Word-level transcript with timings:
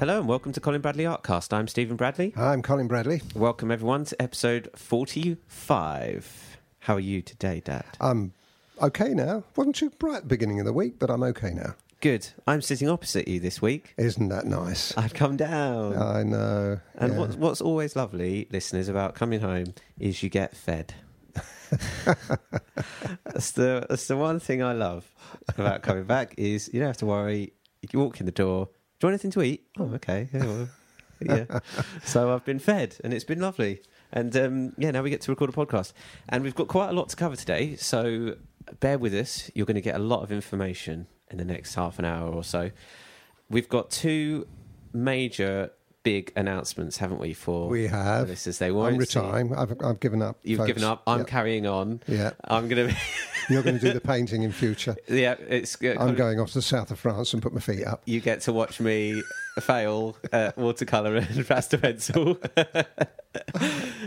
Hello 0.00 0.18
and 0.18 0.26
welcome 0.26 0.50
to 0.52 0.60
Colin 0.60 0.80
Bradley 0.80 1.04
Artcast. 1.04 1.52
I'm 1.52 1.68
Stephen 1.68 1.94
Bradley. 1.94 2.32
I'm 2.34 2.62
Colin 2.62 2.88
Bradley. 2.88 3.20
Welcome 3.34 3.70
everyone 3.70 4.06
to 4.06 4.22
episode 4.22 4.70
45. 4.74 6.58
How 6.78 6.94
are 6.94 7.00
you 7.00 7.20
today, 7.20 7.60
Dad? 7.62 7.84
I'm 8.00 8.32
okay 8.80 9.10
now. 9.10 9.44
Wasn't 9.56 9.76
too 9.76 9.90
bright 9.90 10.16
at 10.16 10.22
the 10.22 10.28
beginning 10.28 10.58
of 10.58 10.64
the 10.64 10.72
week, 10.72 10.98
but 10.98 11.10
I'm 11.10 11.22
okay 11.24 11.50
now. 11.50 11.74
Good. 12.00 12.28
I'm 12.46 12.62
sitting 12.62 12.88
opposite 12.88 13.28
you 13.28 13.40
this 13.40 13.60
week. 13.60 13.92
Isn't 13.98 14.30
that 14.30 14.46
nice? 14.46 14.96
I've 14.96 15.12
come 15.12 15.36
down. 15.36 15.98
I 15.98 16.22
know. 16.22 16.80
and 16.94 17.12
yeah. 17.12 17.18
what's, 17.18 17.36
what's 17.36 17.60
always 17.60 17.94
lovely, 17.94 18.48
listeners, 18.50 18.88
about 18.88 19.14
coming 19.14 19.40
home 19.40 19.74
is 19.98 20.22
you 20.22 20.30
get 20.30 20.56
fed. 20.56 20.94
that's 23.24 23.52
the 23.52 23.86
that's 23.90 24.06
the 24.06 24.16
one 24.16 24.40
thing 24.40 24.62
I 24.62 24.72
love 24.72 25.06
about 25.46 25.82
coming 25.82 26.04
back 26.04 26.34
is 26.38 26.70
you 26.72 26.80
don't 26.80 26.86
have 26.88 26.96
to 26.96 27.06
worry. 27.06 27.52
You 27.92 27.98
walk 27.98 28.18
in 28.18 28.24
the 28.24 28.32
door. 28.32 28.70
Do 29.00 29.06
you 29.06 29.12
want 29.12 29.14
anything 29.14 29.30
to 29.30 29.42
eat? 29.42 29.66
Oh, 29.78 29.94
okay. 29.94 30.28
Yeah. 30.32 30.66
Yeah. 31.22 31.60
so 32.04 32.32
I've 32.34 32.44
been 32.44 32.58
fed, 32.58 32.96
and 33.02 33.14
it's 33.14 33.24
been 33.24 33.40
lovely. 33.40 33.80
And 34.12 34.36
um, 34.36 34.72
yeah, 34.76 34.90
now 34.90 35.02
we 35.02 35.10
get 35.10 35.22
to 35.22 35.32
record 35.32 35.50
a 35.50 35.52
podcast, 35.52 35.92
and 36.28 36.44
we've 36.44 36.54
got 36.54 36.68
quite 36.68 36.90
a 36.90 36.92
lot 36.92 37.08
to 37.10 37.16
cover 37.16 37.36
today. 37.36 37.76
So 37.76 38.36
bear 38.80 38.98
with 38.98 39.14
us. 39.14 39.50
You're 39.54 39.66
going 39.66 39.76
to 39.76 39.80
get 39.80 39.96
a 39.96 40.00
lot 40.00 40.22
of 40.22 40.30
information 40.30 41.06
in 41.30 41.38
the 41.38 41.44
next 41.44 41.74
half 41.76 41.98
an 41.98 42.04
hour 42.04 42.30
or 42.30 42.44
so. 42.44 42.70
We've 43.48 43.68
got 43.68 43.90
two 43.90 44.46
major 44.92 45.72
big 46.02 46.32
announcements, 46.36 46.96
haven't 46.96 47.18
we? 47.20 47.32
For 47.34 47.68
We 47.68 47.86
have. 47.86 48.28
this 48.28 48.46
is 48.46 48.58
they 48.58 48.70
won't 48.70 48.94
I'm 48.94 48.98
retiring. 49.00 49.54
I've, 49.54 49.74
I've 49.84 50.00
given 50.00 50.22
up. 50.22 50.38
You've 50.42 50.58
folks. 50.58 50.68
given 50.68 50.84
up. 50.84 51.02
I'm 51.06 51.18
Yeah. 51.20 51.24
carrying 51.24 51.66
on. 51.66 52.00
Yeah. 52.06 52.30
I'm 52.44 52.68
going 52.68 52.88
to. 52.90 52.96
You're 53.48 53.62
going 53.62 53.78
to 53.78 53.84
do 53.86 53.92
the 53.92 54.00
painting 54.00 54.42
in 54.42 54.52
future. 54.52 54.96
yeah, 55.08 55.34
it's. 55.48 55.76
Uh, 55.82 55.96
I'm 55.98 56.14
going 56.14 56.38
off 56.40 56.48
to 56.48 56.54
the 56.54 56.62
south 56.62 56.90
of 56.90 56.98
France 56.98 57.32
and 57.34 57.42
put 57.42 57.52
my 57.52 57.60
feet 57.60 57.84
up. 57.84 58.02
You 58.06 58.20
get 58.20 58.40
to 58.42 58.52
watch 58.52 58.80
me 58.80 59.22
fail 59.58 60.16
at 60.32 60.56
watercolor 60.56 61.16
and 61.16 61.46
pastel 61.48 61.80
pencil. 61.80 62.38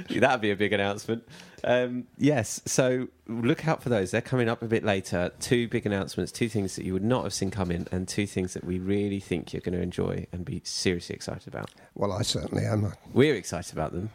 That'd 0.10 0.42
be 0.42 0.52
a 0.52 0.56
big 0.56 0.74
announcement. 0.74 1.28
Um, 1.64 2.08
yes, 2.18 2.62
so 2.66 3.08
look 3.28 3.68
out 3.68 3.82
for 3.82 3.90
those. 3.90 4.12
They're 4.12 4.22
coming 4.22 4.50
up 4.50 4.62
a 4.62 4.68
bit 4.68 4.84
later. 4.84 5.32
Two 5.40 5.68
big 5.68 5.86
announcements, 5.86 6.32
two 6.32 6.50
things 6.50 6.76
that 6.76 6.86
you 6.86 6.94
would 6.94 7.04
not 7.04 7.24
have 7.24 7.34
seen 7.34 7.52
coming, 7.52 7.88
and 7.92 8.08
two 8.08 8.28
things 8.28 8.54
that 8.54 8.64
we 8.64 8.80
really 8.80 9.20
think 9.20 9.54
you're 9.54 9.62
going 9.62 9.78
to 9.78 9.82
enjoy 9.82 10.28
and 10.32 10.46
be 10.46 10.62
seriously 10.64 11.16
excited 11.16 11.48
about. 11.48 11.72
Well, 11.96 12.12
I 12.12 12.22
certainly 12.22 12.66
am. 12.66 12.94
We're 13.14 13.36
excited 13.36 13.74
about 13.74 13.94
them, 13.94 14.10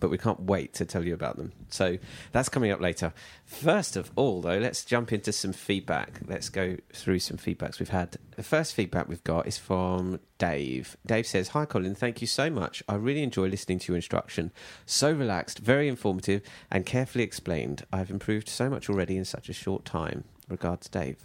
but 0.00 0.10
we 0.10 0.18
can't 0.18 0.40
wait 0.40 0.74
to 0.74 0.84
tell 0.84 1.04
you 1.04 1.14
about 1.14 1.36
them. 1.36 1.52
So 1.70 1.98
that's 2.32 2.48
coming 2.48 2.70
up 2.70 2.80
later. 2.80 3.12
First 3.44 3.96
of 3.96 4.10
all, 4.16 4.40
though, 4.40 4.58
let's 4.58 4.84
jump 4.84 5.12
into 5.12 5.32
some 5.32 5.52
feedback. 5.52 6.20
Let's 6.26 6.48
go 6.48 6.76
through 6.92 7.20
some 7.20 7.36
feedbacks 7.36 7.78
we've 7.78 7.88
had. 7.88 8.16
The 8.36 8.42
first 8.42 8.74
feedback 8.74 9.08
we've 9.08 9.24
got 9.24 9.46
is 9.46 9.58
from 9.58 10.20
Dave. 10.38 10.96
Dave 11.06 11.26
says, 11.26 11.48
Hi, 11.48 11.64
Colin. 11.64 11.94
Thank 11.94 12.20
you 12.20 12.26
so 12.26 12.50
much. 12.50 12.82
I 12.88 12.94
really 12.94 13.22
enjoy 13.22 13.48
listening 13.48 13.78
to 13.80 13.92
your 13.92 13.96
instruction. 13.96 14.52
So 14.86 15.12
relaxed, 15.12 15.58
very 15.58 15.88
informative, 15.88 16.42
and 16.70 16.86
carefully 16.86 17.24
explained. 17.24 17.84
I've 17.92 18.10
improved 18.10 18.48
so 18.48 18.70
much 18.70 18.88
already 18.88 19.16
in 19.16 19.24
such 19.24 19.48
a 19.48 19.52
short 19.52 19.84
time. 19.84 20.24
Regards, 20.48 20.88
Dave. 20.88 21.16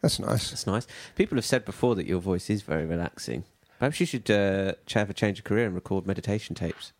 That's 0.00 0.18
nice. 0.18 0.50
That's 0.50 0.66
nice. 0.66 0.86
People 1.14 1.36
have 1.36 1.44
said 1.44 1.64
before 1.64 1.94
that 1.94 2.06
your 2.06 2.20
voice 2.20 2.50
is 2.50 2.62
very 2.62 2.84
relaxing. 2.84 3.44
Perhaps 3.78 4.00
you 4.00 4.06
should 4.06 4.30
uh, 4.30 4.74
have 4.94 5.10
a 5.10 5.14
change 5.14 5.38
of 5.38 5.44
career 5.44 5.66
and 5.66 5.74
record 5.74 6.06
meditation 6.06 6.54
tapes. 6.54 6.92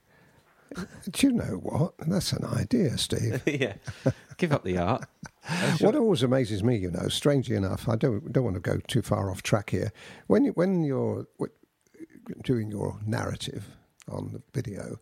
Do 1.11 1.27
you 1.27 1.33
know 1.33 1.59
what? 1.62 1.95
That's 1.98 2.33
an 2.33 2.45
idea, 2.45 2.97
Steve. 2.98 3.42
yeah. 3.47 3.75
Give 4.37 4.53
up 4.53 4.65
the 4.65 4.78
art. 4.78 5.05
What 5.81 5.97
always 5.97 6.23
amazes 6.23 6.62
me, 6.62 6.77
you 6.77 6.91
know, 6.91 7.09
strangely 7.09 7.56
enough, 7.56 7.89
I 7.89 7.97
don't 7.97 8.33
don't 8.33 8.45
want 8.45 8.55
to 8.55 8.61
go 8.61 8.78
too 8.87 9.03
far 9.03 9.31
off 9.31 9.43
track 9.43 9.71
here. 9.71 9.93
When 10.28 10.44
you, 10.44 10.53
when 10.53 10.84
you're 10.84 11.27
doing 12.44 12.71
your 12.71 13.00
narrative 13.05 13.77
on 14.09 14.33
the 14.33 14.43
video, 14.55 15.00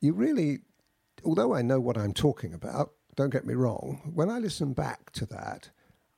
you 0.00 0.12
really, 0.12 0.60
although 1.24 1.54
I 1.54 1.62
know 1.62 1.80
what 1.80 1.98
I'm 1.98 2.12
talking 2.12 2.54
about, 2.54 2.92
don't 3.16 3.30
get 3.30 3.46
me 3.46 3.54
wrong. 3.54 4.12
When 4.14 4.30
I 4.30 4.38
listen 4.38 4.72
back 4.72 5.10
to 5.12 5.26
that, 5.26 5.70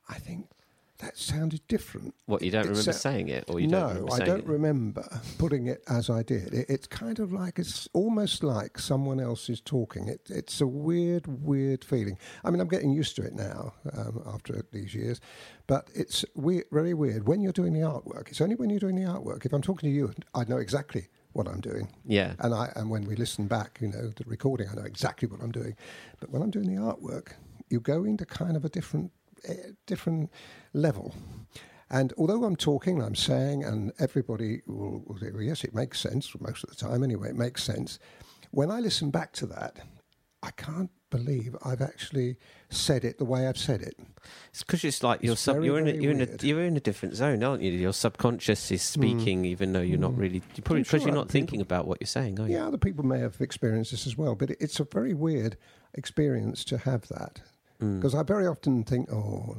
I 0.07 0.15
think 0.15 0.49
that 0.99 1.17
sounded 1.17 1.61
different. 1.67 2.13
What, 2.25 2.41
you 2.41 2.51
don't 2.51 2.65
It 2.65 2.69
remember 2.69 2.91
sa- 2.93 3.09
saying 3.09 3.29
it? 3.29 3.45
Or 3.49 3.59
you 3.59 3.67
no, 3.67 3.79
don't 3.79 3.89
remember 3.95 4.13
I 4.13 4.19
don't 4.25 4.39
it? 4.39 4.47
remember 4.47 5.21
putting 5.37 5.67
it 5.67 5.81
as 5.87 6.09
I 6.09 6.23
did. 6.23 6.53
It, 6.53 6.65
it's 6.69 6.87
kind 6.87 7.19
of 7.19 7.31
like 7.31 7.57
it's 7.57 7.87
almost 7.93 8.43
like 8.43 8.77
someone 8.77 9.19
else 9.19 9.49
is 9.49 9.61
talking. 9.61 10.07
It, 10.09 10.21
it's 10.29 10.59
a 10.61 10.67
weird, 10.67 11.25
weird 11.43 11.83
feeling. 11.83 12.17
I 12.43 12.51
mean, 12.51 12.59
I'm 12.59 12.67
getting 12.67 12.91
used 12.91 13.15
to 13.15 13.23
it 13.23 13.33
now 13.33 13.73
um, 13.93 14.21
after 14.27 14.65
these 14.73 14.93
years, 14.93 15.21
but 15.67 15.89
it's 15.95 16.25
weird, 16.35 16.65
very 16.71 16.93
weird 16.93 17.27
when 17.27 17.41
you're 17.41 17.53
doing 17.53 17.73
the 17.73 17.79
artwork. 17.79 18.27
It's 18.29 18.41
only 18.41 18.55
when 18.55 18.69
you're 18.69 18.79
doing 18.79 18.95
the 18.95 19.03
artwork. 19.09 19.45
If 19.45 19.53
I'm 19.53 19.61
talking 19.61 19.89
to 19.89 19.95
you, 19.95 20.13
I 20.35 20.43
know 20.43 20.57
exactly 20.57 21.07
what 21.31 21.47
I'm 21.47 21.61
doing. 21.61 21.87
Yeah. 22.05 22.33
And 22.39 22.53
I 22.53 22.73
and 22.75 22.89
when 22.89 23.05
we 23.05 23.15
listen 23.15 23.47
back, 23.47 23.79
you 23.81 23.87
know, 23.87 24.07
the 24.09 24.25
recording, 24.25 24.67
I 24.69 24.75
know 24.75 24.83
exactly 24.83 25.29
what 25.29 25.41
I'm 25.41 25.51
doing. 25.51 25.77
But 26.19 26.29
when 26.31 26.41
I'm 26.41 26.51
doing 26.51 26.73
the 26.73 26.81
artwork, 26.81 27.33
you 27.69 27.79
go 27.79 28.03
into 28.03 28.25
kind 28.25 28.57
of 28.57 28.65
a 28.65 28.69
different 28.69 29.11
different 29.85 30.29
level. 30.73 31.13
And 31.89 32.13
although 32.17 32.43
I'm 32.43 32.55
talking, 32.55 33.01
I'm 33.01 33.15
saying, 33.15 33.63
and 33.63 33.91
everybody 33.99 34.61
will, 34.67 35.03
will 35.05 35.17
say, 35.17 35.31
well, 35.31 35.41
yes, 35.41 35.63
it 35.63 35.73
makes 35.73 35.99
sense 35.99 36.31
most 36.39 36.63
of 36.63 36.69
the 36.69 36.75
time 36.75 37.03
anyway, 37.03 37.29
it 37.29 37.35
makes 37.35 37.63
sense. 37.63 37.97
When 38.51 38.69
I 38.69 38.79
listen 38.79 39.09
back 39.09 39.33
to 39.33 39.47
that, 39.47 39.77
I 40.41 40.51
can't 40.51 40.91
believe 41.09 41.55
I've 41.65 41.81
actually 41.81 42.37
said 42.69 43.03
it 43.03 43.17
the 43.17 43.25
way 43.25 43.47
I've 43.47 43.57
said 43.57 43.81
it. 43.81 43.95
It's 44.49 44.63
because 44.63 44.83
it's 44.83 45.03
like 45.03 45.25
sub, 45.35 45.55
very, 45.55 45.65
you're 45.65 45.79
in 45.79 45.87
a, 45.87 45.91
you're 45.91 46.11
in 46.11 46.21
a 46.21 46.45
you're 46.45 46.63
in 46.63 46.77
a 46.77 46.79
different 46.79 47.15
zone, 47.15 47.43
aren't 47.43 47.61
you? 47.61 47.71
Your 47.71 47.93
subconscious 47.93 48.71
is 48.71 48.93
hmm. 48.93 49.01
speaking, 49.01 49.45
even 49.45 49.73
though 49.73 49.81
you're 49.81 49.97
not 49.97 50.11
hmm. 50.11 50.21
really. 50.21 50.41
You're 50.55 50.63
probably 50.63 50.83
because 50.83 51.01
sure 51.01 51.09
you're 51.09 51.17
not 51.17 51.29
thinking 51.29 51.61
about 51.61 51.87
what 51.87 51.99
you're 51.99 52.07
saying, 52.07 52.39
are 52.39 52.47
you? 52.47 52.55
Yeah, 52.55 52.67
other 52.67 52.77
people 52.77 53.05
may 53.05 53.19
have 53.19 53.41
experienced 53.41 53.91
this 53.91 54.07
as 54.07 54.17
well, 54.17 54.35
but 54.35 54.51
it- 54.51 54.57
it's 54.61 54.79
a 54.79 54.85
very 54.85 55.13
weird 55.13 55.57
experience 55.93 56.63
to 56.65 56.77
have 56.77 57.07
that. 57.09 57.41
Because 57.79 58.13
I 58.13 58.23
very 58.23 58.45
often 58.45 58.83
think, 58.83 59.11
oh, 59.11 59.57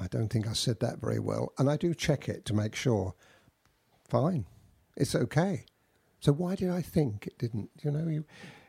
I 0.00 0.06
don't 0.08 0.28
think 0.28 0.46
I 0.46 0.52
said 0.52 0.80
that 0.80 1.00
very 1.00 1.18
well. 1.18 1.52
And 1.58 1.70
I 1.70 1.76
do 1.76 1.94
check 1.94 2.28
it 2.28 2.44
to 2.46 2.54
make 2.54 2.74
sure, 2.74 3.14
fine, 4.08 4.44
it's 4.96 5.14
okay. 5.14 5.64
So 6.20 6.32
why 6.32 6.56
did 6.56 6.70
I 6.70 6.82
think 6.82 7.26
it 7.26 7.38
didn't? 7.38 7.70
You 7.82 7.90
know, 7.90 8.08
you, 8.08 8.24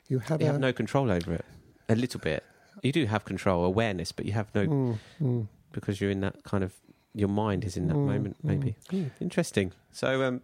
you 0.07 0.19
have, 0.19 0.41
You 0.41 0.47
a, 0.47 0.51
have 0.51 0.61
no 0.61 0.71
control 0.71 1.11
over 1.11 1.33
it. 1.33 1.45
A 1.89 1.95
little 1.95 2.19
bit. 2.19 2.43
You 2.83 2.91
do 2.91 3.05
have 3.05 3.25
control, 3.25 3.65
awareness, 3.65 4.11
but 4.11 4.25
you 4.25 4.31
have 4.33 4.53
no 4.55 4.65
Mm, 4.65 4.97
mm, 5.21 5.47
because 5.73 5.99
you're 5.99 6.11
in 6.11 6.21
that 6.21 6.43
kind 6.43 6.63
of 6.63 6.73
your 7.13 7.27
mind 7.27 7.65
is 7.65 7.75
in 7.75 7.87
that 7.87 7.95
moment. 7.95 8.37
Maybe 8.43 8.75
mm. 8.91 9.09
interesting. 9.19 9.73
So 9.91 10.23
um, 10.23 10.41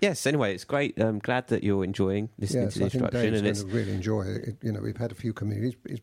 yes. 0.00 0.26
Anyway, 0.26 0.54
it's 0.54 0.64
great. 0.64 0.98
I'm 1.00 1.18
glad 1.18 1.48
that 1.48 1.62
you're 1.64 1.84
enjoying 1.84 2.30
listening 2.38 2.64
Yes, 2.64 2.72
to 2.74 2.78
the 2.80 2.84
I 2.86 2.88
think 2.88 3.02
instruction, 3.04 3.32
Dave's 3.32 3.40
and 3.40 3.44
going 3.44 3.50
it's 3.50 3.62
to 3.64 3.66
really 3.78 3.92
enjoy 3.92 4.22
it. 4.22 4.56
You 4.62 4.72
know, 4.72 4.80
we've 4.80 4.96
had 4.96 5.12
a 5.12 5.14
few 5.14 5.32
communities. 5.32 5.74
He's, 5.88 6.00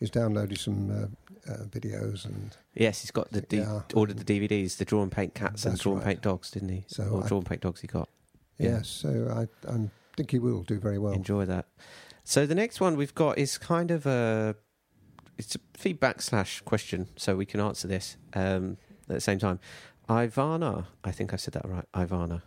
he's 0.00 0.10
downloaded 0.10 0.58
some 0.58 0.90
uh, 0.90 1.52
uh, 1.52 1.64
videos 1.66 2.24
and 2.24 2.56
yes, 2.74 3.02
he's 3.02 3.10
got 3.10 3.30
the 3.32 3.42
D- 3.42 3.58
Yeah. 3.58 3.82
ordered 3.94 4.18
the 4.18 4.24
DVDs, 4.24 4.76
the 4.78 4.84
draw 4.84 5.02
and 5.02 5.12
paint 5.12 5.34
cats 5.34 5.64
and 5.66 5.78
draw 5.78 5.92
and 5.92 6.00
right. 6.02 6.06
paint 6.10 6.22
dogs, 6.22 6.50
didn't 6.50 6.70
he? 6.70 6.84
So 6.88 7.04
or 7.04 7.24
I- 7.24 7.28
draw 7.28 7.38
and 7.38 7.46
paint 7.46 7.60
dogs 7.62 7.80
he 7.80 7.86
got. 7.86 8.08
Yeah. 8.58 8.76
yes, 8.76 8.88
so 8.88 9.08
I, 9.66 9.72
I 9.72 9.88
think 10.16 10.30
he 10.30 10.38
will 10.38 10.62
do 10.62 10.78
very 10.78 10.98
well. 10.98 11.12
Enjoy 11.12 11.44
that. 11.46 11.66
So 12.22 12.46
the 12.46 12.54
next 12.54 12.80
one 12.80 12.96
we've 12.96 13.14
got 13.14 13.36
is 13.36 13.58
kind 13.58 13.90
of 13.90 14.06
a 14.06 14.54
it's 15.36 15.56
a 15.56 15.58
feedback 15.76 16.22
slash 16.22 16.60
question, 16.60 17.08
so 17.16 17.34
we 17.36 17.44
can 17.44 17.58
answer 17.60 17.88
this 17.88 18.16
um, 18.34 18.76
at 19.08 19.16
the 19.16 19.20
same 19.20 19.38
time. 19.40 19.58
Ivana, 20.08 20.86
I 21.02 21.10
think 21.10 21.32
I 21.32 21.36
said 21.36 21.54
that 21.54 21.68
right. 21.68 21.84
Ivana, 21.94 22.42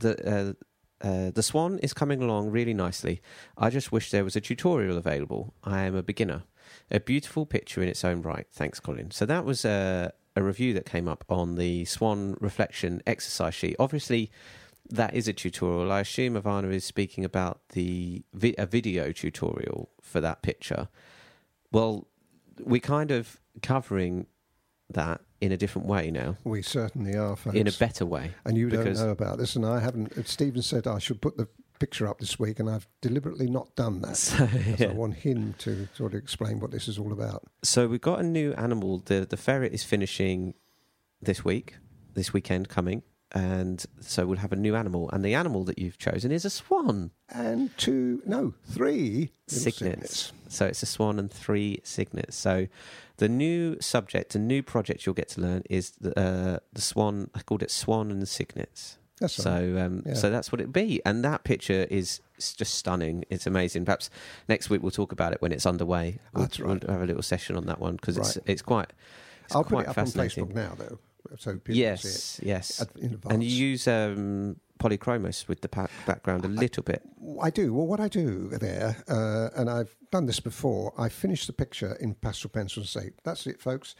the 0.00 0.56
uh, 1.02 1.06
uh, 1.06 1.30
the 1.30 1.42
swan 1.42 1.78
is 1.78 1.92
coming 1.94 2.22
along 2.22 2.50
really 2.50 2.74
nicely. 2.74 3.22
I 3.56 3.70
just 3.70 3.90
wish 3.90 4.10
there 4.10 4.24
was 4.24 4.36
a 4.36 4.40
tutorial 4.40 4.98
available. 4.98 5.54
I 5.64 5.82
am 5.82 5.94
a 5.94 6.02
beginner. 6.02 6.42
A 6.90 7.00
beautiful 7.00 7.46
picture 7.46 7.82
in 7.82 7.88
its 7.88 8.04
own 8.04 8.22
right. 8.22 8.46
Thanks, 8.52 8.80
Colin. 8.80 9.10
So 9.10 9.24
that 9.26 9.44
was 9.44 9.64
a, 9.64 10.12
a 10.36 10.42
review 10.42 10.74
that 10.74 10.84
came 10.84 11.08
up 11.08 11.24
on 11.28 11.56
the 11.56 11.84
swan 11.86 12.36
reflection 12.40 13.02
exercise 13.06 13.54
sheet. 13.54 13.76
Obviously, 13.78 14.30
that 14.90 15.14
is 15.14 15.26
a 15.26 15.32
tutorial. 15.32 15.90
I 15.90 16.00
assume 16.00 16.34
Ivana 16.34 16.72
is 16.72 16.84
speaking 16.84 17.24
about 17.24 17.60
the 17.70 18.22
vi- 18.34 18.54
a 18.58 18.66
video 18.66 19.10
tutorial 19.12 19.90
for 20.02 20.20
that 20.20 20.42
picture. 20.42 20.88
Well, 21.72 22.08
we're 22.58 22.80
kind 22.80 23.10
of 23.10 23.40
covering 23.62 24.26
that 24.94 25.20
in 25.40 25.52
a 25.52 25.56
different 25.56 25.88
way 25.88 26.10
now, 26.10 26.36
We 26.44 26.62
certainly 26.62 27.16
are, 27.16 27.36
folks. 27.36 27.56
in 27.56 27.66
a 27.66 27.72
better 27.72 28.04
way. 28.06 28.32
and 28.44 28.56
you 28.58 28.68
don't 28.68 28.94
know 28.94 29.10
about 29.10 29.38
this, 29.38 29.56
and 29.56 29.64
I 29.64 29.80
haven't. 29.80 30.26
Stephen 30.28 30.62
said 30.62 30.86
I 30.86 30.98
should 30.98 31.20
put 31.20 31.36
the 31.36 31.48
picture 31.78 32.06
up 32.06 32.18
this 32.18 32.38
week, 32.38 32.60
and 32.60 32.68
I've 32.68 32.86
deliberately 33.00 33.48
not 33.48 33.74
done 33.74 34.02
that. 34.02 34.16
So, 34.16 34.46
yeah. 34.78 34.90
I 34.90 34.92
want 34.92 35.14
him 35.14 35.54
to 35.60 35.88
sort 35.94 36.12
of 36.14 36.18
explain 36.18 36.60
what 36.60 36.70
this 36.70 36.88
is 36.88 36.98
all 36.98 37.12
about. 37.12 37.44
so 37.62 37.88
we've 37.88 38.00
got 38.00 38.20
a 38.20 38.22
new 38.22 38.52
animal. 38.54 38.98
The 38.98 39.26
the 39.28 39.36
ferret 39.38 39.72
is 39.72 39.82
finishing 39.82 40.54
this 41.22 41.42
week, 41.44 41.76
this 42.14 42.32
weekend 42.34 42.68
coming, 42.68 43.02
and 43.32 43.84
so 44.00 44.26
we'll 44.26 44.38
have 44.38 44.52
a 44.52 44.56
new 44.56 44.74
animal. 44.74 45.08
And 45.10 45.24
the 45.24 45.34
animal 45.34 45.64
that 45.64 45.78
you've 45.78 45.98
chosen 45.98 46.32
is 46.32 46.44
a 46.44 46.50
swan. 46.50 47.10
And 47.28 47.76
two, 47.78 48.22
no, 48.26 48.54
three 48.68 49.30
little 49.50 49.72
Cygnets. 49.72 50.32
So 50.48 50.66
it's 50.66 50.82
a 50.82 50.86
swan 50.86 51.18
and 51.18 51.30
three 51.30 51.80
cygnets. 51.84 52.36
So 52.36 52.66
the 53.18 53.28
new 53.28 53.76
subject, 53.80 54.34
a 54.34 54.38
new 54.38 54.62
project 54.62 55.06
you'll 55.06 55.14
get 55.14 55.28
to 55.30 55.40
learn 55.40 55.62
is 55.70 55.92
the, 56.00 56.18
uh, 56.18 56.58
the 56.72 56.80
swan. 56.80 57.30
I 57.34 57.42
called 57.42 57.62
it 57.62 57.70
swan 57.70 58.10
and 58.10 58.26
cygnets. 58.28 58.96
That's 59.20 59.34
so 59.34 59.50
right. 59.52 59.82
um, 59.82 60.02
Yeah. 60.06 60.14
so 60.14 60.30
that's 60.30 60.50
what 60.50 60.60
it'd 60.60 60.72
be. 60.72 61.00
And 61.04 61.22
that 61.24 61.44
picture 61.44 61.86
is 61.90 62.20
just 62.38 62.74
stunning. 62.74 63.24
It's 63.30 63.46
amazing. 63.46 63.84
Perhaps 63.84 64.08
next 64.48 64.70
week 64.70 64.82
we'll 64.82 64.90
talk 64.90 65.12
about 65.12 65.32
it 65.34 65.42
when 65.42 65.52
it's 65.52 65.66
underway. 65.66 66.18
We'll, 66.32 66.44
That's 66.44 66.58
right. 66.58 66.82
We'll 66.82 66.92
have 66.94 67.02
a 67.02 67.06
little 67.06 67.22
session 67.22 67.54
on 67.56 67.66
that 67.66 67.78
one 67.78 67.96
because 67.96 68.16
it's 68.16 68.38
Right. 68.38 68.44
it's 68.46 68.62
quite 68.62 68.92
it's 69.44 69.54
I'll 69.54 69.62
quite 69.62 69.86
put 69.86 69.90
it 69.96 69.98
up 69.98 69.98
on. 69.98 70.06
Facebook 70.06 70.54
now, 70.54 70.72
though, 70.78 70.98
so 71.38 71.52
people 71.56 71.74
yes, 71.76 72.40
yes. 72.42 72.80
it 72.80 72.88
ad- 72.88 73.02
in 73.02 73.14
advance. 73.14 73.34
And 73.34 73.44
you 73.44 73.50
use 73.50 73.86
um, 73.88 74.56
polychromos 74.78 75.46
with 75.48 75.60
the 75.60 75.68
pa- 75.68 75.88
background 76.06 76.44
a 76.44 76.48
little 76.48 76.82
bit. 76.82 77.02
I 77.42 77.50
do. 77.50 77.72
Well, 77.74 77.86
what 77.86 78.00
I 78.00 78.08
do 78.08 78.48
there, 78.48 78.96
uh, 79.08 79.48
and 79.60 79.68
I've 79.70 79.94
done 80.10 80.26
this 80.26 80.40
before, 80.40 80.92
I 80.98 81.08
finish 81.08 81.46
the 81.46 81.52
picture 81.52 81.96
in 82.00 82.14
pastel 82.14 82.50
pencil 82.50 82.80
and 82.82 82.88
say, 82.88 83.10
"That's 83.24 83.46
it, 83.46 83.60
folks. 83.60 83.94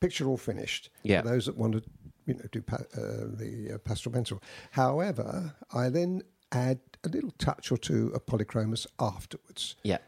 Picture 0.00 0.28
all 0.28 0.36
finished." 0.36 0.90
Yeah. 1.02 1.22
For 1.22 1.28
those 1.28 1.46
that 1.46 1.56
want 1.56 1.74
to, 1.74 1.82
you 2.26 2.34
know, 2.34 2.44
do 2.52 2.62
pa- 2.62 2.76
uh, 2.96 3.26
the 3.36 3.72
uh, 3.74 3.78
pastel 3.78 4.12
pencil. 4.12 4.42
However, 4.72 5.54
I 5.72 5.88
then 5.88 6.22
add 6.52 6.80
a 7.04 7.08
little 7.08 7.32
touch 7.38 7.72
or 7.72 7.76
two 7.78 8.08
of 8.14 8.24
polychromos 8.26 8.86
afterwards, 8.98 9.74
Yeah, 9.82 9.98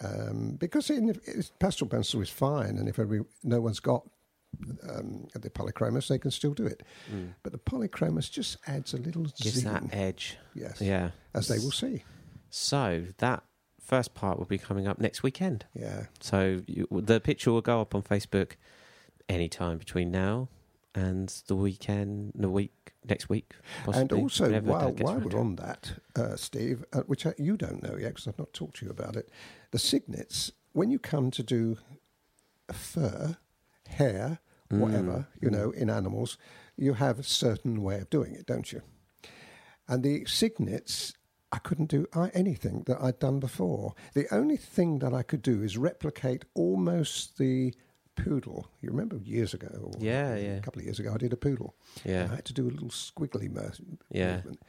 um, 0.00 0.56
because 0.58 0.90
in, 0.90 1.08
if 1.24 1.56
pastel 1.58 1.86
pencil 1.86 2.20
is 2.20 2.28
fine, 2.28 2.76
and 2.76 2.88
if 2.88 2.98
every, 2.98 3.24
no 3.44 3.60
one's 3.60 3.80
got 3.80 4.02
um, 4.88 5.26
the 5.34 5.50
polychromos, 5.50 6.08
they 6.08 6.18
can 6.18 6.30
still 6.30 6.54
do 6.54 6.66
it. 6.66 6.82
But 7.42 7.52
the 7.52 7.58
polychromos 7.58 8.30
just 8.30 8.56
adds 8.66 8.94
a 8.94 8.98
little 8.98 9.22
Mm. 9.24 9.36
gives 9.42 9.62
that 9.64 9.82
edge. 9.92 10.36
Yes. 10.54 10.80
Yeah. 10.80 11.10
As 11.34 11.48
they 11.48 11.58
will 11.58 11.72
see. 11.72 12.04
So 12.50 13.06
that 13.18 13.42
first 13.80 14.14
part 14.14 14.38
will 14.38 14.46
be 14.46 14.58
coming 14.58 14.86
up 14.86 14.98
next 15.00 15.22
weekend. 15.22 15.64
Yeah. 15.74 16.06
So 16.20 16.62
you, 16.66 16.86
the 16.90 17.20
picture 17.20 17.52
will 17.52 17.60
go 17.62 17.80
up 17.80 17.94
on 17.94 18.02
Facebook 18.02 18.52
anytime 19.28 19.78
between 19.78 20.10
now 20.10 20.48
and 20.94 21.28
the 21.46 21.54
weekend, 21.56 22.32
the 22.34 22.48
week 22.48 22.72
next 23.08 23.28
week, 23.28 23.52
possibly. 23.84 24.00
and 24.00 24.12
also, 24.12 24.60
while, 24.62 24.90
while 24.92 25.18
we're 25.20 25.38
on 25.38 25.56
that, 25.56 25.92
uh, 26.16 26.34
Steve, 26.36 26.84
uh, 26.92 27.02
which 27.02 27.26
I, 27.26 27.34
you 27.38 27.56
don't 27.56 27.82
know 27.82 27.96
yet 27.96 28.08
because 28.14 28.26
I've 28.26 28.38
not 28.38 28.52
talked 28.52 28.78
to 28.78 28.86
you 28.86 28.90
about 28.90 29.14
it, 29.14 29.28
the 29.70 29.78
cygnets, 29.78 30.50
when 30.72 30.90
you 30.90 30.98
come 30.98 31.30
to 31.32 31.42
do 31.42 31.76
a 32.68 32.72
fur, 32.72 33.36
hair, 33.88 34.40
Mm, 34.70 34.78
whatever, 34.78 35.28
you 35.40 35.50
know, 35.50 35.70
in 35.70 35.88
animals, 35.90 36.38
you 36.76 36.94
have 36.94 37.18
a 37.18 37.22
certain 37.22 37.82
way 37.82 37.98
of 38.00 38.10
doing 38.10 38.34
it, 38.34 38.46
don't 38.46 38.72
you? 38.72 38.82
And 39.88 40.02
the 40.02 40.24
cygnets, 40.26 41.14
I 41.52 41.58
couldn't 41.58 41.86
do 41.90 42.06
anything 42.34 42.82
that 42.86 42.98
I'd 43.00 43.18
done 43.20 43.38
before. 43.38 43.94
The 44.14 44.26
only 44.34 44.56
thing 44.56 44.98
that 44.98 45.14
I 45.14 45.22
could 45.22 45.42
do 45.42 45.62
is 45.62 45.78
replicate 45.78 46.44
almost 46.54 47.38
the 47.38 47.72
poodle. 48.16 48.68
You 48.80 48.90
remember 48.90 49.16
years 49.18 49.54
ago, 49.54 49.92
Yeah, 49.98 50.34
yeah. 50.36 50.56
a 50.56 50.60
couple 50.60 50.80
of 50.80 50.86
years 50.86 50.98
ago, 50.98 51.12
I 51.14 51.18
did 51.18 51.32
a 51.32 51.36
poodle. 51.36 51.76
Yeah. 52.04 52.28
I 52.30 52.36
had 52.36 52.44
to 52.46 52.52
do 52.54 52.66
a 52.68 52.70
little 52.72 52.88
squiggly 52.88 53.48
mo- 53.52 53.70
Yeah. 54.10 54.36
movement. 54.36 54.60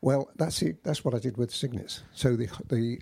Well, 0.00 0.30
that's 0.36 0.62
it. 0.62 0.84
That's 0.84 1.04
what 1.04 1.14
I 1.14 1.18
did 1.18 1.36
with 1.36 1.52
cygnets. 1.54 2.02
So 2.12 2.36
the 2.36 2.48
the 2.68 3.00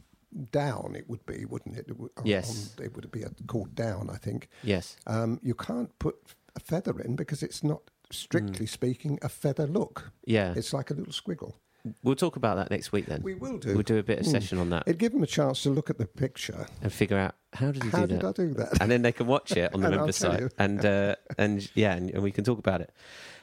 down 0.51 0.95
it 0.97 1.09
would 1.09 1.25
be, 1.27 1.45
wouldn't 1.45 1.77
it? 1.77 1.87
it 1.89 1.99
would, 1.99 2.11
Yes. 2.25 2.75
on- 2.79 2.85
it 2.85 2.95
would 2.95 3.11
be 3.11 3.23
a, 3.23 3.31
called 3.47 3.75
down, 3.75 4.09
I 4.11 4.17
think. 4.17 4.49
Yes. 4.63 4.97
Um, 5.07 5.41
you 5.43 5.55
can't 5.55 5.97
put 5.99 6.17
a 6.57 6.61
feather 6.61 6.99
in 7.01 7.17
because 7.17 7.43
it's 7.43 7.63
not, 7.65 7.83
strictly 8.13 8.67
speaking, 8.67 9.19
a 9.23 9.29
feather 9.29 9.67
look. 9.67 10.13
Yeah. 10.25 10.53
It's 10.57 10.73
like 10.73 10.91
a 10.91 10.95
little 10.95 11.13
squiggle. 11.13 11.55
We'll 12.03 12.15
talk 12.17 12.37
about 12.37 12.57
that 12.57 12.71
next 12.71 12.93
week 12.93 13.07
then. 13.07 13.23
We 13.23 13.35
will 13.35 13.57
do. 13.57 13.73
We'll 13.73 13.83
do 13.83 13.97
a 13.99 14.03
bit 14.03 14.19
of 14.21 14.27
Mm. 14.27 14.31
session 14.33 14.59
on 14.59 14.69
that 14.71 14.83
It'd 14.87 14.99
give 14.99 15.13
them 15.13 15.23
a 15.23 15.27
chance 15.27 15.63
to 15.63 15.71
look 15.71 15.89
at 15.89 15.97
the 15.97 16.07
picture. 16.07 16.67
and 16.83 16.93
figure 16.93 17.17
out 17.17 17.35
how 17.55 17.73
did 17.73 17.83
he 17.85 17.89
How 17.89 18.01
do 18.03 18.07
did 18.09 18.21
that. 18.21 18.27
I 18.29 18.33
do 18.33 18.55
that? 18.55 18.83
and 18.83 18.91
then 18.91 19.01
they 19.03 19.13
can 19.13 19.27
watch 19.27 19.53
it 19.53 19.73
on 19.75 19.81
the 19.81 19.91
member 19.97 20.13
site, 20.13 20.41
you. 20.41 20.51
and 20.59 20.85
uh, 20.85 21.17
and 21.39 21.71
yeah, 21.75 21.95
and, 21.95 22.11
and 22.11 22.23
we 22.23 22.33
can 22.33 22.45
talk 22.45 22.59
about 22.59 22.83
it. 22.83 22.91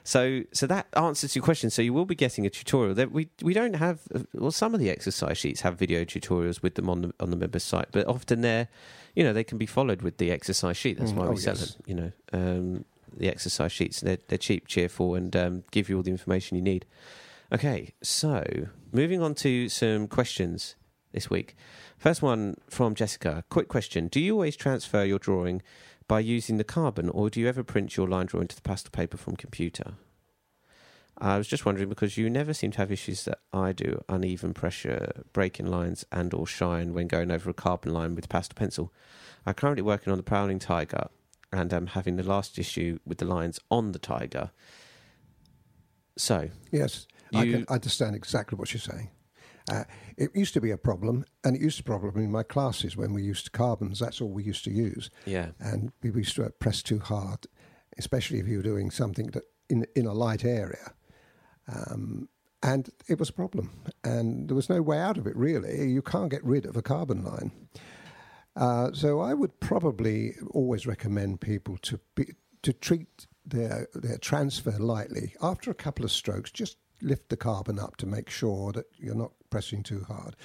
So 0.08 0.44
so 0.54 0.68
that 0.68 0.88
answers 0.96 1.36
your 1.36 1.44
question. 1.44 1.70
So 1.70 1.82
you 1.82 1.92
will 1.92 2.06
be 2.06 2.16
getting 2.16 2.46
a 2.46 2.50
tutorial. 2.50 2.96
There, 2.96 3.10
we 3.10 3.28
we 3.42 3.54
don't 3.54 3.76
have 3.76 4.00
well, 4.34 4.52
some 4.52 4.74
of 4.74 4.80
the 4.80 4.90
exercise 4.90 5.38
sheets 5.38 5.60
have 5.62 5.78
video 5.78 6.06
tutorials 6.06 6.62
with 6.64 6.76
them 6.76 6.90
on 6.90 7.02
the 7.02 7.14
on 7.20 7.30
the 7.30 7.36
member 7.36 7.60
site, 7.60 7.90
but 7.92 8.08
often 8.08 8.40
they're, 8.40 8.70
you 9.16 9.24
know, 9.26 9.34
they 9.34 9.44
can 9.44 9.58
be 9.58 9.66
followed 9.66 10.02
with 10.02 10.18
the 10.18 10.32
exercise 10.32 10.78
sheet. 10.78 10.98
That's 10.98 11.12
Mm, 11.12 11.16
why 11.18 11.26
oh, 11.26 11.32
we 11.32 11.38
sell 11.38 11.56
yes. 11.58 11.76
them. 11.76 11.84
You 11.88 11.96
know, 11.96 12.12
um, 12.32 12.86
the 13.18 13.28
exercise 13.28 13.74
sheets 13.74 14.00
they're 14.00 14.20
they're 14.30 14.38
cheap, 14.38 14.68
cheerful, 14.68 15.14
and 15.14 15.36
um, 15.36 15.64
give 15.72 15.90
you 15.90 15.98
all 15.98 16.04
the 16.04 16.12
information 16.12 16.56
you 16.56 16.64
need. 16.64 16.86
Okay, 17.52 17.94
so 18.02 18.46
moving 18.94 19.22
on 19.22 19.36
to 19.36 19.68
some 19.68 20.08
questions 20.08 20.76
this 21.12 21.30
week. 21.30 21.54
First 21.98 22.22
one 22.22 22.56
from 22.70 22.96
Jessica. 22.96 23.44
Quick 23.50 23.68
question: 23.68 24.08
Do 24.08 24.22
you 24.22 24.32
always 24.36 24.56
transfer 24.56 25.04
your 25.04 25.20
drawing 25.20 25.62
by 26.08 26.20
using 26.20 26.58
the 26.58 26.64
carbon, 26.64 27.10
or 27.10 27.30
do 27.30 27.40
you 27.40 27.48
ever 27.48 27.64
print 27.64 27.98
your 27.98 28.08
line 28.08 28.28
drawing 28.28 28.48
to 28.48 28.56
the 28.56 28.62
pastel 28.62 28.92
paper 28.92 29.18
from 29.18 29.36
computer? 29.36 29.94
I 31.20 31.38
was 31.38 31.48
just 31.48 31.66
wondering 31.66 31.90
because 31.90 32.16
you 32.16 32.30
never 32.30 32.54
seem 32.54 32.72
to 32.72 32.78
have 32.78 32.92
issues 32.92 33.26
that 33.26 33.40
I 33.52 33.72
do: 33.74 34.04
uneven 34.08 34.54
pressure, 34.54 35.24
breaking 35.34 35.66
lines, 35.66 36.06
and/or 36.12 36.46
shine 36.46 36.94
when 36.94 37.08
going 37.08 37.32
over 37.32 37.50
a 37.50 37.54
carbon 37.54 37.92
line 37.92 38.16
with 38.16 38.30
pastel 38.30 38.56
pencil. 38.56 38.94
I'm 39.46 39.56
currently 39.56 39.82
working 39.82 40.12
on 40.12 40.18
the 40.18 40.24
Prowling 40.24 40.60
Tiger, 40.60 41.08
and 41.52 41.74
I'm 41.74 41.88
having 41.88 42.18
the 42.18 42.24
last 42.24 42.60
issue 42.60 43.00
with 43.06 43.18
the 43.18 43.26
lines 43.26 43.60
on 43.72 43.94
the 43.94 44.00
Tiger. 44.00 44.52
So, 46.18 46.50
Yes, 46.72 47.08
I 47.34 47.46
can 47.46 47.66
understand 47.70 48.16
exactly 48.16 48.58
what 48.58 48.74
you're 48.74 48.82
saying. 48.82 49.10
Uh, 49.70 49.84
it 50.18 50.30
used 50.34 50.54
to 50.54 50.62
be 50.62 50.72
a 50.72 50.78
problem, 50.78 51.26
and 51.44 51.56
it 51.56 51.62
used 51.62 51.78
to 51.78 51.84
be 51.84 51.92
a 51.92 52.00
problem 52.00 52.24
in 52.24 52.32
my 52.32 52.44
classes 52.44 52.96
when 52.96 53.14
we 53.14 53.22
used 53.22 53.52
carbons. 53.52 54.00
That's 54.00 54.22
all 54.22 54.30
we 54.30 54.44
used 54.44 54.64
to 54.64 54.72
use, 54.72 55.10
yeah, 55.26 55.50
and 55.60 55.92
we 56.02 56.12
used 56.12 56.36
to 56.38 56.50
press 56.52 56.82
too 56.82 57.00
hard, 57.00 57.48
especially 57.98 58.40
if 58.40 58.48
you 58.48 58.58
were 58.58 58.64
doing 58.64 58.92
something 58.92 59.28
that 59.28 59.44
in 59.70 59.86
in 59.96 60.06
a 60.06 60.14
light 60.14 60.46
area. 60.46 60.94
Um, 61.68 62.30
and 62.64 62.90
it 63.08 63.20
was 63.20 63.30
a 63.30 63.34
problem, 63.34 63.72
and 64.04 64.48
there 64.48 64.56
was 64.56 64.70
no 64.70 64.82
way 64.82 65.00
out 65.00 65.18
of 65.18 65.28
it. 65.28 65.36
Really, 65.36 65.90
you 65.90 66.02
can't 66.02 66.32
get 66.32 66.44
rid 66.44 66.66
of 66.66 66.78
a 66.78 66.82
carbon 66.82 67.24
line. 67.24 67.52
Uh, 68.56 68.92
so 68.92 69.20
I 69.20 69.34
would 69.34 69.60
probably 69.60 70.34
always 70.52 70.88
recommend 70.88 71.42
people 71.42 71.78
to 71.84 72.00
be 72.16 72.34
to 72.64 72.74
treat 72.74 73.28
their 73.46 73.88
their 73.94 74.18
transfer 74.18 74.78
lightly. 74.80 75.36
After 75.42 75.70
a 75.70 75.76
couple 75.76 76.06
of 76.06 76.12
strokes, 76.12 76.52
just 76.52 76.78
lift 77.02 77.30
the 77.30 77.38
carbon 77.38 77.80
up 77.80 77.98
to 77.98 78.08
make 78.08 78.30
sure 78.30 78.72
that 78.72 78.86
you're 78.98 79.16
not 79.16 79.32
pressing 79.50 79.84
too 79.84 80.06
hard. 80.08 80.36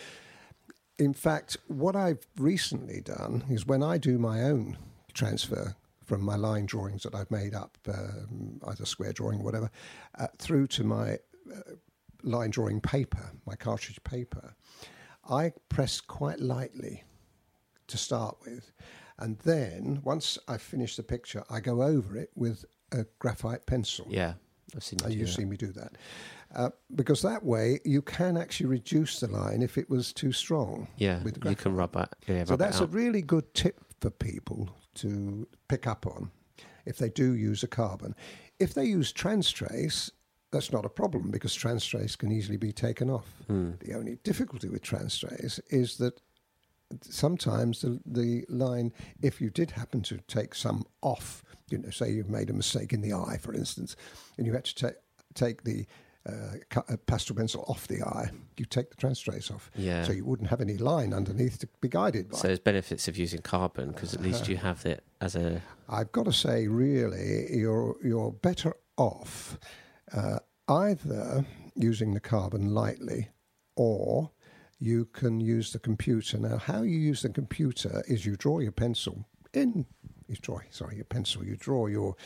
In 0.98 1.14
fact, 1.14 1.56
what 1.68 1.96
I've 1.96 2.26
recently 2.36 3.00
done 3.00 3.44
is 3.50 3.66
when 3.66 3.82
I 3.82 3.98
do 3.98 4.18
my 4.18 4.42
own 4.42 4.76
transfer 5.14 5.74
from 6.04 6.22
my 6.22 6.36
line 6.36 6.66
drawings 6.66 7.02
that 7.04 7.14
I've 7.14 7.30
made 7.30 7.54
up, 7.54 7.78
um, 7.88 8.60
either 8.66 8.84
square 8.84 9.12
drawing 9.12 9.40
or 9.40 9.44
whatever, 9.44 9.70
uh, 10.18 10.26
through 10.38 10.66
to 10.68 10.84
my 10.84 11.18
uh, 11.52 11.74
line 12.22 12.50
drawing 12.50 12.80
paper, 12.80 13.30
my 13.46 13.54
cartridge 13.56 14.02
paper, 14.04 14.54
I 15.28 15.52
press 15.68 16.00
quite 16.00 16.40
lightly 16.40 17.04
to 17.88 17.96
start 17.96 18.36
with. 18.44 18.72
And 19.18 19.38
then 19.40 20.00
once 20.04 20.38
I 20.48 20.56
finish 20.56 20.96
the 20.96 21.02
picture, 21.02 21.44
I 21.48 21.60
go 21.60 21.82
over 21.82 22.16
it 22.16 22.30
with 22.34 22.64
a 22.90 23.06
graphite 23.18 23.66
pencil. 23.66 24.06
yeah, 24.10 24.34
I've 24.74 24.84
seen 24.84 24.98
you 25.08 25.18
you 25.18 25.24
that. 25.26 25.32
see 25.32 25.44
me 25.44 25.56
do 25.56 25.72
that. 25.72 25.92
Uh, 26.54 26.70
because 26.94 27.22
that 27.22 27.42
way 27.42 27.80
you 27.84 28.02
can 28.02 28.36
actually 28.36 28.66
reduce 28.66 29.20
the 29.20 29.26
line 29.28 29.62
if 29.62 29.78
it 29.78 29.88
was 29.88 30.12
too 30.12 30.32
strong. 30.32 30.86
Yeah, 30.96 31.20
you 31.24 31.56
can 31.56 31.74
rub 31.74 31.96
it. 31.96 32.08
Yeah, 32.26 32.44
So 32.44 32.50
rub 32.50 32.60
it 32.60 32.64
that's 32.64 32.80
a 32.80 32.86
really 32.86 33.22
good 33.22 33.54
tip 33.54 33.80
for 34.00 34.10
people 34.10 34.68
to 34.96 35.46
pick 35.68 35.86
up 35.86 36.06
on 36.06 36.30
if 36.84 36.98
they 36.98 37.08
do 37.08 37.34
use 37.34 37.62
a 37.62 37.68
carbon. 37.68 38.14
If 38.58 38.74
they 38.74 38.84
use 38.84 39.12
Transtrace, 39.12 40.10
that's 40.50 40.72
not 40.72 40.84
a 40.84 40.88
problem 40.88 41.30
because 41.30 41.56
Transtrace 41.56 42.16
can 42.18 42.30
easily 42.30 42.58
be 42.58 42.72
taken 42.72 43.08
off. 43.08 43.26
Hmm. 43.46 43.72
The 43.80 43.94
only 43.94 44.16
difficulty 44.22 44.68
with 44.68 44.82
Transtrace 44.82 45.60
is 45.70 45.96
that 45.96 46.20
sometimes 47.00 47.80
the, 47.80 48.00
the 48.04 48.44
line, 48.48 48.92
if 49.22 49.40
you 49.40 49.50
did 49.50 49.70
happen 49.70 50.02
to 50.02 50.18
take 50.28 50.54
some 50.54 50.84
off, 51.00 51.42
you 51.70 51.78
know, 51.78 51.90
say 51.90 52.12
you've 52.12 52.28
made 52.28 52.50
a 52.50 52.52
mistake 52.52 52.92
in 52.92 53.00
the 53.00 53.14
eye, 53.14 53.38
for 53.40 53.54
instance, 53.54 53.96
and 54.36 54.46
you 54.46 54.52
had 54.52 54.64
to 54.64 54.74
ta- 54.74 54.98
take 55.34 55.64
the 55.64 55.86
uh, 56.26 56.32
cu- 56.70 56.82
uh, 56.88 56.96
pastel 57.06 57.34
pencil 57.36 57.64
off 57.68 57.88
the 57.88 58.02
eye, 58.02 58.30
you 58.56 58.64
take 58.64 58.90
the 58.90 58.96
Transtrace 58.96 59.50
off. 59.50 59.70
Yeah. 59.74 60.04
So 60.04 60.12
you 60.12 60.24
wouldn't 60.24 60.50
have 60.50 60.60
any 60.60 60.76
line 60.76 61.12
underneath 61.12 61.58
to 61.60 61.68
be 61.80 61.88
guided 61.88 62.30
by. 62.30 62.38
So 62.38 62.46
there's 62.48 62.60
benefits 62.60 63.08
of 63.08 63.16
using 63.16 63.40
carbon 63.40 63.90
because 63.92 64.14
at 64.14 64.22
least 64.22 64.48
you 64.48 64.56
have 64.56 64.86
it 64.86 65.02
as 65.20 65.34
a 65.36 65.62
I've 65.88 66.12
got 66.12 66.26
to 66.26 66.32
say, 66.32 66.68
really, 66.68 67.46
you're 67.50 67.96
you're 68.04 68.30
better 68.32 68.74
off 68.96 69.58
uh, 70.12 70.38
either 70.68 71.44
using 71.74 72.14
the 72.14 72.20
carbon 72.20 72.72
lightly, 72.74 73.28
or 73.76 74.30
you 74.78 75.06
can 75.06 75.40
use 75.40 75.72
the 75.72 75.78
computer. 75.78 76.38
Now, 76.38 76.58
how 76.58 76.82
you 76.82 76.98
use 76.98 77.22
the 77.22 77.30
computer 77.30 78.02
is 78.06 78.26
you 78.26 78.36
draw 78.36 78.60
your 78.60 78.72
pencil 78.72 79.26
in. 79.52 79.86
You 80.28 80.36
draw, 80.40 80.60
sorry, 80.70 80.96
your 80.96 81.04
pencil. 81.04 81.44
You 81.44 81.56
draw 81.56 81.88
your 81.88 82.16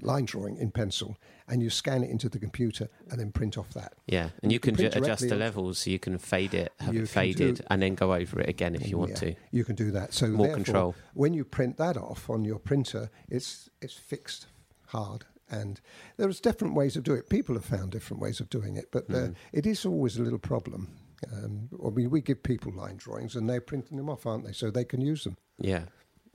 line 0.00 0.24
drawing 0.24 0.56
in 0.56 0.70
pencil, 0.70 1.16
and 1.48 1.62
you 1.62 1.70
scan 1.70 2.02
it 2.02 2.10
into 2.10 2.28
the 2.28 2.38
computer, 2.38 2.88
and 3.10 3.20
then 3.20 3.30
print 3.32 3.58
off 3.58 3.70
that. 3.74 3.92
yeah, 4.06 4.30
and 4.42 4.50
you, 4.52 4.56
You 4.56 4.60
can 4.60 4.74
can, 4.76 4.90
ju- 4.90 4.98
adjust 4.98 5.28
the 5.28 5.36
levels 5.36 5.78
so 5.80 5.90
you 5.90 5.98
can 5.98 6.16
fade 6.18 6.54
it, 6.54 6.72
have 6.80 6.96
it 6.96 7.08
faded, 7.08 7.56
do- 7.56 7.64
and 7.70 7.82
then 7.82 7.94
go 7.94 8.14
over 8.14 8.40
it 8.40 8.48
again 8.48 8.74
if 8.74 8.88
you 8.88 8.98
want 8.98 9.10
Yeah, 9.12 9.16
to. 9.16 9.34
You 9.50 9.64
can 9.64 9.74
do 9.76 9.90
that. 9.92 10.12
So 10.14 10.28
More 10.28 10.52
control. 10.54 10.94
When 11.14 11.34
you 11.34 11.44
print 11.44 11.76
that 11.78 11.96
off 11.96 12.30
on 12.30 12.44
your 12.44 12.58
printer, 12.58 13.10
it's 13.28 13.68
it's 13.80 13.94
fixed 13.94 14.46
hard, 14.86 15.24
And 15.50 15.80
there's 16.16 16.40
different 16.40 16.74
ways 16.74 16.96
of 16.96 17.02
doing 17.02 17.18
it. 17.18 17.28
People 17.28 17.54
have 17.56 17.64
found 17.64 17.90
different 17.92 18.22
ways 18.22 18.40
of 18.40 18.48
doing 18.48 18.76
it, 18.76 18.86
but 18.90 19.08
Mm. 19.08 19.34
it 19.52 19.66
is 19.66 19.84
always 19.84 20.16
a 20.18 20.22
little 20.22 20.38
problem. 20.38 20.88
Um, 21.32 21.68
I 21.86 21.90
mean, 21.90 22.10
we 22.10 22.20
give 22.20 22.42
people 22.42 22.72
line 22.72 22.96
drawings 22.96 23.36
and 23.36 23.48
they're 23.48 23.60
printing 23.60 23.96
them 23.96 24.08
off, 24.08 24.26
aren't 24.26 24.44
they? 24.44 24.52
So 24.52 24.70
they 24.70 24.84
can 24.84 25.00
use 25.00 25.22
them. 25.24 25.36
Yeah, 25.58 25.84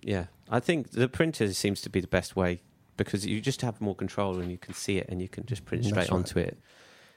yeah. 0.02 0.28
I 0.50 0.60
think 0.60 0.92
the 0.92 1.10
printer 1.10 1.52
seems 1.54 1.82
to 1.82 1.90
be 1.90 2.00
the 2.00 2.08
best 2.08 2.36
way 2.36 2.62
because 2.98 3.26
you 3.26 3.40
just 3.40 3.62
have 3.62 3.80
more 3.80 3.96
control 3.96 4.40
and 4.40 4.52
you 4.52 4.58
can 4.58 4.74
see 4.74 4.98
it 4.98 5.08
and 5.10 5.22
you 5.22 5.30
can 5.30 5.46
just 5.46 5.66
print 5.66 5.84
That's 5.84 5.94
straight 5.94 6.10
right. 6.10 6.16
onto 6.16 6.40
it. 6.40 6.58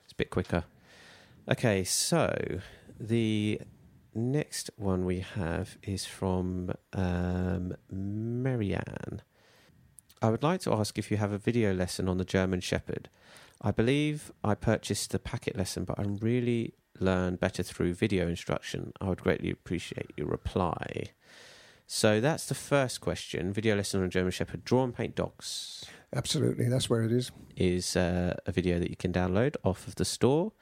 It's 0.04 0.12
a 0.12 0.16
bit 0.16 0.30
quicker. 0.30 0.64
Okay, 1.50 1.84
so 1.84 2.60
the 2.98 3.60
next 4.14 4.70
one 4.76 5.04
we 5.04 5.20
have 5.20 5.78
is 5.82 6.04
from 6.04 6.72
um, 6.92 7.74
Marianne. 7.90 9.22
I 10.22 10.28
would 10.28 10.42
like 10.42 10.60
to 10.62 10.74
ask 10.74 10.98
if 10.98 11.10
you 11.10 11.16
have 11.16 11.32
a 11.32 11.38
video 11.38 11.72
lesson 11.72 12.08
on 12.08 12.18
the 12.18 12.24
German 12.24 12.60
Shepherd. 12.60 13.08
I 13.62 13.70
believe 13.70 14.30
I 14.44 14.54
purchased 14.54 15.12
the 15.12 15.18
packet 15.18 15.56
lesson, 15.56 15.84
but 15.84 15.98
I 15.98 16.02
am 16.02 16.16
really 16.16 16.74
learn 16.98 17.36
better 17.36 17.62
through 17.62 17.94
video 17.94 18.28
instruction. 18.28 18.92
I 19.00 19.08
would 19.08 19.22
greatly 19.22 19.50
appreciate 19.50 20.12
your 20.16 20.26
reply. 20.26 21.04
So 21.92 22.20
that's 22.20 22.46
the 22.46 22.54
first 22.54 23.00
question. 23.00 23.52
Video 23.52 23.74
lesson 23.74 24.00
on 24.00 24.10
German 24.10 24.30
Shepherd. 24.30 24.64
Draw 24.64 24.84
and 24.84 24.94
paint 24.94 25.16
dogs 25.16 25.84
Absolutely, 26.14 26.68
that's 26.68 26.88
where 26.88 27.02
it 27.02 27.10
is. 27.10 27.32
is 27.56 27.96
uh, 27.96 28.36
a 28.46 28.52
video 28.52 28.78
that 28.78 28.90
you 28.90 28.96
can 28.96 29.12
download 29.12 29.56
off 29.64 29.88
of 29.88 29.96
the 29.96 30.04
store, 30.04 30.52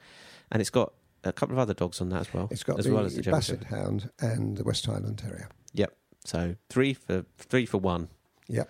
and 0.51 0.59
it's 0.59 0.71
got 0.71 0.91
a 1.23 1.31
couple 1.31 1.53
of 1.53 1.59
other 1.59 1.75
dogs 1.75 2.01
on 2.01 2.09
that 2.09 2.21
as 2.21 2.33
well. 2.33 2.47
It's 2.49 2.63
got 2.63 2.79
as 2.79 2.85
the 2.85 2.93
well 2.95 3.05
as 3.05 3.15
the 3.15 3.21
German 3.21 3.37
Basset 3.37 3.59
Shepherd. 3.61 3.77
Hound 3.77 4.09
and 4.19 4.57
the 4.57 4.63
West 4.63 4.87
Highland 4.87 5.19
Terrier. 5.19 5.49
Yep. 5.73 5.95
So 6.25 6.55
three 6.67 6.95
for 6.95 7.25
three 7.37 7.67
for 7.67 7.77
one. 7.77 8.09
Yep. 8.47 8.67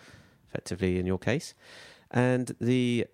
effectively 0.49 0.99
in 0.99 1.05
your 1.05 1.17
case. 1.17 1.53
And 2.11 2.53
the 2.59 3.07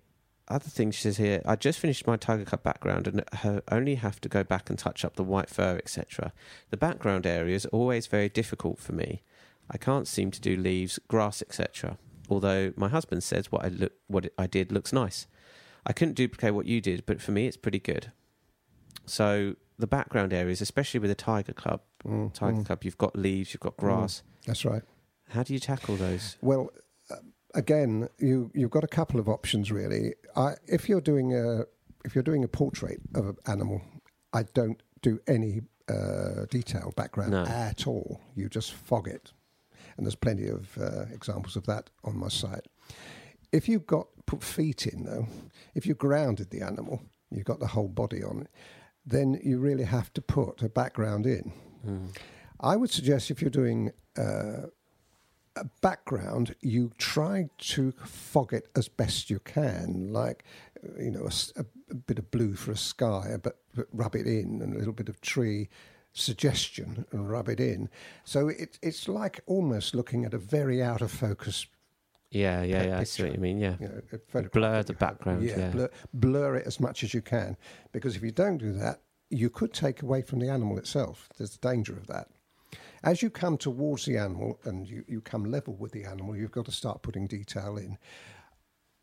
other 0.48 0.68
thing 0.68 0.90
she 0.90 1.02
says 1.02 1.18
here, 1.18 1.40
I 1.44 1.54
just 1.54 1.78
finished 1.78 2.04
my 2.04 2.16
Tiger 2.16 2.44
Cub 2.44 2.64
background 2.64 3.06
and 3.06 3.24
only 3.70 3.94
have 3.94 4.20
to 4.22 4.28
go 4.28 4.42
back 4.42 4.70
and 4.70 4.76
touch 4.76 5.04
up 5.04 5.14
the 5.14 5.22
white 5.22 5.48
fur, 5.48 5.76
etc. 5.76 6.32
The 6.70 6.76
background 6.76 7.26
area 7.26 7.54
is 7.54 7.66
always 7.66 8.08
very 8.08 8.28
difficult 8.28 8.80
for 8.80 8.92
me. 8.92 9.22
I 9.70 9.78
can't 9.78 10.06
seem 10.06 10.30
to 10.30 10.40
do 10.40 10.56
leaves, 10.56 10.98
grass, 11.08 11.42
etc. 11.42 11.98
Although 12.28 12.72
my 12.76 12.88
husband 12.88 13.22
says 13.22 13.50
what 13.52 13.64
I 13.64 13.68
look, 13.68 13.92
what 14.08 14.28
I 14.38 14.46
did 14.46 14.72
looks 14.72 14.92
nice. 14.92 15.26
I 15.84 15.92
couldn't 15.92 16.14
duplicate 16.14 16.54
what 16.54 16.66
you 16.66 16.80
did, 16.80 17.06
but 17.06 17.20
for 17.20 17.32
me 17.32 17.46
it's 17.46 17.56
pretty 17.56 17.78
good. 17.78 18.10
So 19.04 19.54
the 19.78 19.86
background 19.86 20.32
areas, 20.32 20.60
especially 20.60 21.00
with 21.00 21.10
the 21.10 21.14
Tiger 21.14 21.52
Cub, 21.52 21.80
Mm, 22.04 22.32
Tiger 22.32 22.58
mm, 22.58 22.66
Cub, 22.66 22.84
you've 22.84 22.98
got 22.98 23.16
leaves, 23.16 23.52
you've 23.52 23.60
got 23.60 23.76
grass. 23.76 24.22
that's 24.46 24.64
right. 24.64 24.82
How 25.30 25.42
do 25.42 25.52
you 25.52 25.58
tackle 25.58 25.96
those? 25.96 26.36
Well, 26.40 26.70
uh, 27.10 27.16
again, 27.54 28.08
you 28.18 28.50
you've 28.54 28.70
got 28.70 28.84
a 28.84 28.88
couple 28.88 29.18
of 29.18 29.28
options 29.28 29.72
really. 29.72 30.14
I, 30.36 30.54
if 30.68 30.88
you're 30.88 31.00
doing 31.00 31.34
a 31.34 31.64
if 32.04 32.14
you're 32.14 32.22
doing 32.22 32.44
a 32.44 32.48
portrait 32.48 33.00
of 33.16 33.26
an 33.26 33.36
animal, 33.48 33.82
I 34.32 34.44
don't 34.54 34.80
do 35.02 35.18
any 35.26 35.62
uh, 35.88 36.46
detailed 36.48 36.94
background 36.94 37.32
No. 37.32 37.44
at 37.44 37.88
all. 37.88 38.20
You 38.36 38.48
just 38.48 38.72
fog 38.72 39.08
it, 39.08 39.32
and 39.96 40.06
there's 40.06 40.14
plenty 40.14 40.48
of 40.48 40.76
uh, 40.78 41.02
examples 41.12 41.56
of 41.56 41.66
that 41.66 41.90
on 42.04 42.16
my 42.18 42.28
site. 42.28 42.66
If 43.52 43.68
you've 43.68 43.86
got 43.86 44.08
put 44.26 44.42
feet 44.42 44.86
in 44.86 45.04
though, 45.04 45.26
if 45.74 45.86
you 45.86 45.94
grounded 45.94 46.50
the 46.50 46.62
animal, 46.62 47.02
you've 47.30 47.44
got 47.44 47.60
the 47.60 47.68
whole 47.68 47.88
body 47.88 48.22
on 48.22 48.40
it, 48.42 48.48
then 49.04 49.40
you 49.42 49.58
really 49.58 49.84
have 49.84 50.12
to 50.14 50.20
put 50.20 50.62
a 50.62 50.68
background 50.68 51.26
in. 51.26 51.52
Mm. 51.86 52.16
I 52.60 52.76
would 52.76 52.90
suggest 52.90 53.30
if 53.30 53.40
you're 53.40 53.50
doing 53.50 53.92
uh, 54.18 54.66
a 55.56 55.64
background, 55.80 56.54
you 56.60 56.92
try 56.98 57.48
to 57.58 57.92
fog 58.04 58.52
it 58.52 58.68
as 58.74 58.88
best 58.88 59.30
you 59.30 59.38
can, 59.38 60.12
like 60.12 60.44
you 60.98 61.10
know 61.10 61.26
a- 61.56 61.64
a 61.90 61.94
bit 61.94 62.18
of 62.18 62.30
blue 62.30 62.54
for 62.54 62.72
a 62.72 62.76
sky, 62.76 63.36
but, 63.42 63.58
but 63.74 63.86
rub 63.92 64.16
it 64.16 64.26
in, 64.26 64.60
and 64.60 64.74
a 64.74 64.78
little 64.78 64.92
bit 64.92 65.08
of 65.08 65.20
tree 65.20 65.68
suggestion 66.16 67.06
and 67.12 67.30
rub 67.30 67.48
it 67.48 67.60
in. 67.60 67.88
So 68.24 68.48
it, 68.48 68.78
it's 68.82 69.08
like 69.08 69.40
almost 69.46 69.94
looking 69.94 70.24
at 70.24 70.34
a 70.34 70.38
very 70.38 70.82
out 70.82 71.02
of 71.02 71.10
focus, 71.10 71.66
Yeah, 72.30 72.62
yeah, 72.62 72.84
yeah. 72.86 72.98
I 72.98 73.04
see 73.04 73.22
what 73.24 73.32
you 73.32 73.38
mean. 73.38 73.58
Yeah. 73.58 73.76
you 73.80 73.88
know, 73.88 74.42
Blur 74.52 74.82
the 74.82 74.94
background, 74.94 75.42
yeah. 75.44 75.68
blur, 75.70 75.90
blur 76.12 76.56
it 76.56 76.66
as 76.66 76.80
much 76.80 77.04
as 77.04 77.14
you 77.14 77.22
can, 77.22 77.56
because 77.92 78.16
if 78.16 78.22
you 78.22 78.30
don't 78.32 78.58
do 78.58 78.72
that, 78.72 79.00
you 79.30 79.50
could 79.50 79.72
take 79.72 80.02
away 80.02 80.22
from 80.22 80.38
the 80.38 80.48
animal 80.48 80.78
itself. 80.78 81.28
There's 81.36 81.56
a 81.56 81.58
danger 81.58 81.96
of 81.96 82.06
that. 82.06 82.28
As 83.02 83.22
you 83.22 83.30
come 83.30 83.56
towards 83.58 84.04
the 84.04 84.16
animal 84.16 84.58
and 84.64 84.88
you, 84.88 85.04
you 85.06 85.20
come 85.20 85.44
level 85.44 85.74
with 85.74 85.92
the 85.92 86.04
animal, 86.04 86.36
you've 86.36 86.50
got 86.50 86.64
to 86.64 86.72
start 86.72 87.02
putting 87.02 87.26
detail 87.26 87.76
in. 87.76 87.98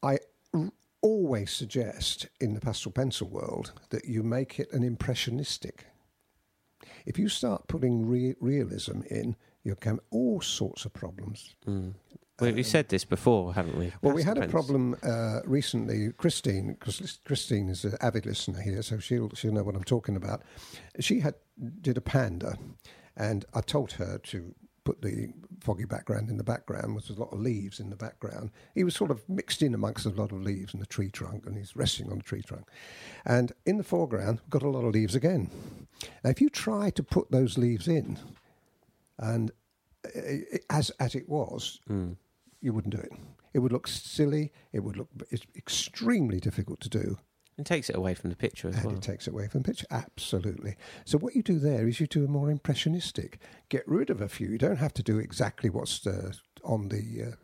I 0.02 0.20
r- 0.54 0.72
always 1.02 1.52
suggest 1.52 2.28
in 2.42 2.54
the 2.54 2.60
pastel 2.60 2.92
pencil 2.92 3.28
world 3.28 3.72
that 3.90 4.06
you 4.06 4.24
make 4.24 4.60
it 4.60 4.72
an 4.74 4.84
impressionistic. 4.84 5.86
If 7.06 7.18
you 7.20 7.30
start 7.30 7.68
putting 7.68 8.06
re- 8.08 8.36
realism 8.40 9.02
in, 9.10 9.36
you'll 9.64 9.76
come 9.76 10.00
all 10.12 10.42
sorts 10.42 10.86
of 10.86 10.94
problems. 10.94 11.56
Mm. 11.68 11.94
Well, 12.40 12.50
Um, 12.50 12.56
we've 12.56 12.66
said 12.66 12.90
this 12.90 13.06
before, 13.06 13.54
haven't 13.54 13.78
we? 13.78 13.94
Well, 14.02 14.16
we 14.16 14.24
had 14.24 14.38
a 14.38 14.48
problem 14.48 14.96
uh, 15.04 15.42
recently. 15.46 16.12
Christine, 16.14 16.74
because 16.74 17.20
Christine 17.26 17.70
is 17.70 17.86
an 17.86 17.96
avid 18.02 18.26
listener 18.26 18.60
here, 18.60 18.82
so 18.82 18.98
she'll 19.00 19.30
she'll 19.36 19.54
know 19.54 19.64
what 19.64 19.76
I'm 19.76 19.84
talking 19.84 20.16
about. 20.16 20.42
She 21.00 21.20
had 21.20 21.36
did 21.82 21.96
a 21.98 22.02
panda, 22.02 22.58
and 23.16 23.46
I 23.54 23.62
told 23.62 23.94
her 23.94 24.18
to 24.18 24.56
put 24.84 25.02
the 25.02 25.30
foggy 25.62 25.86
background 25.86 26.30
in 26.30 26.38
the 26.38 26.44
background 26.44 26.94
with 26.96 27.10
a 27.10 27.14
lot 27.14 27.32
of 27.32 27.40
leaves 27.40 27.80
in 27.80 27.90
the 27.90 27.96
background. 27.96 28.52
He 28.76 28.84
was 28.84 28.96
sort 28.96 29.12
of 29.12 29.28
mixed 29.30 29.62
in 29.62 29.74
amongst 29.74 30.06
a 30.06 30.10
lot 30.10 30.32
of 30.32 30.42
leaves 30.42 30.74
and 30.74 30.82
the 30.82 30.86
tree 30.88 31.10
trunk, 31.10 31.46
and 31.46 31.58
he's 31.58 31.76
resting 31.76 32.12
on 32.12 32.18
the 32.18 32.24
tree 32.24 32.42
trunk. 32.42 32.68
And 33.26 33.52
in 33.66 33.78
the 33.78 33.84
foreground, 33.84 34.42
got 34.50 34.64
a 34.64 34.70
lot 34.70 34.84
of 34.86 34.94
leaves 34.94 35.16
again. 35.16 35.50
Now, 36.24 36.32
if 36.32 36.42
you 36.42 36.50
try 36.50 36.90
to 36.92 37.04
put 37.04 37.32
those 37.32 37.58
leaves 37.58 37.88
in, 37.88 38.20
and 39.18 39.52
uh, 40.06 40.60
as 40.70 40.90
as 41.00 41.16
it 41.16 41.30
was, 41.30 41.80
Mm. 41.90 42.18
you 42.62 42.74
wouldn't 42.74 42.96
do 42.96 43.02
it. 43.02 43.12
It 43.54 43.60
would 43.60 43.72
look 43.72 43.88
silly. 43.88 44.52
It 44.74 44.82
would 44.84 44.98
look. 44.98 45.10
It's 45.30 45.46
extremely 45.56 46.40
difficult 46.40 46.82
to 46.82 46.90
do, 46.90 47.18
It 47.58 47.66
takes 47.66 47.90
it 47.90 47.96
away 47.96 48.14
from 48.16 48.30
the 48.30 48.36
picture 48.36 48.68
as 48.68 48.76
and 48.78 48.86
well. 48.86 48.96
it 48.96 49.02
takes 49.02 49.28
it 49.28 49.34
away 49.34 49.48
from 49.48 49.62
the 49.62 49.68
picture. 49.68 49.86
Absolutely. 49.92 50.76
So 51.06 51.18
what 51.18 51.36
you 51.36 51.44
do 51.44 51.60
there 51.60 51.88
is 51.88 52.00
you 52.00 52.08
do 52.08 52.26
a 52.26 52.28
more 52.28 52.50
impressionistic. 52.50 53.40
Get 53.70 53.88
rid 53.88 54.10
of 54.10 54.22
a 54.22 54.28
few. 54.28 54.48
You 54.48 54.58
don't 54.58 54.78
have 54.78 54.94
to 54.96 55.04
do 55.04 55.20
exactly 55.20 55.70
what's 55.70 56.06
uh, 56.08 56.32
on 56.64 56.90
the 56.90 57.24
uh, 57.24 57.36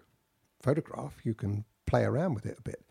photograph. 0.62 1.14
You 1.24 1.34
can 1.36 1.66
play 1.86 2.04
around 2.04 2.34
with 2.34 2.46
it 2.46 2.58
a 2.58 2.62
bit, 2.62 2.84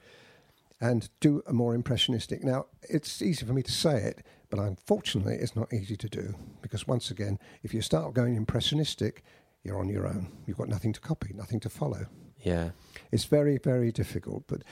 and 0.81 1.09
do 1.21 1.43
a 1.47 1.53
more 1.53 1.75
impressionistic. 1.75 2.45
Now 2.45 2.67
it's 2.83 3.21
easy 3.21 3.45
for 3.45 3.53
me 3.53 3.63
to 3.63 3.73
say 3.73 3.97
it, 3.99 4.25
but 4.51 4.61
unfortunately, 4.61 5.37
it's 5.37 5.57
not 5.57 5.73
easy 5.73 5.97
to 5.97 6.09
do 6.09 6.35
because 6.63 6.87
once 6.87 7.11
again, 7.11 7.39
if 7.63 7.75
you 7.75 7.83
start 7.83 8.15
going 8.15 8.37
impressionistic, 8.37 9.23
you're 9.63 9.79
on 9.81 9.89
your 9.89 10.07
own. 10.07 10.29
You've 10.47 10.59
got 10.59 10.69
nothing 10.69 10.93
to 10.93 11.01
copy, 11.01 11.33
nothing 11.35 11.61
to 11.61 11.69
follow. 11.69 12.07
Yeah. 12.43 12.71
It's 13.11 13.25
very, 13.25 13.59
very 13.59 13.91
difficult. 13.93 14.45
But 14.47 14.63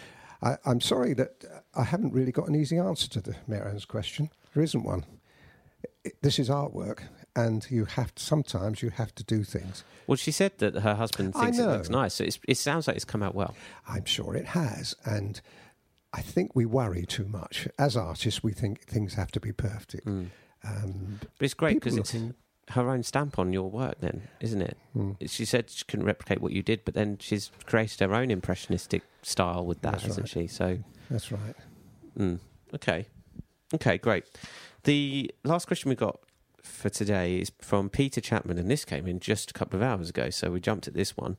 I, 0.43 0.57
I'm 0.65 0.81
sorry 0.81 1.15
that 1.15 1.45
I 1.75 1.85
haven't 1.85 2.13
really 2.13 2.33
got 2.33 2.49
an 2.49 2.55
easy 2.55 2.79
answer 2.79 3.09
to 3.11 3.21
the 3.21 3.37
Marianne's 3.47 3.85
question. 3.85 4.31
There 4.55 4.63
isn't 4.63 4.83
one. 4.85 5.05
It- 6.05 6.17
this 6.23 6.39
is 6.39 6.49
artwork, 6.49 7.01
and 7.35 7.67
you 7.71 7.85
have 7.85 8.15
to, 8.15 8.23
sometimes 8.23 8.81
you 8.83 8.91
have 8.91 9.15
to 9.17 9.25
do 9.25 9.43
things. 9.45 9.83
Well, 10.07 10.17
she 10.17 10.31
said 10.31 10.59
that 10.59 10.75
her 10.77 10.95
husband 10.95 11.35
thinks 11.35 11.59
it 11.59 11.67
looks 11.67 11.89
nice. 11.91 12.15
So 12.15 12.25
it's, 12.25 12.39
it 12.47 12.57
sounds 12.57 12.87
like 12.87 12.97
it's 12.97 13.05
come 13.05 13.23
out 13.23 13.35
well. 13.35 13.55
I'm 13.89 14.05
sure 14.05 14.37
it 14.37 14.47
has, 14.47 14.95
and 15.05 15.41
I 16.13 16.23
think 16.23 16.55
we 16.55 16.65
worry 16.65 17.05
too 17.07 17.27
much 17.27 17.67
as 17.79 17.97
artists. 17.97 18.43
We 18.43 18.53
think 18.53 18.83
things 18.83 19.15
have 19.15 19.33
to 19.33 19.41
be 19.41 19.53
perfect. 19.53 20.07
Mm. 20.07 20.29
Um, 20.65 21.19
But 21.21 21.45
it's 21.45 21.55
great 21.55 21.75
because 21.75 21.97
it's 21.97 22.15
looking- 22.15 22.35
her 22.71 22.91
own 22.91 23.03
stamp 23.03 23.39
on 23.39 23.53
your 23.53 23.71
work, 23.71 23.97
then, 24.01 24.29
isn't 24.41 24.61
it? 24.63 24.77
hmm. 24.93 25.13
She 25.27 25.45
said 25.45 25.71
she 25.71 25.85
couldn't 25.85 26.07
replicate 26.07 26.41
what 26.41 26.53
you 26.53 26.63
did, 26.63 26.85
but 26.85 26.95
then 26.95 27.19
she's 27.21 27.51
created 27.65 28.01
her 28.01 28.15
own 28.15 28.31
impressionistic 28.31 29.03
style 29.23 29.65
with 29.65 29.81
that, 29.83 29.93
That's 29.93 30.05
hasn't 30.07 30.25
right. 30.35 30.43
she? 30.43 30.47
So, 30.49 30.79
That's 31.11 31.31
right. 31.31 31.55
mm, 32.19 32.39
okay. 32.75 33.07
Okay, 33.75 33.99
great. 33.99 34.25
The 34.85 35.31
last 35.45 35.67
question 35.67 35.89
we 35.89 35.95
got 35.97 36.21
for 36.63 36.89
today 36.89 37.37
is 37.39 37.53
from 37.61 37.89
Peter 37.89 38.21
Chapman, 38.21 38.59
and 38.59 38.71
this 38.71 38.85
came 38.85 39.07
in 39.07 39.21
just 39.21 39.51
a 39.51 39.55
couple 39.55 39.77
of 39.79 39.83
hours 39.83 40.11
ago, 40.11 40.31
so 40.31 40.51
we 40.51 40.61
jumped 40.61 40.89
at 40.89 40.95
this 40.95 41.17
one. 41.17 41.37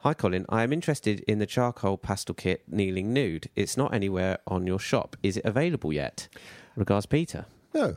Hi, 0.00 0.12
Colin. 0.14 0.44
I 0.50 0.62
am 0.62 0.72
interested 0.74 1.20
in 1.20 1.38
the 1.38 1.46
charcoal 1.46 1.96
pastel 1.96 2.34
kit 2.34 2.62
Kneeling 2.70 3.12
Nude. 3.14 3.48
It's 3.56 3.76
not 3.78 3.94
anywhere 3.94 4.38
on 4.46 4.66
your 4.66 4.78
shop. 4.78 5.16
Is 5.22 5.38
it 5.38 5.44
available 5.44 5.92
yet? 5.92 6.28
Regards, 6.76 7.06
Peter. 7.06 7.46
No, 7.74 7.96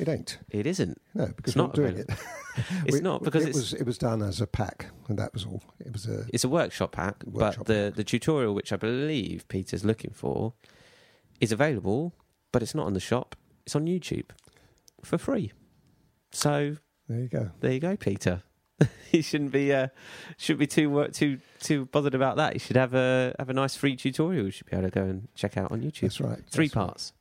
it 0.00 0.08
ain't. 0.08 0.38
It 0.50 0.66
isn't. 0.66 1.00
No, 1.14 1.26
because 1.26 1.54
It's 1.54 1.56
we're 1.56 1.62
not 1.62 1.68
not 1.68 1.74
doing 1.76 1.96
it. 1.98 2.10
It's 2.84 2.96
We- 2.96 3.00
not 3.00 3.22
because 3.22 3.44
it 3.44 3.50
it's 3.50 3.58
was 3.58 3.72
it 3.74 3.86
was 3.86 3.96
done 3.98 4.22
as 4.22 4.40
a 4.40 4.46
pack, 4.46 4.86
and 5.08 5.18
that 5.18 5.32
was 5.32 5.44
all. 5.46 5.62
It 5.78 5.92
was 5.92 6.06
a 6.06 6.26
It's 6.32 6.42
a 6.44 6.48
workshop 6.48 6.92
pack, 6.92 7.22
Workshop 7.24 7.66
but 7.66 7.66
the, 7.66 7.92
the 7.94 8.04
tutorial, 8.04 8.54
which 8.54 8.72
I 8.72 8.76
believe 8.76 9.46
Peter's 9.48 9.84
looking 9.84 10.10
for, 10.12 10.54
is 11.40 11.52
available, 11.52 12.12
but 12.52 12.62
it's 12.62 12.74
not 12.74 12.86
on 12.86 12.94
the 12.94 13.00
shop. 13.00 13.36
It's 13.64 13.76
on 13.76 13.86
YouTube 13.86 14.26
for 15.04 15.16
free. 15.16 15.52
So 16.32 16.76
there 17.08 17.20
you 17.20 17.28
go. 17.28 17.50
there 17.60 17.72
you 17.72 17.80
go, 17.80 17.96
Peter. 17.96 18.42
you 19.12 19.22
shouldn't 19.22 19.52
be 19.52 19.72
uh, 19.72 19.88
shouldn't 20.38 20.60
be 20.60 20.66
too 20.66 21.06
too 21.12 21.38
too 21.60 21.86
bothered 21.86 22.14
about 22.14 22.36
that. 22.36 22.54
You 22.54 22.60
should 22.60 22.76
have 22.76 22.94
a 22.94 23.34
have 23.38 23.48
a 23.50 23.52
nice 23.54 23.76
free 23.76 23.94
tutorial. 23.96 24.46
You 24.46 24.50
should 24.50 24.66
be 24.66 24.76
able 24.76 24.88
to 24.88 24.90
go 24.90 25.02
and 25.04 25.28
check 25.34 25.56
out 25.56 25.70
on 25.70 25.82
YouTube. 25.82 26.00
That's 26.02 26.20
right. 26.20 26.38
Three 26.50 26.66
that's 26.66 26.76
right. 26.76 27.12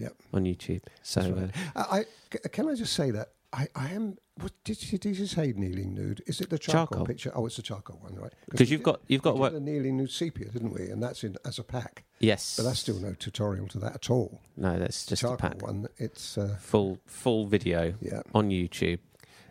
Yep. 0.00 0.14
On 0.34 0.44
YouTube. 0.44 0.82
So 1.02 1.20
right. 1.30 1.50
uh, 1.76 1.84
I, 1.90 1.98
I- 2.44 2.48
can 2.48 2.68
I 2.68 2.74
just 2.74 2.92
say 2.94 3.10
that 3.10 3.28
I, 3.52 3.66
I 3.74 3.88
am. 3.90 4.16
What 4.40 4.52
did 4.64 4.90
you, 4.90 4.96
did 4.96 5.18
you 5.18 5.26
say 5.26 5.52
kneeling 5.54 5.92
nude? 5.94 6.22
Is 6.26 6.40
it 6.40 6.48
the 6.48 6.58
charcoal, 6.58 6.86
Charcoal. 6.86 7.06
picture? 7.06 7.32
Oh, 7.34 7.44
it's 7.46 7.56
the 7.56 7.62
charcoal 7.62 7.98
one, 8.00 8.14
right? 8.14 8.32
because 8.48 8.70
you've 8.70 8.80
did- 8.80 8.84
got 8.84 9.00
you've 9.08 9.20
got 9.22 9.36
work. 9.36 9.52
a 9.52 9.60
kneeling 9.60 9.96
nude 9.98 10.10
sepia, 10.10 10.48
didn't 10.48 10.72
we? 10.72 10.88
And 10.88 11.02
that's 11.02 11.24
in 11.24 11.36
as 11.44 11.58
a 11.58 11.64
pack. 11.64 12.04
Yes, 12.20 12.56
But 12.56 12.62
that's 12.64 12.78
still 12.80 12.98
no 13.00 13.12
tutorial 13.14 13.66
to 13.68 13.78
that 13.80 13.94
at 13.94 14.10
all. 14.10 14.40
no. 14.56 14.78
That's 14.78 15.04
just 15.06 15.22
a 15.22 15.26
charcoal 15.26 15.50
pack. 15.50 15.62
one. 15.62 15.88
It's 15.98 16.38
uh, 16.38 16.56
Full 16.60 16.98
full 17.06 17.46
video 17.46 17.94
yeah. 18.00 18.22
on 18.34 18.50
YouTube. 18.50 19.00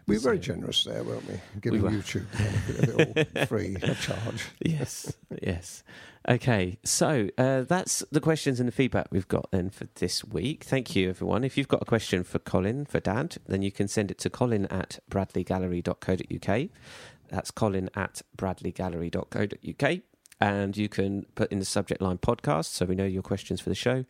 We 0.10 0.16
were 0.16 0.22
very 0.22 0.40
generous 0.40 0.84
there, 0.84 1.04
weren't 1.04 1.28
we? 1.28 1.40
Giving 1.62 1.84
were. 1.84 1.92
YouTube 1.92 2.30
the 2.32 2.38
benefit 2.38 2.80
of 2.80 3.18
it 3.18 3.38
all 3.38 3.46
free 3.46 3.76
of 3.76 4.02
charge. 4.02 4.46
yes, 4.60 5.14
yes. 5.42 5.84
Okay, 6.28 6.78
so 6.84 7.30
uh, 7.38 7.62
that's 7.62 8.04
the 8.12 8.20
questions 8.20 8.60
and 8.60 8.68
the 8.68 8.72
feedback 8.72 9.08
we've 9.12 9.28
got 9.28 9.50
then 9.52 9.70
for 9.70 9.88
this 9.96 10.24
week. 10.26 10.64
Thank 10.64 10.96
you, 10.96 11.10
everyone. 11.10 11.44
If 11.44 11.58
you've 11.58 11.68
got 11.68 11.82
a 11.82 11.86
question 11.86 12.24
for 12.24 12.40
Colin, 12.40 12.86
for 12.86 13.00
Dad, 13.00 13.38
then 13.48 13.62
you 13.62 13.72
can 13.72 13.88
send 13.88 14.12
it 14.12 14.18
to 14.20 14.30
colin 14.30 14.66
at 14.66 15.00
bradleygallery.co.uk. 15.10 16.70
That's 17.30 17.52
colin 17.52 17.90
at 17.96 18.22
bradleygallery.co.uk. 18.38 20.00
And 20.42 20.78
you 20.78 20.90
can 20.90 21.26
put 21.36 21.52
in 21.52 21.60
the 21.60 21.66
subject 21.66 22.02
line 22.02 22.18
podcast 22.18 22.66
so 22.66 22.86
we 22.86 22.96
know 22.96 23.06
your 23.06 23.22
questions 23.22 23.62
for 23.62 23.70
the 23.70 23.76
show. 23.76 24.06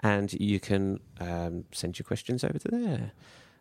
And 0.00 0.32
you 0.34 0.60
can 0.60 1.00
um, 1.20 1.64
send 1.72 1.98
your 1.98 2.04
questions 2.04 2.44
over 2.44 2.58
to 2.58 2.68
there. 2.68 3.12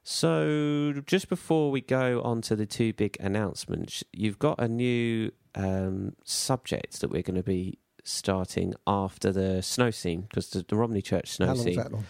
So, 0.04 0.94
just 1.06 1.30
before 1.30 1.72
we 1.72 1.82
go 1.82 2.22
on 2.24 2.42
to 2.44 2.56
the 2.56 2.66
two 2.66 2.94
big 2.94 3.18
announcements, 3.20 4.04
you've 4.12 4.40
got 4.40 4.60
a 4.60 4.68
new 4.68 5.32
um, 5.56 6.16
subject 6.24 7.02
that 7.02 7.10
we're 7.10 7.22
going 7.22 7.36
to 7.36 7.44
be 7.44 7.78
starting 8.04 8.74
after 8.88 9.32
the 9.32 9.62
snow 9.62 9.92
scene 9.92 10.22
because 10.22 10.50
the, 10.50 10.66
the 10.68 10.76
Romney 10.76 11.02
Church 11.02 11.30
snow 11.32 11.48
How 11.48 11.54
long's 11.54 11.64
scene. 11.66 11.76
that 11.76 11.92
long? 11.92 12.06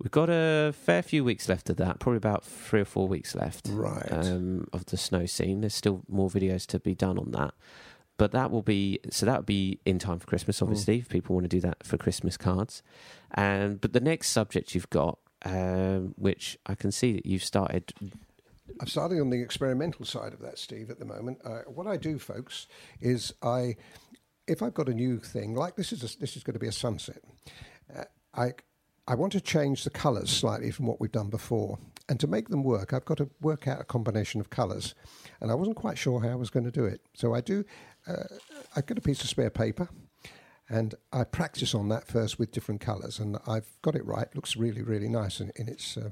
We've 0.00 0.10
got 0.10 0.28
a 0.30 0.72
fair 0.72 1.02
few 1.02 1.22
weeks 1.22 1.48
left 1.48 1.70
of 1.70 1.76
that, 1.76 2.00
probably 2.00 2.16
about 2.16 2.44
three 2.44 2.80
or 2.80 2.84
four 2.84 3.06
weeks 3.06 3.34
left 3.34 3.68
Right. 3.70 4.10
um, 4.10 4.66
of 4.72 4.86
the 4.86 4.96
snow 4.96 5.24
scene. 5.26 5.60
There's 5.60 5.74
still 5.74 6.02
more 6.08 6.28
videos 6.28 6.66
to 6.68 6.80
be 6.80 6.94
done 6.94 7.18
on 7.18 7.30
that. 7.32 7.54
But 8.16 8.30
that 8.32 8.50
will 8.50 8.62
be 8.62 9.00
so 9.10 9.26
that 9.26 9.36
will 9.38 9.42
be 9.42 9.80
in 9.84 9.98
time 9.98 10.20
for 10.20 10.26
Christmas, 10.26 10.62
obviously, 10.62 10.98
if 10.98 11.08
people 11.08 11.34
want 11.34 11.44
to 11.44 11.48
do 11.48 11.60
that 11.60 11.84
for 11.84 11.96
Christmas 11.96 12.36
cards. 12.36 12.82
And 13.32 13.80
but 13.80 13.92
the 13.92 14.00
next 14.00 14.30
subject 14.30 14.72
you've 14.74 14.90
got, 14.90 15.18
um, 15.44 16.14
which 16.16 16.58
I 16.66 16.74
can 16.74 16.90
see 16.90 17.12
that 17.12 17.26
you've 17.26 17.44
started. 17.44 17.92
I'm 18.80 18.86
starting 18.86 19.20
on 19.20 19.30
the 19.30 19.40
experimental 19.40 20.04
side 20.04 20.32
of 20.32 20.40
that, 20.40 20.58
Steve, 20.58 20.90
at 20.90 20.98
the 20.98 21.04
moment. 21.04 21.38
Uh, 21.44 21.60
what 21.66 21.86
I 21.86 21.96
do, 21.96 22.18
folks, 22.18 22.66
is 23.00 23.32
I, 23.42 23.76
if 24.46 24.62
I've 24.62 24.74
got 24.74 24.88
a 24.88 24.94
new 24.94 25.18
thing 25.18 25.54
like 25.54 25.76
this 25.76 25.92
is 25.92 26.02
a, 26.02 26.18
this 26.18 26.36
is 26.36 26.42
going 26.42 26.54
to 26.54 26.60
be 26.60 26.66
a 26.66 26.72
sunset, 26.72 27.22
uh, 27.94 28.04
I 28.34 28.52
I 29.06 29.14
want 29.16 29.32
to 29.32 29.40
change 29.40 29.84
the 29.84 29.90
colours 29.90 30.30
slightly 30.30 30.70
from 30.70 30.86
what 30.86 30.98
we've 30.98 31.12
done 31.12 31.28
before, 31.28 31.78
and 32.08 32.18
to 32.20 32.26
make 32.26 32.48
them 32.48 32.64
work, 32.64 32.94
I've 32.94 33.04
got 33.04 33.18
to 33.18 33.28
work 33.42 33.68
out 33.68 33.80
a 33.80 33.84
combination 33.84 34.40
of 34.40 34.48
colours, 34.48 34.94
and 35.42 35.50
I 35.50 35.54
wasn't 35.54 35.76
quite 35.76 35.98
sure 35.98 36.22
how 36.22 36.30
I 36.30 36.36
was 36.36 36.48
going 36.48 36.64
to 36.64 36.70
do 36.70 36.86
it. 36.86 37.02
So 37.12 37.34
I 37.34 37.42
do. 37.42 37.64
Uh, 38.06 38.24
I've 38.74 38.86
got 38.86 38.96
a 38.96 39.02
piece 39.02 39.22
of 39.22 39.28
spare 39.28 39.50
paper. 39.50 39.90
And 40.68 40.94
I 41.12 41.24
practice 41.24 41.74
on 41.74 41.88
that 41.90 42.06
first 42.06 42.38
with 42.38 42.50
different 42.52 42.80
colours, 42.80 43.18
and 43.18 43.36
I've 43.46 43.66
got 43.82 43.94
it 43.94 44.04
right. 44.06 44.28
Looks 44.34 44.56
really, 44.56 44.82
really 44.82 45.08
nice 45.08 45.40
in, 45.40 45.52
in 45.56 45.68
its 45.68 45.96
uh, 45.98 46.10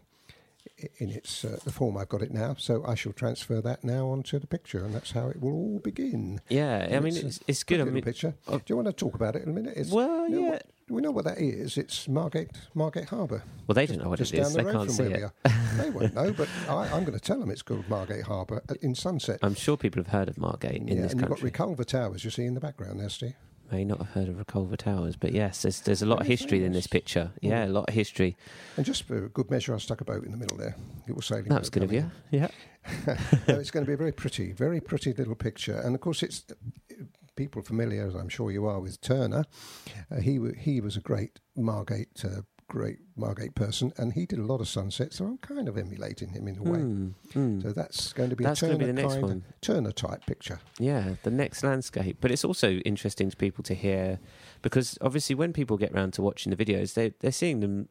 in 0.98 1.10
its 1.10 1.44
uh, 1.44 1.58
the 1.64 1.72
form 1.72 1.96
I've 1.96 2.08
got 2.10 2.20
it 2.22 2.30
now. 2.32 2.54
So 2.58 2.84
I 2.86 2.94
shall 2.94 3.12
transfer 3.12 3.60
that 3.62 3.82
now 3.82 4.08
onto 4.10 4.38
the 4.38 4.46
picture, 4.46 4.84
and 4.84 4.94
that's 4.94 5.12
how 5.12 5.28
it 5.28 5.40
will 5.40 5.52
all 5.52 5.78
begin. 5.82 6.40
Yeah, 6.50 6.76
I 6.76 6.94
And 6.94 7.04
mean 7.04 7.14
it's 7.16 7.24
it's, 7.24 7.40
it's 7.48 7.64
good. 7.64 7.80
I 7.80 7.84
mean, 7.84 8.02
picture. 8.02 8.34
oh. 8.46 8.58
Do 8.58 8.64
you 8.68 8.76
want 8.76 8.88
to 8.88 8.92
talk 8.92 9.14
about 9.14 9.36
it 9.36 9.42
in 9.42 9.48
a 9.48 9.52
minute? 9.52 9.74
It's, 9.76 9.90
well, 9.90 10.28
you 10.28 10.36
know 10.36 10.42
yeah. 10.42 10.50
what- 10.50 10.66
we 10.88 11.00
know 11.00 11.12
what 11.12 11.24
that 11.24 11.38
is. 11.38 11.78
It's 11.78 12.06
Margate 12.06 12.50
Margate 12.74 13.06
Harbour. 13.08 13.42
Well, 13.66 13.74
they 13.74 13.86
don't 13.86 14.02
know 14.02 14.10
what 14.10 14.18
just 14.18 14.34
it 14.34 14.40
is. 14.40 14.48
down 14.48 14.52
the 14.52 14.58
They 14.58 14.64
road 14.64 14.72
can't 14.72 14.86
from 14.88 14.94
see 14.94 15.02
where 15.04 15.12
it. 15.12 15.16
we 15.16 15.22
are. 15.22 15.32
they 15.84 15.90
won't 15.90 16.14
know, 16.14 16.32
but 16.34 16.48
I, 16.68 16.88
I'm 16.92 17.04
going 17.04 17.18
to 17.18 17.20
tell 17.20 17.38
them 17.40 17.50
it's 17.50 17.62
called 17.62 17.88
Margate 17.88 18.24
Harbour 18.24 18.62
uh, 18.68 18.74
in 18.82 18.94
Sunset. 18.94 19.38
I'm 19.42 19.54
sure 19.54 19.78
people 19.78 20.02
have 20.02 20.12
heard 20.12 20.28
of 20.28 20.36
Margate 20.36 20.74
in 20.82 20.88
yeah, 20.88 21.02
this 21.02 21.12
and 21.12 21.20
you've 21.22 21.30
got 21.30 21.38
country. 21.40 21.50
Reculver 21.50 21.86
Towers. 21.86 22.24
You 22.24 22.30
see 22.30 22.44
in 22.44 22.52
the 22.52 22.60
background 22.60 23.00
there, 23.00 23.08
Steve. 23.08 23.34
May 23.72 23.84
not 23.84 23.98
have 24.00 24.08
heard 24.10 24.28
of 24.28 24.34
Reculver 24.36 24.76
Towers, 24.76 25.16
but 25.16 25.32
yes, 25.32 25.62
there's 25.62 25.80
there's 25.80 26.02
a 26.02 26.06
lot 26.06 26.20
of 26.20 26.26
Very 26.26 26.36
history 26.36 26.62
in 26.62 26.72
this 26.72 26.86
picture. 26.86 27.30
Yeah, 27.40 27.64
a 27.64 27.68
lot 27.68 27.88
of 27.88 27.94
history. 27.94 28.36
And 28.76 28.84
just 28.84 29.04
for 29.04 29.28
good 29.30 29.50
measure, 29.50 29.74
I 29.74 29.78
stuck 29.78 30.02
a 30.02 30.04
boat 30.04 30.24
in 30.26 30.30
the 30.30 30.36
middle 30.36 30.58
there. 30.58 30.76
It 31.08 31.16
was 31.16 31.24
sailing. 31.24 31.44
That 31.44 31.60
was 31.60 31.70
boat 31.70 31.80
good 31.80 31.82
of 31.84 31.88
coming 31.90 32.12
you. 32.30 32.38
Yeah. 32.38 32.48
no, 33.48 33.54
it's 33.58 33.70
going 33.70 33.86
to 33.86 33.88
be 33.88 33.94
a 33.94 33.96
very 33.96 34.12
pretty, 34.12 34.52
very 34.52 34.78
pretty 34.78 35.14
little 35.14 35.34
picture. 35.34 35.78
And 35.78 35.94
of 35.94 36.02
course, 36.02 36.22
it's 36.22 36.44
people 37.34 37.62
familiar, 37.62 38.06
as 38.06 38.14
I'm 38.14 38.28
sure 38.28 38.50
you 38.50 38.66
are, 38.66 38.78
with 38.78 39.00
Turner. 39.00 39.46
Uh, 40.10 40.20
he 40.20 40.38
wa- 40.38 40.50
he 40.58 40.82
was 40.82 40.98
a 40.98 41.00
great 41.00 41.40
Margate, 41.56 42.22
uh, 42.26 42.42
great 42.68 42.98
Margate 43.16 43.54
person, 43.54 43.92
and 43.96 44.12
he 44.12 44.26
did 44.26 44.38
a 44.38 44.42
lot 44.44 44.60
of 44.60 44.68
sunsets. 44.68 45.16
So 45.16 45.26
I'm 45.26 45.38
kind 45.38 45.68
of 45.68 45.76
emulating 45.76 46.30
him 46.30 46.48
in 46.48 46.58
a 46.58 46.62
way. 46.62 46.78
Mm, 46.78 47.14
mm. 47.34 47.62
So 47.62 47.72
that's 47.72 48.12
going 48.12 48.30
to 48.30 48.36
be 48.36 48.44
That's 48.44 48.62
a 48.62 48.66
Turner 48.66 48.78
be 48.78 48.86
the 48.86 48.92
next 48.92 49.14
kind, 49.14 49.22
one. 49.22 49.44
Turner 49.60 49.92
type 49.92 50.26
picture. 50.26 50.60
Yeah, 50.78 51.14
the 51.22 51.30
next 51.30 51.62
landscape. 51.62 52.18
But 52.20 52.30
it's 52.30 52.44
also 52.44 52.74
interesting 52.78 53.30
to 53.30 53.36
people 53.36 53.62
to 53.64 53.74
hear 53.74 54.18
because 54.62 54.98
obviously 55.00 55.34
when 55.34 55.52
people 55.52 55.76
get 55.76 55.94
round 55.94 56.14
to 56.14 56.22
watching 56.22 56.54
the 56.54 56.64
videos, 56.64 56.94
they 56.94 57.12
they're 57.20 57.32
seeing 57.32 57.60
them 57.60 57.88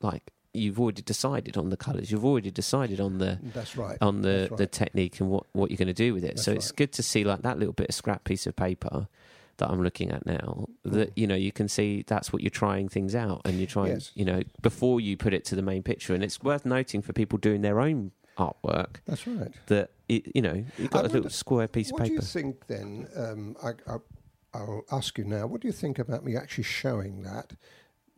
like 0.00 0.32
you've 0.56 0.80
already 0.80 1.02
decided 1.02 1.56
on 1.56 1.70
the 1.70 1.76
colours. 1.76 2.10
You've 2.10 2.24
already 2.24 2.50
decided 2.50 3.00
on 3.00 3.18
the 3.18 3.38
That's 3.54 3.76
right. 3.76 3.98
on 4.00 4.22
the, 4.22 4.48
That's 4.48 4.58
the 4.58 4.66
technique 4.66 5.20
and 5.20 5.28
what, 5.28 5.44
what 5.52 5.70
you're 5.70 5.76
going 5.76 5.88
to 5.88 5.94
do 5.94 6.14
with 6.14 6.24
it. 6.24 6.36
That's 6.36 6.44
so 6.44 6.52
it's 6.52 6.70
right. 6.70 6.76
good 6.76 6.92
to 6.94 7.02
see 7.02 7.24
like 7.24 7.42
that 7.42 7.58
little 7.58 7.74
bit 7.74 7.88
of 7.88 7.94
scrap 7.94 8.24
piece 8.24 8.46
of 8.46 8.56
paper 8.56 9.08
that 9.58 9.70
I'm 9.70 9.82
looking 9.82 10.10
at 10.10 10.26
now. 10.26 10.66
That 10.84 11.16
you 11.16 11.26
know 11.26 11.34
you 11.34 11.52
can 11.52 11.68
see 11.68 12.04
that's 12.06 12.32
what 12.32 12.42
you're 12.42 12.50
trying 12.50 12.88
things 12.88 13.14
out, 13.14 13.42
and 13.44 13.58
you're 13.58 13.66
trying 13.66 13.92
Yes. 13.92 14.12
you 14.14 14.24
know 14.24 14.42
before 14.62 15.00
you 15.00 15.16
put 15.16 15.32
it 15.34 15.44
to 15.46 15.54
the 15.54 15.62
main 15.62 15.82
picture. 15.82 16.14
And 16.14 16.22
it's 16.22 16.42
worth 16.42 16.64
noting 16.66 17.02
for 17.02 17.12
people 17.12 17.38
doing 17.38 17.62
their 17.62 17.80
own 17.80 18.12
artwork 18.38 18.96
That's 19.06 19.26
right. 19.26 19.52
that 19.66 19.90
it, 20.08 20.30
you 20.34 20.42
know 20.42 20.64
you've 20.76 20.90
got 20.90 21.04
I 21.04 21.08
a 21.08 21.10
little 21.10 21.30
square 21.30 21.68
piece 21.68 21.90
of 21.90 21.96
paper. 21.96 22.02
What 22.02 22.08
do 22.08 22.14
you 22.14 22.20
think 22.20 22.66
then? 22.66 23.08
Um, 23.16 23.56
I, 23.62 23.70
I, 23.90 23.96
I'll 24.54 24.84
ask 24.92 25.16
you 25.18 25.24
now. 25.24 25.46
What 25.46 25.60
do 25.62 25.68
you 25.68 25.72
think 25.72 25.98
about 25.98 26.24
me 26.24 26.36
actually 26.36 26.64
showing 26.64 27.22
that 27.22 27.54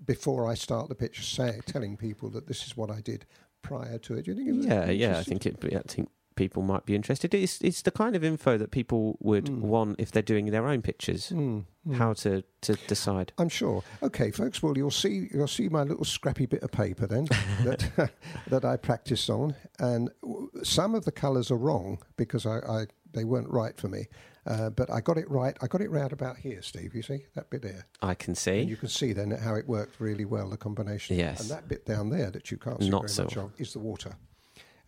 before 0.05 0.49
I 0.49 0.55
start 0.55 0.89
the 0.89 0.95
picture, 0.95 1.23
say, 1.23 1.61
telling 1.67 1.97
people 1.97 2.31
that 2.31 2.47
this 2.47 2.67
is 2.67 2.77
what 2.77 2.91
I 2.91 3.01
did 3.01 3.27
prior 3.63 3.99
to 3.99 4.15
it? 4.15 4.25
Do 4.25 4.33
you 4.33 4.37
think? 4.37 4.67
Yeah, 4.67 4.91
yeah. 4.91 5.19
I 5.19 5.23
think 5.23 5.47
it. 5.47 5.57
I 5.65 5.81
think 5.87 6.11
people 6.39 6.63
might 6.63 6.87
be 6.87 6.95
interested. 6.95 7.35
It's 7.35 7.61
it's 7.61 7.83
the 7.83 7.91
kind 7.91 8.17
of 8.17 8.23
info 8.25 8.57
that 8.59 8.71
people 8.71 9.17
would 9.21 9.47
Mm. 9.47 9.61
want 9.61 9.97
if 10.01 10.11
they're 10.13 10.23
doing 10.35 10.47
their 10.51 10.67
own 10.67 10.81
pictures. 10.83 11.31
Mm, 11.31 11.65
mm. 11.87 11.95
How 11.97 12.15
to 12.15 12.43
to 12.63 12.75
decide. 12.87 13.33
I'm 13.39 13.49
sure. 13.51 13.83
Okay, 14.03 14.31
folks. 14.31 14.63
Well, 14.63 14.77
you'll 14.79 14.91
see. 14.91 15.29
You'll 15.35 15.49
see 15.49 15.69
my 15.69 15.83
little 15.83 16.05
scrappy 16.05 16.47
bit 16.47 16.63
of 16.63 16.71
paper 16.71 17.07
then 17.07 17.25
that 17.65 18.11
that 18.49 18.65
I 18.65 18.77
practiced 18.77 19.29
on, 19.29 19.55
and 19.79 20.11
w- 20.23 20.51
some 20.63 20.95
of 20.95 21.05
the 21.05 21.13
colours 21.13 21.51
are 21.51 21.59
wrong 21.59 21.99
because 22.17 22.47
I, 22.47 22.59
I 22.59 22.87
they 23.13 23.25
weren't 23.25 23.51
right 23.51 23.77
for 23.77 23.89
me. 23.89 24.07
Uh, 24.47 24.71
but 24.71 24.89
I 24.91 25.01
got 25.03 25.19
it 25.19 25.29
right. 25.31 25.55
I 25.61 25.67
got 25.67 25.81
it 25.83 25.91
round 25.91 26.13
about 26.13 26.39
here, 26.39 26.63
Steve. 26.63 26.95
You 26.95 27.03
see 27.03 27.27
that 27.35 27.51
bit 27.51 27.61
there, 27.63 27.85
I 28.01 28.15
can 28.15 28.31
and 28.31 28.39
see. 28.39 28.61
you 28.63 28.77
can 28.77 28.89
see 28.89 29.13
then 29.13 29.31
how 29.33 29.55
it 29.57 29.67
worked 29.69 30.01
really 30.01 30.25
well. 30.25 30.49
The 30.49 30.57
combination. 30.57 31.17
Yes. 31.19 31.41
And 31.41 31.51
that 31.51 31.69
bit 31.69 31.85
down 31.85 32.09
there 32.11 32.31
that 32.31 32.51
you 32.51 32.57
can't 32.57 32.81
see 32.83 32.89
Not 32.89 33.03
very 33.03 33.13
so. 33.13 33.25
much 33.25 33.37
of 33.37 33.51
is 33.59 33.73
the 33.75 33.79
water. 33.81 34.13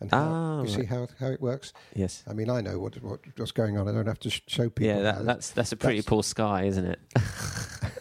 And 0.01 0.09
how, 0.11 0.19
Ah, 0.19 0.61
you 0.63 0.67
see 0.67 0.83
how 0.85 1.07
how 1.19 1.27
it 1.27 1.39
works. 1.41 1.71
Yes. 1.95 2.23
I 2.27 2.33
mean, 2.33 2.49
I 2.49 2.59
know 2.61 2.79
what, 2.79 3.01
what 3.03 3.19
what's 3.37 3.51
going 3.51 3.77
on. 3.77 3.87
I 3.87 3.91
don't 3.93 4.07
have 4.07 4.19
to 4.21 4.29
sh- 4.29 4.41
show 4.47 4.69
people. 4.69 4.87
Yeah, 4.93 5.01
that, 5.03 5.25
that's 5.25 5.51
that's 5.51 5.71
a 5.71 5.77
pretty 5.77 5.97
that's- 5.99 6.09
poor 6.09 6.23
sky, 6.23 6.63
isn't 6.65 6.85
it? 6.85 6.99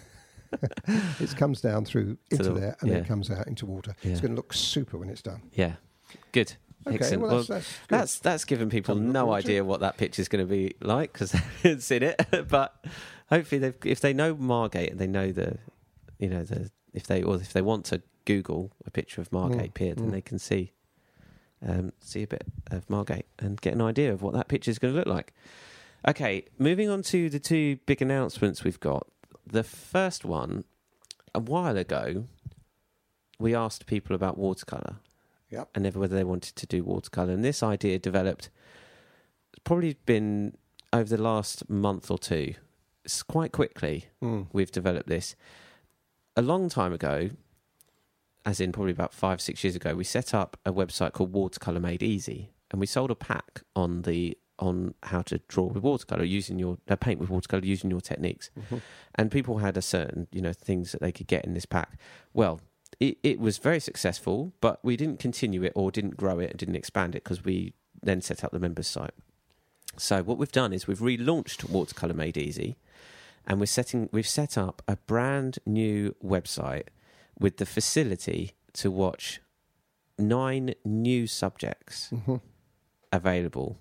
It 1.21 1.37
comes 1.37 1.61
down 1.61 1.85
through 1.85 2.19
into 2.31 2.43
the- 2.45 2.53
there 2.61 2.77
and 2.81 2.91
then 2.91 2.99
yeah. 2.99 3.05
it 3.05 3.09
comes 3.09 3.31
out 3.31 3.47
into 3.47 3.67
water. 3.67 3.95
It's 4.03 4.21
going 4.21 4.33
to 4.33 4.37
look 4.37 4.53
super 4.53 4.99
when 4.99 5.09
it's 5.09 5.23
done. 5.23 5.43
yeah. 5.53 5.75
Good. 6.33 6.55
Okay, 6.87 6.97
Excellent. 6.97 7.23
well, 7.23 7.31
Well, 7.31 7.39
that's, 7.39 7.49
that's. 7.49 7.87
That's 7.89 8.19
that's 8.19 8.45
given 8.47 8.69
people 8.71 8.95
Something 8.97 9.13
no 9.13 9.27
to. 9.27 9.33
idea 9.33 9.63
what 9.63 9.81
that 9.81 9.97
picture's 9.97 10.29
going 10.29 10.45
to 10.45 10.51
be 10.51 10.75
like 10.81 11.13
because 11.13 11.31
they 11.33 11.39
haven't 11.63 11.83
seen 11.83 12.03
it. 12.03 12.21
but 12.49 12.85
hopefully, 13.29 13.59
they've, 13.61 13.77
if 13.85 14.01
they 14.01 14.13
know 14.15 14.35
Margate 14.35 14.91
and 14.91 14.99
they 14.99 15.07
know 15.07 15.31
the, 15.31 15.59
you 16.19 16.29
know 16.29 16.43
the 16.43 16.71
if 16.95 17.07
they 17.07 17.23
or 17.23 17.37
if 17.37 17.53
they 17.53 17.63
want 17.63 17.85
to 17.87 18.01
Google 18.25 18.73
a 18.87 18.91
picture 18.91 19.21
of 19.21 19.31
Margate 19.31 19.71
Mm, 19.71 19.75
Pier, 19.75 19.95
then 19.95 20.09
mm. 20.09 20.13
they 20.13 20.23
can 20.23 20.39
see 20.39 20.73
um, 21.67 21.93
see 22.01 22.23
a 22.23 22.27
bit 22.27 22.45
of 22.71 22.89
Margate 22.89 23.27
and 23.39 23.61
get 23.61 23.75
an 23.75 23.83
idea 23.83 24.13
of 24.13 24.23
what 24.23 24.35
that 24.35 24.49
picture 24.49 24.71
is 24.71 24.79
going 24.79 24.95
to 24.95 24.99
look 24.99 25.07
like. 25.09 25.33
Okay, 26.09 26.45
moving 26.59 26.89
on 26.89 27.03
to 27.03 27.29
the 27.29 27.39
two 27.39 27.77
big 27.87 28.01
announcements 28.01 28.65
we've 28.65 28.81
got. 28.81 29.07
The 29.47 29.63
first 29.65 30.25
one, 30.25 30.65
a 31.35 31.41
while 31.41 31.77
ago, 31.77 32.25
we 33.39 33.55
asked 33.55 33.87
people 33.87 34.15
about 34.17 34.39
watercolor 34.39 34.97
Yep. 35.51 35.69
and 35.75 35.85
never 35.85 35.99
whether 35.99 36.15
they 36.17 36.25
wanted 36.25 36.57
to 36.57 36.67
do 36.67 36.83
watercolor. 36.85 37.33
And 37.33 37.45
this 37.45 37.63
idea 37.63 37.99
developed. 37.99 38.49
It's 39.53 39.59
probably 39.65 39.97
been 40.07 40.57
over 40.93 41.17
the 41.17 41.23
last 41.23 41.69
month 41.69 42.11
or 42.11 42.19
two. 42.19 42.55
It's 43.05 43.23
quite 43.23 43.53
quickly 43.53 44.07
Mm. 44.23 44.47
we've 44.53 44.71
developed 44.73 45.09
this. 45.09 45.35
A 46.37 46.43
long 46.43 46.69
time 46.69 46.93
ago, 46.93 47.31
as 48.45 48.61
in 48.61 48.73
probably 48.73 48.93
about 48.93 49.13
five 49.13 49.41
six 49.41 49.63
years 49.65 49.77
ago, 49.77 49.95
we 49.95 50.05
set 50.05 50.35
up 50.35 50.57
a 50.65 50.73
website 50.73 51.13
called 51.13 51.33
Watercolor 51.33 51.81
Made 51.81 52.03
Easy, 52.03 52.51
and 52.71 52.81
we 52.81 52.87
sold 52.87 53.11
a 53.11 53.15
pack 53.15 53.63
on 53.77 54.03
the 54.03 54.37
on 54.59 54.95
how 55.05 55.23
to 55.23 55.41
draw 55.49 55.65
with 55.65 55.83
watercolor, 55.83 56.25
using 56.25 56.59
your 56.59 56.79
uh, 56.89 56.95
paint 56.95 57.19
with 57.19 57.31
watercolor, 57.31 57.65
using 57.65 57.91
your 57.91 58.01
techniques. 58.01 58.51
And 59.15 59.31
people 59.31 59.59
had 59.59 59.77
a 59.77 59.83
certain, 59.83 60.29
you 60.31 60.43
know, 60.43 60.53
things 60.53 60.93
that 60.93 61.01
they 61.01 61.13
could 61.13 61.27
get 61.27 61.47
in 61.47 61.55
this 61.55 61.65
pack. 61.65 61.99
Well, 62.35 62.61
it, 62.99 63.17
it 63.23 63.41
was 63.41 63.57
very 63.57 63.81
successful, 63.81 64.53
but 64.61 64.79
we 64.85 64.97
didn't 64.97 65.19
continue 65.19 65.63
it 65.63 65.73
or 65.75 65.91
didn't 65.91 66.19
grow 66.19 66.39
it 66.39 66.51
and 66.51 66.59
didn't 66.59 66.77
expand 66.77 67.15
it 67.15 67.25
because 67.25 67.43
we 67.43 67.73
then 68.03 68.21
set 68.21 68.45
up 68.45 68.53
the 68.53 68.59
members 68.59 68.87
site. 68.87 69.15
So 69.97 70.23
what 70.23 70.39
we've 70.39 70.53
done 70.53 70.73
is 70.73 70.87
we've 70.87 70.99
relaunched 70.99 71.69
Watercolor 71.69 72.15
Made 72.15 72.37
Easy, 72.37 72.77
and 73.47 73.59
we're 73.59 73.67
setting 73.67 74.09
we've 74.13 74.29
set 74.29 74.57
up 74.57 74.83
a 74.87 74.97
brand 74.97 75.59
new 75.67 76.15
website 76.23 76.89
with 77.41 77.57
the 77.57 77.67
facility 77.67 78.53
to 78.75 78.91
watch 78.91 79.41
nine 80.19 80.75
new 80.85 81.27
subjects 81.27 82.11
Mm-hmm. 82.13 82.37
available 83.13 83.79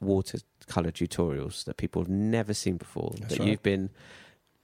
watercolor 0.00 0.90
tutorials 0.90 1.64
that 1.64 1.76
people 1.76 2.00
have 2.02 2.08
never 2.08 2.54
seen 2.54 2.76
before. 2.78 3.12
That's 3.18 3.34
that 3.34 3.40
right. 3.40 3.48
you've 3.48 3.62
been 3.62 3.90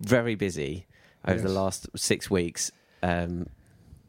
very 0.00 0.34
busy 0.34 0.86
over 1.26 1.42
the 1.42 1.48
last 1.50 1.88
six 1.96 2.30
weeks, 2.30 2.70
um, 3.02 3.48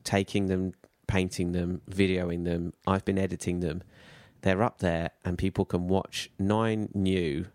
taking 0.04 0.46
them, 0.46 0.74
painting 1.08 1.52
them, 1.52 1.82
videoing 1.90 2.46
them. 2.46 2.74
I've 2.86 3.04
been 3.04 3.18
editing 3.18 3.60
them. 3.60 3.82
They're 4.42 4.62
up 4.64 4.78
there, 4.80 5.10
and 5.26 5.38
people 5.38 5.66
can 5.66 5.88
watch 5.88 6.30
nine 6.40 6.90
new 6.94 7.48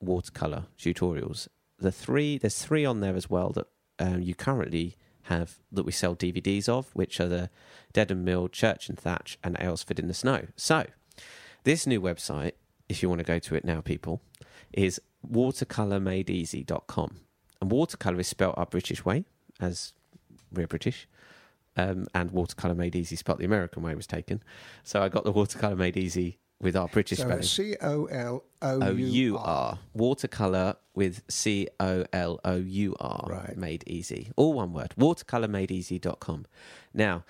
watercolor 0.00 0.66
tutorials. 0.78 1.48
The 1.78 1.92
three 1.92 2.36
there's 2.38 2.60
three 2.62 2.84
on 2.84 3.00
there 3.00 3.14
as 3.14 3.30
well 3.30 3.50
that 3.50 3.68
um, 4.00 4.20
you 4.20 4.34
currently 4.34 4.96
have 5.28 5.58
that 5.72 5.84
we 5.84 5.92
sell 5.92 6.16
DVDs 6.16 6.68
of, 6.68 6.90
which 6.94 7.20
are 7.20 7.28
the 7.28 7.50
Dedham 7.92 8.24
Mill, 8.24 8.48
Church 8.48 8.88
and 8.88 8.98
Thatch, 8.98 9.38
and 9.42 9.56
Aylesford 9.58 9.98
in 9.98 10.08
the 10.08 10.14
Snow. 10.14 10.46
So 10.56 10.86
this 11.64 11.86
new 11.86 12.00
website, 12.00 12.52
if 12.88 13.02
you 13.02 13.08
want 13.08 13.20
to 13.20 13.24
go 13.24 13.38
to 13.38 13.54
it 13.54 13.64
now, 13.64 13.80
people, 13.80 14.20
is 14.72 15.00
watercolormadeeasy.com. 15.30 17.16
And 17.60 17.70
watercolor 17.70 18.20
is 18.20 18.28
spelt 18.28 18.56
our 18.56 18.66
British 18.66 19.04
way, 19.04 19.24
as 19.60 19.92
we're 20.52 20.66
British. 20.66 21.08
Um, 21.76 22.06
and 22.14 22.30
watercolor 22.32 22.74
made 22.74 22.96
easy 22.96 23.14
spelt 23.14 23.38
the 23.38 23.44
American 23.44 23.82
way 23.82 23.94
was 23.94 24.06
taken. 24.06 24.42
So 24.82 25.02
I 25.02 25.08
got 25.08 25.24
the 25.24 25.32
watercolor 25.32 25.76
made 25.76 25.96
easy 25.96 26.38
with 26.60 26.76
our 26.76 26.88
British 26.88 27.18
So 27.18 27.24
spelling. 27.24 27.42
C 27.42 27.76
O 27.80 28.04
L 28.06 28.44
O 28.62 28.90
U. 28.92 29.38
R. 29.38 29.78
Watercolor 29.94 30.76
with 30.94 31.22
C 31.28 31.68
O 31.78 32.04
L 32.12 32.40
O 32.44 32.56
U 32.56 32.96
R. 32.98 33.26
Right. 33.28 33.56
Made 33.56 33.84
easy. 33.86 34.32
All 34.36 34.52
one 34.54 34.72
word. 34.72 34.94
Watercolormadeeasy.com. 34.98 36.46
Now, 36.92 37.24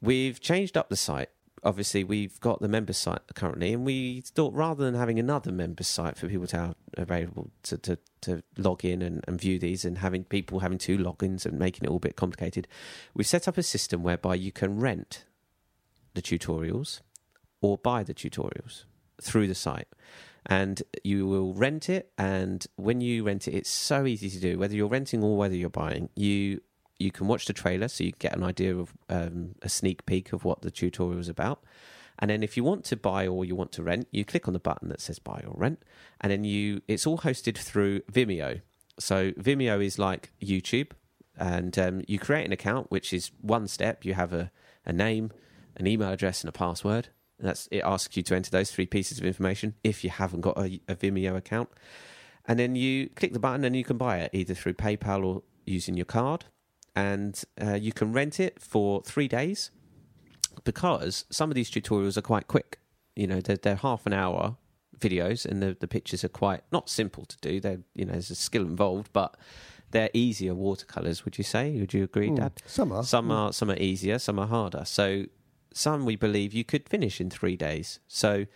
we've 0.00 0.40
changed 0.40 0.76
up 0.76 0.88
the 0.88 0.96
site. 0.96 1.30
Obviously, 1.62 2.04
we've 2.04 2.38
got 2.40 2.60
the 2.60 2.68
member 2.68 2.92
site 2.92 3.22
currently, 3.34 3.72
and 3.72 3.84
we 3.84 4.20
thought 4.20 4.52
rather 4.54 4.84
than 4.84 4.94
having 4.94 5.18
another 5.18 5.50
member 5.50 5.82
site 5.82 6.16
for 6.16 6.28
people 6.28 6.46
to 6.48 6.56
have 6.56 6.74
available 6.96 7.50
to, 7.64 7.78
to, 7.78 7.98
to 8.20 8.42
log 8.56 8.84
in 8.84 9.02
and, 9.02 9.24
and 9.26 9.40
view 9.40 9.58
these 9.58 9.84
and 9.84 9.98
having 9.98 10.22
people 10.22 10.60
having 10.60 10.78
two 10.78 10.96
logins 10.96 11.44
and 11.44 11.58
making 11.58 11.84
it 11.84 11.88
all 11.88 11.96
a 11.96 12.00
bit 12.00 12.14
complicated, 12.14 12.68
we've 13.14 13.26
set 13.26 13.48
up 13.48 13.58
a 13.58 13.62
system 13.62 14.02
whereby 14.02 14.34
you 14.34 14.52
can 14.52 14.78
rent 14.78 15.24
the 16.14 16.22
tutorials 16.22 17.00
or 17.66 17.78
buy 17.78 18.02
the 18.02 18.14
tutorials 18.14 18.84
through 19.20 19.48
the 19.48 19.54
site. 19.54 19.88
And 20.48 20.82
you 21.02 21.26
will 21.26 21.54
rent 21.54 21.88
it 21.88 22.12
and 22.16 22.64
when 22.76 23.00
you 23.00 23.24
rent 23.24 23.48
it 23.48 23.54
it's 23.54 23.70
so 23.70 24.06
easy 24.06 24.30
to 24.30 24.38
do. 24.38 24.58
Whether 24.58 24.76
you're 24.76 24.86
renting 24.86 25.22
or 25.22 25.36
whether 25.36 25.56
you're 25.56 25.70
buying 25.70 26.08
you 26.14 26.60
you 26.98 27.10
can 27.10 27.26
watch 27.26 27.46
the 27.46 27.52
trailer 27.52 27.88
so 27.88 28.04
you 28.04 28.12
get 28.12 28.34
an 28.34 28.42
idea 28.42 28.74
of 28.74 28.94
um, 29.10 29.54
a 29.60 29.68
sneak 29.68 30.06
peek 30.06 30.32
of 30.32 30.44
what 30.44 30.62
the 30.62 30.70
tutorial 30.70 31.20
is 31.20 31.28
about. 31.28 31.62
And 32.18 32.30
then 32.30 32.42
if 32.42 32.56
you 32.56 32.64
want 32.64 32.84
to 32.86 32.96
buy 32.96 33.26
or 33.26 33.44
you 33.44 33.56
want 33.56 33.72
to 33.72 33.82
rent 33.82 34.06
you 34.12 34.24
click 34.24 34.46
on 34.46 34.54
the 34.54 34.60
button 34.60 34.88
that 34.90 35.00
says 35.00 35.18
buy 35.18 35.42
or 35.46 35.54
rent 35.56 35.82
and 36.20 36.30
then 36.30 36.44
you 36.44 36.80
it's 36.86 37.06
all 37.06 37.18
hosted 37.18 37.58
through 37.58 38.02
vimeo. 38.12 38.60
So 38.98 39.32
vimeo 39.32 39.84
is 39.84 39.98
like 39.98 40.30
youtube 40.40 40.92
and 41.36 41.76
um, 41.78 42.02
you 42.06 42.18
create 42.20 42.46
an 42.46 42.52
account 42.52 42.90
which 42.90 43.12
is 43.12 43.32
one 43.40 43.66
step. 43.66 44.04
You 44.04 44.14
have 44.14 44.32
a, 44.32 44.52
a 44.86 44.92
name 44.92 45.32
an 45.76 45.86
email 45.86 46.10
address 46.10 46.42
and 46.42 46.48
a 46.48 46.52
password 46.52 47.08
that's 47.38 47.68
it 47.70 47.80
asks 47.84 48.16
you 48.16 48.22
to 48.24 48.34
enter 48.34 48.50
those 48.50 48.70
three 48.70 48.86
pieces 48.86 49.18
of 49.18 49.24
information 49.24 49.74
if 49.84 50.02
you 50.04 50.10
haven't 50.10 50.40
got 50.40 50.56
a, 50.58 50.80
a 50.88 50.94
Vimeo 50.96 51.36
account, 51.36 51.68
and 52.46 52.58
then 52.58 52.74
you 52.76 53.08
click 53.10 53.32
the 53.32 53.38
button 53.38 53.64
and 53.64 53.76
you 53.76 53.84
can 53.84 53.96
buy 53.98 54.18
it 54.18 54.30
either 54.32 54.54
through 54.54 54.74
PayPal 54.74 55.24
or 55.24 55.42
using 55.66 55.96
your 55.96 56.06
card, 56.06 56.44
and 56.94 57.42
uh, 57.62 57.74
you 57.74 57.92
can 57.92 58.12
rent 58.12 58.38
it 58.40 58.60
for 58.60 59.02
three 59.02 59.28
days 59.28 59.70
because 60.64 61.24
some 61.30 61.50
of 61.50 61.54
these 61.54 61.70
tutorials 61.70 62.16
are 62.16 62.22
quite 62.22 62.46
quick. 62.48 62.78
You 63.14 63.26
know, 63.26 63.40
they're, 63.40 63.56
they're 63.56 63.76
half 63.76 64.06
an 64.06 64.12
hour 64.12 64.56
videos, 64.98 65.44
and 65.44 65.62
the 65.62 65.76
the 65.78 65.88
pictures 65.88 66.24
are 66.24 66.28
quite 66.28 66.62
not 66.72 66.88
simple 66.88 67.24
to 67.26 67.36
do. 67.40 67.60
They're 67.60 67.80
you 67.94 68.04
know 68.04 68.12
there's 68.12 68.30
a 68.30 68.34
skill 68.34 68.62
involved, 68.62 69.10
but 69.12 69.36
they're 69.90 70.10
easier 70.14 70.54
watercolors. 70.54 71.24
Would 71.24 71.38
you 71.38 71.44
say? 71.44 71.78
Would 71.78 71.94
you 71.94 72.04
agree, 72.04 72.28
Hmm. 72.28 72.36
Dad? 72.36 72.52
Some 72.66 72.92
are. 72.92 73.02
Some 73.04 73.30
are 73.30 73.52
some 73.52 73.70
are 73.70 73.76
easier, 73.76 74.18
some 74.18 74.38
are 74.38 74.46
harder. 74.46 74.84
So 74.84 75.26
some 75.76 76.04
we 76.04 76.16
believe 76.16 76.54
you 76.54 76.64
could 76.64 76.88
finish 76.88 77.20
in 77.20 77.30
three 77.30 77.56
days. 77.56 78.00
So 78.08 78.46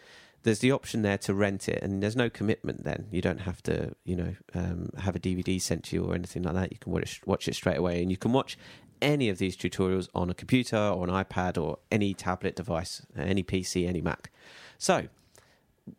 there's 0.42 0.60
the 0.60 0.72
option 0.72 1.02
there 1.02 1.18
to 1.18 1.34
rent 1.34 1.68
it, 1.68 1.82
and 1.82 2.02
there's 2.02 2.16
no 2.16 2.30
commitment. 2.30 2.84
Then 2.84 3.06
you 3.10 3.20
don't 3.20 3.40
have 3.40 3.62
to, 3.64 3.94
you 4.04 4.16
know, 4.16 4.34
um, 4.54 4.90
have 4.98 5.16
a 5.16 5.20
DVD 5.20 5.60
sent 5.60 5.84
to 5.84 5.96
you 5.96 6.04
or 6.04 6.14
anything 6.14 6.42
like 6.42 6.54
that. 6.54 6.72
You 6.72 6.78
can 6.78 6.92
watch 6.92 7.20
watch 7.26 7.48
it 7.48 7.54
straight 7.54 7.78
away, 7.78 8.02
and 8.02 8.10
you 8.10 8.16
can 8.16 8.32
watch 8.32 8.56
any 9.02 9.28
of 9.28 9.38
these 9.38 9.56
tutorials 9.56 10.08
on 10.14 10.28
a 10.28 10.34
computer 10.34 10.76
or 10.76 11.06
an 11.06 11.10
iPad 11.10 11.60
or 11.62 11.78
any 11.90 12.12
tablet 12.14 12.56
device, 12.56 13.02
any 13.16 13.42
PC, 13.42 13.86
any 13.86 14.00
Mac. 14.00 14.30
So 14.78 15.08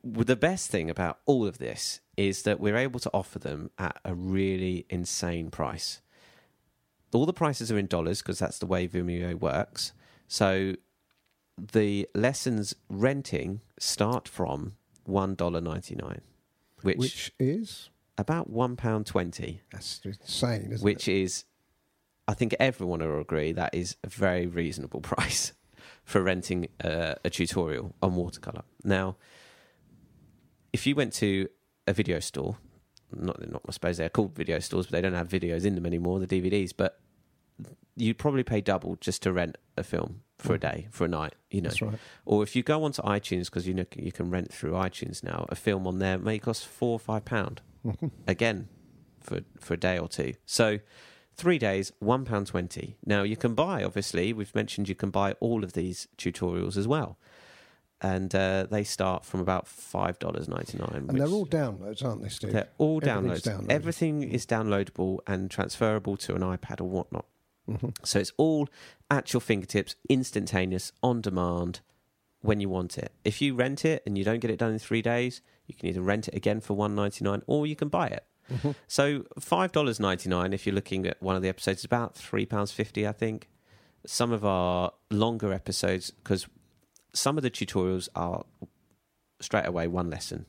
the 0.04 0.36
best 0.36 0.70
thing 0.70 0.90
about 0.90 1.20
all 1.26 1.48
of 1.48 1.58
this 1.58 2.00
is 2.16 2.44
that 2.44 2.60
we're 2.60 2.78
able 2.78 3.00
to 3.00 3.10
offer 3.14 3.40
them 3.40 3.72
at 3.80 4.00
a 4.06 4.14
really 4.14 4.86
insane 4.90 5.50
price 5.50 6.02
all 7.14 7.26
the 7.26 7.34
prices 7.34 7.72
are 7.72 7.78
in 7.78 7.88
dollars 7.88 8.22
because 8.22 8.40
that's 8.40 8.60
the 8.60 8.66
way 8.66 8.88
Vimeo 8.88 9.36
works. 9.36 9.94
So 10.28 10.76
the 11.72 12.08
lessons 12.16 12.76
renting 12.90 13.62
start 13.80 14.28
from 14.28 14.74
one 15.06 15.36
dollar 15.36 15.62
ninety 15.62 15.96
nine, 15.96 16.22
which, 16.82 16.98
Which 16.98 17.32
is 17.40 17.90
about 18.18 18.50
one 18.50 18.76
pound 18.76 19.06
twenty, 19.06 19.62
that's 19.72 20.02
insane, 20.04 20.62
isn't 20.64 20.74
it? 20.74 20.82
which 20.82 21.08
it? 21.08 21.22
is, 21.22 21.46
I 22.28 22.34
think 22.34 22.56
everyone 22.60 23.00
will 23.00 23.20
agree 23.20 23.52
that 23.52 23.74
is 23.74 23.96
a 24.04 24.10
very 24.10 24.48
reasonable 24.48 25.02
price 25.12 25.54
for 26.04 26.22
renting 26.22 26.68
uh, 26.84 27.16
a 27.24 27.30
tutorial 27.30 27.96
on 28.02 28.16
watercolor. 28.16 28.64
Now, 28.84 29.18
if 30.74 30.88
you 30.88 30.96
went 30.96 31.14
to 31.14 31.48
a 31.88 31.94
video 31.94 32.20
store, 32.20 32.58
not, 33.16 33.48
not 33.50 33.62
I 33.68 33.72
suppose 33.72 33.98
they're 33.98 34.10
called 34.10 34.36
video 34.36 34.60
stores, 34.60 34.88
but 34.88 34.94
they 34.94 35.02
don't 35.02 35.14
have 35.14 35.28
videos 35.28 35.66
in 35.66 35.76
them 35.76 35.86
anymore, 35.86 36.20
the 36.20 36.28
DVDs, 36.28 36.72
but 36.76 37.00
you'd 37.96 38.18
probably 38.18 38.44
pay 38.44 38.62
double 38.62 38.96
just 39.00 39.22
to 39.24 39.32
rent 39.32 39.58
a 39.78 39.84
film 39.84 40.22
for 40.38 40.56
a 40.56 40.60
day, 40.60 40.88
for 40.92 41.06
a 41.06 41.08
night, 41.08 41.36
you 41.52 41.62
know. 41.62 41.70
That's 41.70 41.82
right. 41.82 42.00
Or 42.26 42.42
if 42.44 42.56
you 42.56 42.64
go 42.64 42.84
onto 42.84 43.02
iTunes, 43.04 43.46
because 43.46 43.68
you 43.68 43.74
know 43.74 43.86
you 43.96 44.12
can 44.12 44.30
rent 44.32 44.52
through 44.52 44.72
iTunes 44.72 45.24
now, 45.24 45.46
a 45.50 45.56
film 45.56 45.86
on 45.86 46.00
there 46.00 46.18
may 46.18 46.40
cost 46.40 46.66
four 46.66 46.94
or 46.94 47.00
five 47.00 47.26
pound 47.26 47.62
again 48.28 48.68
for 49.20 49.42
for 49.60 49.76
a 49.76 49.78
day 49.78 49.98
or 49.98 50.08
two. 50.08 50.34
So 50.46 50.80
three 51.36 51.60
days, 51.60 51.92
one 52.00 52.26
pound 52.26 52.48
twenty. 52.48 52.98
Now 53.06 53.24
you 53.24 53.38
can 53.38 53.54
buy. 53.54 53.84
Obviously, 53.84 54.34
we've 54.34 54.54
mentioned 54.56 54.90
you 54.90 54.96
can 54.96 55.12
buy 55.12 55.34
all 55.40 55.64
of 55.64 55.74
these 55.74 56.08
tutorials 56.18 56.76
as 56.76 56.88
well, 56.88 57.20
and 58.02 58.34
uh, 58.34 58.66
they 58.70 58.84
start 58.84 59.26
from 59.26 59.42
about 59.42 59.68
five 59.68 60.18
dollars 60.18 60.48
ninety 60.48 60.78
nine. 60.80 61.06
And 61.08 61.20
they're 61.20 61.28
all 61.28 61.46
downloads, 61.46 62.04
aren't 62.04 62.24
they, 62.24 62.30
Steve? 62.30 62.54
They're 62.54 62.70
all 62.80 63.00
downloads. 63.00 63.70
Everything 63.70 64.24
is 64.24 64.46
downloadable 64.48 65.20
and 65.28 65.52
transferable 65.52 66.18
to 66.18 66.34
an 66.34 66.42
iPad 66.42 66.82
or 66.82 66.90
whatnot. 66.90 67.26
Mm-hmm. 67.72 67.90
So 68.04 68.20
it's 68.20 68.32
all 68.38 68.68
at 69.10 69.34
your 69.34 69.42
fingertips, 69.42 69.96
instantaneous, 70.10 70.92
on 71.02 71.22
demand, 71.22 71.82
when 72.42 72.60
you 72.60 72.70
want 72.70 72.98
it. 72.98 73.12
If 73.24 73.42
you 73.42 73.54
rent 73.54 73.86
it 73.86 74.02
and 74.06 74.18
you 74.18 74.24
don't 74.24 74.40
get 74.40 74.50
it 74.52 74.58
done 74.58 74.72
in 74.72 74.80
three 74.80 75.02
days, 75.02 75.42
you 75.68 75.76
can 75.76 75.88
either 75.90 76.02
rent 76.02 76.28
it 76.28 76.36
again 76.36 76.60
for 76.60 76.74
one 76.76 76.96
ninety 76.96 77.24
nine 77.24 77.42
or 77.46 77.68
you 77.68 77.76
can 77.76 77.88
buy 77.88 78.08
it. 78.08 78.26
Mm-hmm. 78.52 78.72
So 78.88 79.26
five 79.40 79.72
dollars 79.72 80.00
ninety 80.00 80.28
nine. 80.30 80.52
If 80.52 80.66
you're 80.66 80.76
looking 80.76 81.06
at 81.06 81.22
one 81.22 81.36
of 81.36 81.42
the 81.42 81.50
episodes, 81.50 81.80
is 81.80 81.86
about 81.86 82.16
three 82.16 82.46
pounds 82.46 82.72
fifty, 82.72 83.08
I 83.08 83.12
think. 83.12 83.48
Some 84.06 84.32
of 84.32 84.44
our 84.44 84.94
longer 85.12 85.54
episodes, 85.54 86.10
because 86.10 86.48
some 87.14 87.38
of 87.38 87.44
the 87.44 87.52
tutorials 87.52 88.10
are 88.16 88.44
straight 89.40 89.68
away 89.68 89.88
one 89.88 90.10
lesson 90.10 90.46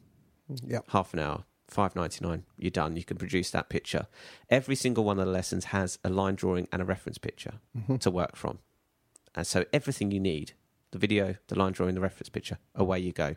Yep. 0.67 0.87
half 0.89 1.13
an 1.13 1.21
hour, 1.21 1.45
five 1.69 1.95
ninety 1.97 2.25
nine. 2.25 2.45
You're 2.59 2.71
done. 2.71 2.97
You 2.97 3.05
can 3.05 3.17
produce 3.17 3.51
that 3.51 3.69
picture. 3.69 4.07
Every 4.51 4.75
single 4.75 5.05
one 5.05 5.19
of 5.19 5.27
the 5.27 5.33
lessons 5.33 5.67
has 5.67 5.99
a 6.05 6.11
line 6.11 6.35
drawing 6.35 6.69
and 6.73 6.83
a 6.83 6.85
reference 6.85 7.19
picture 7.19 7.55
Mm-hmm. 7.77 7.97
to 7.97 8.11
work 8.11 8.37
from, 8.37 8.59
and 9.35 9.47
so 9.47 9.65
everything 9.73 10.11
you 10.11 10.21
need 10.21 10.53
the 10.91 10.99
video, 10.99 11.37
the 11.49 11.59
line 11.59 11.73
drawing, 11.73 11.95
the 11.95 12.01
reference 12.03 12.29
picture 12.29 12.59
away 12.75 12.99
you 12.99 13.13
go. 13.13 13.35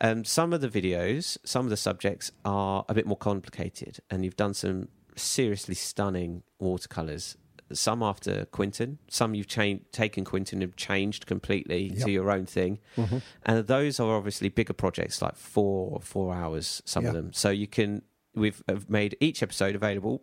Um, 0.00 0.24
some 0.24 0.52
of 0.52 0.60
the 0.60 0.68
videos, 0.68 1.36
some 1.44 1.66
of 1.66 1.70
the 1.70 1.76
subjects 1.76 2.30
are 2.44 2.84
a 2.88 2.94
bit 2.94 3.06
more 3.06 3.16
complicated, 3.16 3.98
and 4.08 4.24
you've 4.24 4.36
done 4.36 4.54
some 4.54 4.88
seriously 5.16 5.74
stunning 5.74 6.42
watercolors 6.60 7.36
some 7.72 8.02
after 8.02 8.44
Quinton, 8.46 8.98
some 9.08 9.34
you've 9.34 9.46
cha- 9.48 9.78
taken 9.92 10.24
Quinton 10.24 10.62
and 10.62 10.76
changed 10.76 11.26
completely 11.26 11.88
Yep. 11.94 12.04
to 12.04 12.10
your 12.10 12.30
own 12.30 12.46
thing, 12.46 12.78
Mhm. 12.96 13.22
and 13.44 13.66
those 13.66 13.98
are 14.00 14.14
obviously 14.16 14.48
bigger 14.48 14.72
projects, 14.72 15.20
like 15.22 15.36
four 15.36 16.00
four 16.00 16.34
hours, 16.34 16.82
some 16.84 17.06
of 17.06 17.12
them. 17.14 17.32
So 17.32 17.50
you 17.50 17.66
can 17.66 18.02
we've 18.34 18.62
made 18.88 19.16
each 19.20 19.42
episode 19.42 19.74
available 19.74 20.22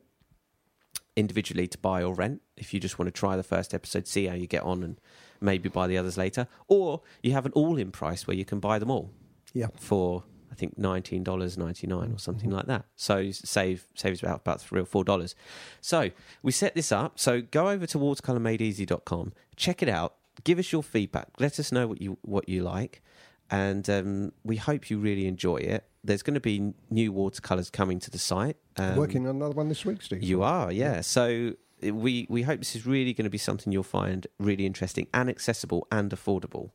individually 1.15 1.67
to 1.67 1.77
buy 1.79 2.03
or 2.03 2.13
rent 2.13 2.41
if 2.57 2.73
you 2.73 2.79
just 2.79 2.99
want 2.99 3.07
to 3.07 3.11
try 3.11 3.35
the 3.35 3.43
first 3.43 3.73
episode, 3.73 4.07
see 4.07 4.25
how 4.27 4.35
you 4.35 4.47
get 4.47 4.63
on, 4.63 4.83
and 4.83 4.99
maybe 5.41 5.67
buy 5.69 5.87
the 5.87 5.97
others 5.97 6.17
later. 6.17 6.47
Or 6.67 7.01
you 7.23 7.31
have 7.33 7.45
an 7.45 7.51
all-in 7.53 7.91
price 7.91 8.27
where 8.27 8.37
you 8.37 8.45
can 8.45 8.59
buy 8.59 8.77
them 8.79 8.91
all 8.91 9.11
Yeah. 9.53 9.67
for 9.75 10.23
think 10.57 10.77
nineteen 10.77 11.23
dollars 11.23 11.57
ninety 11.57 11.87
nine 11.87 12.11
or 12.11 12.19
something 12.19 12.49
like 12.49 12.65
that. 12.67 12.85
So 12.95 13.17
you 13.17 13.33
save 13.33 13.87
saves 13.95 14.21
about 14.23 14.41
about 14.41 14.59
three 14.61 14.81
or 14.81 14.85
four 14.85 15.03
dollars. 15.03 15.35
So 15.81 16.11
we 16.43 16.51
set 16.51 16.75
this 16.75 16.91
up. 16.91 17.19
So 17.19 17.41
go 17.41 17.69
over 17.69 17.85
to 17.87 17.97
watercolormadeeasy.com, 17.97 19.33
check 19.55 19.81
it 19.83 19.89
out, 19.89 20.15
give 20.43 20.59
us 20.59 20.71
your 20.71 20.83
feedback, 20.83 21.29
let 21.39 21.59
us 21.59 21.71
know 21.71 21.87
what 21.87 22.01
you 22.01 22.17
what 22.21 22.49
you 22.49 22.63
like, 22.63 23.01
and 23.49 23.89
um, 23.89 24.31
we 24.43 24.57
hope 24.57 24.89
you 24.89 24.97
really 24.99 25.27
enjoy 25.27 25.57
it. 25.57 25.85
There's 26.03 26.23
going 26.23 26.35
to 26.35 26.39
be 26.39 26.73
new 26.89 27.11
watercolors 27.11 27.69
coming 27.69 27.99
to 27.99 28.09
the 28.09 28.17
site. 28.17 28.57
Um, 28.77 28.95
Working 28.95 29.27
on 29.27 29.35
another 29.37 29.55
one 29.55 29.67
this 29.69 29.83
week, 29.85 30.01
Steve. 30.01 30.23
you 30.23 30.41
are, 30.43 30.71
yeah. 30.71 31.01
So 31.01 31.53
uh, 31.85 31.93
we 31.93 32.27
we 32.29 32.43
hope 32.43 32.59
this 32.59 32.75
is 32.75 32.85
really 32.85 33.13
going 33.13 33.25
to 33.25 33.29
be 33.29 33.37
something 33.37 33.73
you'll 33.73 33.83
find 33.83 34.25
really 34.39 34.65
interesting 34.65 35.07
and 35.13 35.29
accessible 35.29 35.87
and 35.91 36.11
affordable. 36.11 36.71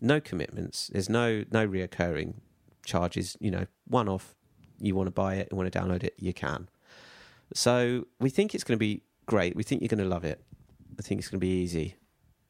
No 0.00 0.20
commitments. 0.20 0.88
There's 0.92 1.08
no 1.08 1.44
no 1.52 1.66
reoccurring 1.66 2.34
charges. 2.84 3.36
You 3.40 3.50
know, 3.50 3.66
one 3.86 4.08
off. 4.08 4.34
You 4.80 4.94
want 4.96 5.06
to 5.06 5.12
buy 5.12 5.36
it, 5.36 5.48
you 5.50 5.56
want 5.56 5.72
to 5.72 5.78
download 5.78 6.02
it, 6.02 6.14
you 6.18 6.32
can. 6.32 6.68
So 7.54 8.06
we 8.18 8.30
think 8.30 8.54
it's 8.54 8.64
going 8.64 8.76
to 8.76 8.80
be 8.80 9.02
great. 9.26 9.54
We 9.54 9.62
think 9.62 9.80
you're 9.80 9.88
going 9.88 10.02
to 10.02 10.04
love 10.08 10.24
it. 10.24 10.42
I 10.98 11.02
think 11.02 11.20
it's 11.20 11.28
going 11.28 11.38
to 11.38 11.44
be 11.46 11.62
easy 11.62 11.96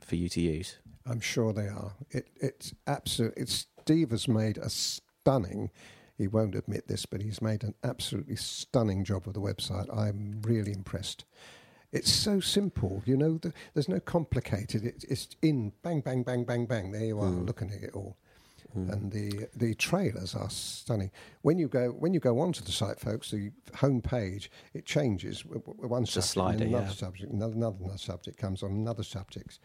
for 0.00 0.16
you 0.16 0.28
to 0.30 0.40
use. 0.40 0.76
I'm 1.04 1.20
sure 1.20 1.52
they 1.52 1.68
are. 1.68 1.92
It, 2.10 2.28
it's 2.36 2.72
absolute. 2.86 3.34
It's 3.36 3.66
Steve 3.82 4.10
has 4.12 4.28
made 4.28 4.56
a 4.58 4.70
stunning. 4.70 5.70
He 6.16 6.26
won't 6.28 6.54
admit 6.54 6.88
this, 6.88 7.04
but 7.04 7.20
he's 7.20 7.42
made 7.42 7.64
an 7.64 7.74
absolutely 7.82 8.36
stunning 8.36 9.04
job 9.04 9.26
of 9.26 9.34
the 9.34 9.40
website. 9.40 9.94
I'm 9.94 10.40
really 10.42 10.72
impressed. 10.72 11.24
It's 11.90 12.10
so 12.10 12.40
simple, 12.40 13.02
you 13.04 13.16
know. 13.16 13.38
The, 13.38 13.52
there's 13.74 13.88
no 13.88 14.00
complicated. 14.00 14.84
It, 14.84 15.04
it's 15.08 15.28
in 15.42 15.72
bang, 15.82 16.00
bang, 16.00 16.22
bang, 16.22 16.44
bang, 16.44 16.64
bang. 16.66 16.92
There 16.92 17.04
you 17.04 17.18
are, 17.18 17.28
Mm. 17.30 17.46
looking 17.46 17.70
at 17.72 17.82
it 17.82 17.90
all. 17.94 18.16
Mm. 18.76 18.92
And 18.92 19.12
the 19.12 19.48
the 19.54 19.74
trailers 19.74 20.34
are 20.34 20.48
stunning. 20.50 21.10
When 21.42 21.58
you 21.58 21.68
go 21.68 21.88
when 21.90 22.14
you 22.14 22.20
go 22.20 22.40
onto 22.40 22.62
the 22.64 22.72
site, 22.72 22.98
folks, 22.98 23.30
the 23.30 23.50
home 23.76 24.00
page 24.00 24.50
it 24.74 24.86
changes. 24.86 25.44
One 25.44 26.06
subject, 26.06 26.26
slider, 26.32 26.64
another 26.64 26.86
yeah. 26.86 26.90
subject, 26.92 27.32
another, 27.32 27.54
another 27.54 27.98
subject 27.98 28.38
comes 28.38 28.62
on 28.62 28.70
another 28.70 29.02
subject. 29.02 29.58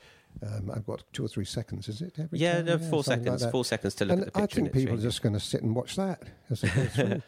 Um, 0.46 0.70
I've 0.74 0.86
got 0.86 1.04
two 1.14 1.24
or 1.26 1.28
three 1.28 1.46
seconds, 1.46 1.88
is 1.88 2.02
it? 2.02 2.14
Every 2.20 2.38
Yeah, 2.38 2.62
no, 2.62 2.78
four 2.78 3.04
something 3.04 3.26
like 3.32 3.40
seconds. 3.40 3.52
four 3.52 3.66
seconds 3.66 3.96
to 3.96 4.06
look 4.06 4.18
and 4.18 4.28
at 4.28 4.34
the 4.34 4.42
I 4.42 4.46
think 4.46 4.72
people 4.74 4.96
are 4.96 5.02
just 5.02 5.22
going 5.22 5.34
to 5.34 5.40
sit 5.40 5.64
and 5.64 5.76
watch 5.76 5.96
that 5.96 6.22
as 6.50 6.62
they 6.62 6.70
go 6.70 6.86
through. 6.86 7.22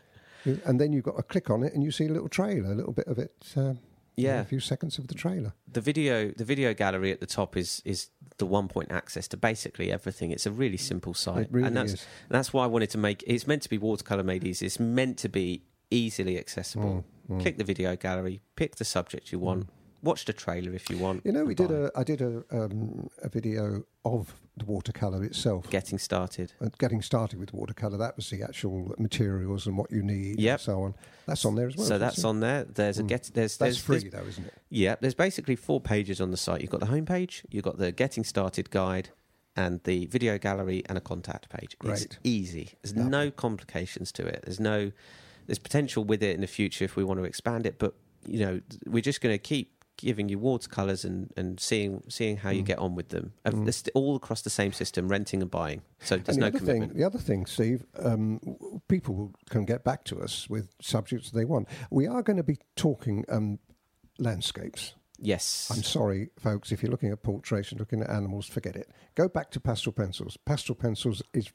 You- 0.46 0.62
and 0.66 0.80
then 0.80 0.94
you've 0.94 1.04
got 1.04 1.18
to 1.18 1.24
click 1.24 1.50
on 1.50 1.64
it, 1.64 1.74
and 1.74 1.84
you 1.84 1.92
see 1.92 2.06
a 2.06 2.10
little 2.12 2.30
trailer, 2.30 2.72
a 2.72 2.76
little 2.76 2.94
bit 2.94 3.08
of 3.08 3.18
it. 3.20 3.34
Um, 3.58 3.80
yeah. 4.22 4.42
a 4.42 4.46
few 4.46 4.60
seconds 4.60 4.98
of 5.00 5.08
the 5.08 5.16
trailer. 5.16 5.54
the 5.72 5.82
video 5.82 6.32
the 6.38 6.46
video 6.46 6.74
gallery 6.74 7.12
at 7.12 7.20
the 7.20 7.26
top 7.26 7.56
is 7.58 7.82
is 7.86 8.10
the 8.38 8.46
one 8.46 8.68
point 8.68 8.92
access 8.92 9.28
to 9.28 9.38
basically 9.38 9.92
everything 9.92 10.32
it's 10.32 10.46
a 10.46 10.52
really 10.52 10.78
simple 10.78 11.14
site 11.14 11.46
It 11.46 11.52
really 11.52 11.68
and 11.68 11.76
that's 11.78 11.94
is. 11.94 12.06
that's 12.30 12.54
why 12.54 12.64
i 12.64 12.68
wanted 12.68 12.90
to 12.92 12.98
make 12.98 13.24
it's 13.28 13.46
meant 13.48 13.62
to 13.64 13.70
be 13.70 13.78
watercolor 13.78 14.24
made 14.24 14.44
easy 14.44 14.66
it's 14.66 14.80
meant 14.80 15.18
to 15.20 15.30
be 15.30 15.64
easily 15.92 16.38
accessible 16.38 17.04
Mm, 17.30 17.36
mm. 17.38 17.42
click 17.42 17.58
the 17.58 17.64
video 17.64 17.96
gallery 17.96 18.42
pick 18.56 18.76
the 18.78 18.86
subject 18.86 19.32
you 19.32 19.40
want 19.40 19.68
watch 20.02 20.26
the 20.26 20.34
trailer 20.34 20.74
if 20.74 20.90
you 20.90 20.98
want 20.98 21.26
You 21.26 21.34
know, 21.34 21.44
we 21.46 21.56
did 21.56 21.70
buy. 21.70 21.76
a 21.76 21.90
I 22.02 22.04
did 22.12 22.22
a 22.22 22.32
um, 22.58 23.10
a 23.22 23.30
video 23.30 23.84
of 24.06 24.34
the 24.60 24.66
watercolor 24.66 25.24
itself. 25.24 25.70
getting 25.70 25.98
started 25.98 26.54
Uh, 26.62 26.70
Getting 26.78 27.02
started 27.02 27.40
with 27.40 27.54
watercolor, 27.54 27.98
that 27.98 28.16
was 28.16 28.30
the 28.30 28.44
actual 28.44 28.94
materials 28.98 29.66
and 29.68 29.78
what 29.78 29.92
you 29.92 30.04
need, 30.04 30.40
Yep. 30.40 30.54
and 30.54 30.62
so 30.62 30.82
on. 30.84 30.96
That's 31.26 31.44
on 31.46 31.56
there 31.56 31.68
as 31.68 31.76
well. 31.78 31.88
so 31.88 31.98
that's 31.98 32.20
it? 32.20 32.26
on 32.26 32.40
there 32.40 32.64
there's 32.66 33.00
a 33.00 33.04
Mm. 33.04 33.08
get 33.08 33.24
there's 33.34 33.58
That's 33.58 33.58
there's, 33.58 33.78
free 33.80 34.00
there's 34.10 34.12
though, 34.24 34.28
isn't 34.30 34.46
it? 34.46 34.54
yeah 34.70 34.96
there's 35.02 35.14
basically 35.16 35.56
four 35.56 35.80
pages 35.82 36.20
on 36.22 36.32
the 36.32 36.38
site 36.38 36.62
you've 36.62 36.70
got 36.72 36.80
the 36.80 36.86
home 36.88 37.06
page 37.06 37.44
you've 37.50 37.64
got 37.64 37.78
the 37.78 37.92
getting 37.92 38.24
started 38.24 38.70
guide 38.72 39.10
and 39.56 39.82
the 39.84 40.06
video 40.08 40.38
gallery 40.38 40.84
and 40.88 40.98
a 40.98 41.02
contact 41.02 41.50
page 41.50 41.76
it's 41.84 42.08
easy 42.24 42.70
there's 42.82 42.96
Lovely. 42.96 43.10
no 43.12 43.32
complications 43.32 44.12
to 44.14 44.26
it 44.26 44.42
there's 44.46 44.60
no 44.60 44.92
there's 45.48 45.60
potential 45.60 46.04
with 46.04 46.22
it 46.24 46.34
in 46.36 46.42
the 46.42 46.48
future 46.48 46.86
if 46.86 46.96
we 46.96 47.04
want 47.04 47.20
to 47.20 47.24
expand 47.26 47.66
it 47.66 47.78
but 47.80 47.94
you 48.26 48.40
know 48.40 48.62
we're 48.88 49.02
just 49.02 49.22
going 49.22 49.34
to 49.34 49.40
keep 49.40 49.79
giving 50.02 50.30
you 50.30 50.40
watercolors 50.40 51.04
and 51.06 51.32
and 51.36 51.60
seeing 51.60 52.04
seeing 52.08 52.38
how 52.38 52.50
you 52.50 52.64
Mm. 52.64 52.68
get 52.68 52.80
on 52.80 52.96
with 52.96 53.10
them 53.10 53.34
Mm. 53.46 53.90
all 53.94 54.16
across 54.16 54.42
the 54.42 54.50
same 54.50 54.72
system 54.72 55.08
renting 55.10 55.42
and 55.42 55.52
buying 55.52 55.82
so 56.00 56.18
there's 56.18 56.38
the 56.38 56.42
no 56.42 56.52
commitment 56.52 56.92
thing, 56.92 56.98
the 56.98 57.04
other 57.06 57.20
thing, 57.20 57.46
Steve, 57.46 57.86
um, 58.00 58.40
people 58.88 59.34
can 59.50 59.66
get 59.66 59.84
back 59.84 60.04
to 60.06 60.20
us 60.22 60.50
with 60.50 60.70
subjects 60.82 61.32
they 61.32 61.46
want. 61.46 61.68
We 61.92 62.08
are 62.08 62.24
going 62.24 62.38
to 62.38 62.44
be 62.44 62.58
talking 62.76 63.26
um, 63.30 63.60
landscapes. 64.18 64.94
yes 65.22 65.70
I'm 65.72 65.84
sorry, 65.84 66.30
folks, 66.40 66.72
if 66.72 66.82
you're 66.82 66.92
looking 66.92 67.12
at 67.12 67.22
portraits 67.24 67.72
and 67.72 67.80
looking 67.80 68.02
at 68.02 68.10
animals, 68.10 68.46
forget 68.48 68.76
it. 68.76 68.90
Go 69.16 69.28
back 69.28 69.52
to 69.52 69.60
pastel 69.60 69.92
pencils. 69.92 70.38
Pastel 70.46 70.76
pencils 70.76 71.22
is 71.34 71.50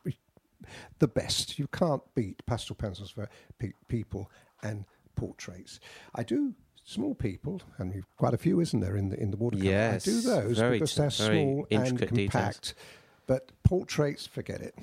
the 0.98 1.09
best. 1.09 1.59
You 1.59 1.66
can't 1.68 2.02
beat 2.14 2.44
pastel 2.46 2.76
pencils 2.76 3.11
for 3.11 3.28
pe- 3.59 3.72
people 3.88 4.30
and 4.62 4.85
portraits. 5.16 5.80
I 6.14 6.22
do 6.24 6.54
small 6.85 7.14
people, 7.14 7.62
and 7.79 7.94
you've 7.94 8.07
quite 8.16 8.35
a 8.35 8.38
few, 8.38 8.61
isn't 8.61 8.81
there, 8.81 8.97
in 8.97 9.09
the 9.09 9.20
in 9.20 9.31
the 9.31 9.37
watercolor? 9.37 9.70
Yes, 9.70 10.07
I 10.07 10.11
do 10.11 10.20
those 10.20 10.59
very 10.59 10.79
because 10.79 10.94
they're 10.94 11.11
small 11.11 11.66
and 11.70 11.87
intricate 11.87 12.14
details. 12.14 12.33
compact. 12.33 12.75
But 13.27 13.51
portraits, 13.64 14.27
forget 14.27 14.61
it. 14.61 14.75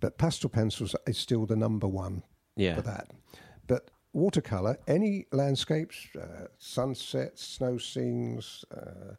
But 0.00 0.18
pastel 0.18 0.50
pencils 0.50 0.94
is 1.06 1.16
still 1.16 1.46
the 1.46 1.56
number 1.56 1.86
one 1.88 2.22
yeah 2.56 2.74
for 2.74 2.82
that. 2.82 3.10
But 3.66 3.90
watercolor, 4.12 4.78
any 4.86 5.26
landscapes, 5.32 6.08
uh, 6.20 6.48
sunsets, 6.58 7.44
snow 7.44 7.78
scenes. 7.78 8.64
Uh, 8.76 9.14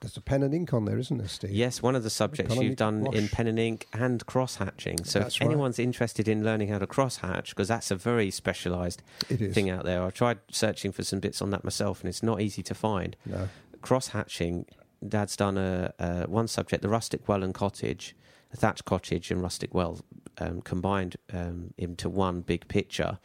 there's 0.00 0.16
a 0.16 0.20
pen 0.20 0.42
and 0.42 0.52
ink 0.54 0.74
on 0.74 0.84
there, 0.84 0.98
isn't 0.98 1.16
there, 1.16 1.28
Steve? 1.28 1.50
Yes, 1.50 1.82
one 1.82 1.96
of 1.96 2.02
the 2.02 2.10
subjects 2.10 2.54
Pen 2.54 2.62
you've 2.62 2.76
done 2.76 3.06
in 3.14 3.28
pen 3.28 3.46
and 3.46 3.58
ink 3.58 3.86
and 3.92 4.24
cross 4.26 4.56
hatching. 4.56 5.04
So 5.04 5.20
That's 5.20 5.36
if 5.36 5.40
right. 5.40 5.50
anyone's 5.50 5.78
interested 5.78 6.28
in 6.28 6.44
learning 6.44 6.68
how 6.68 6.78
to 6.78 6.86
cross 6.86 7.18
hatch, 7.18 7.50
because 7.50 7.68
that's 7.68 7.90
a 7.90 7.96
very 7.96 8.30
specialised 8.30 9.02
thing 9.28 9.70
out 9.70 9.84
there. 9.84 10.02
I've 10.02 10.14
tried 10.14 10.38
searching 10.50 10.92
for 10.92 11.02
some 11.02 11.20
bits 11.20 11.40
on 11.40 11.50
that 11.50 11.64
myself, 11.64 12.00
and 12.00 12.08
it's 12.08 12.22
not 12.22 12.40
easy 12.40 12.62
to 12.64 12.74
find. 12.74 13.16
No. 13.24 13.48
Cross 13.80 14.08
hatching. 14.08 14.66
Dad's 15.06 15.36
done 15.36 15.56
a, 15.58 15.92
a 15.98 16.24
one 16.26 16.48
subject, 16.48 16.82
the 16.82 16.88
rustic 16.88 17.28
well 17.28 17.42
and 17.42 17.54
cottage, 17.54 18.16
a 18.52 18.56
thatch 18.56 18.84
cottage 18.84 19.30
and 19.30 19.42
rustic 19.42 19.74
well 19.74 20.00
um, 20.38 20.60
combined 20.62 21.16
um, 21.32 21.72
into 21.78 22.08
one 22.08 22.40
big 22.40 22.68
picture. 22.68 23.18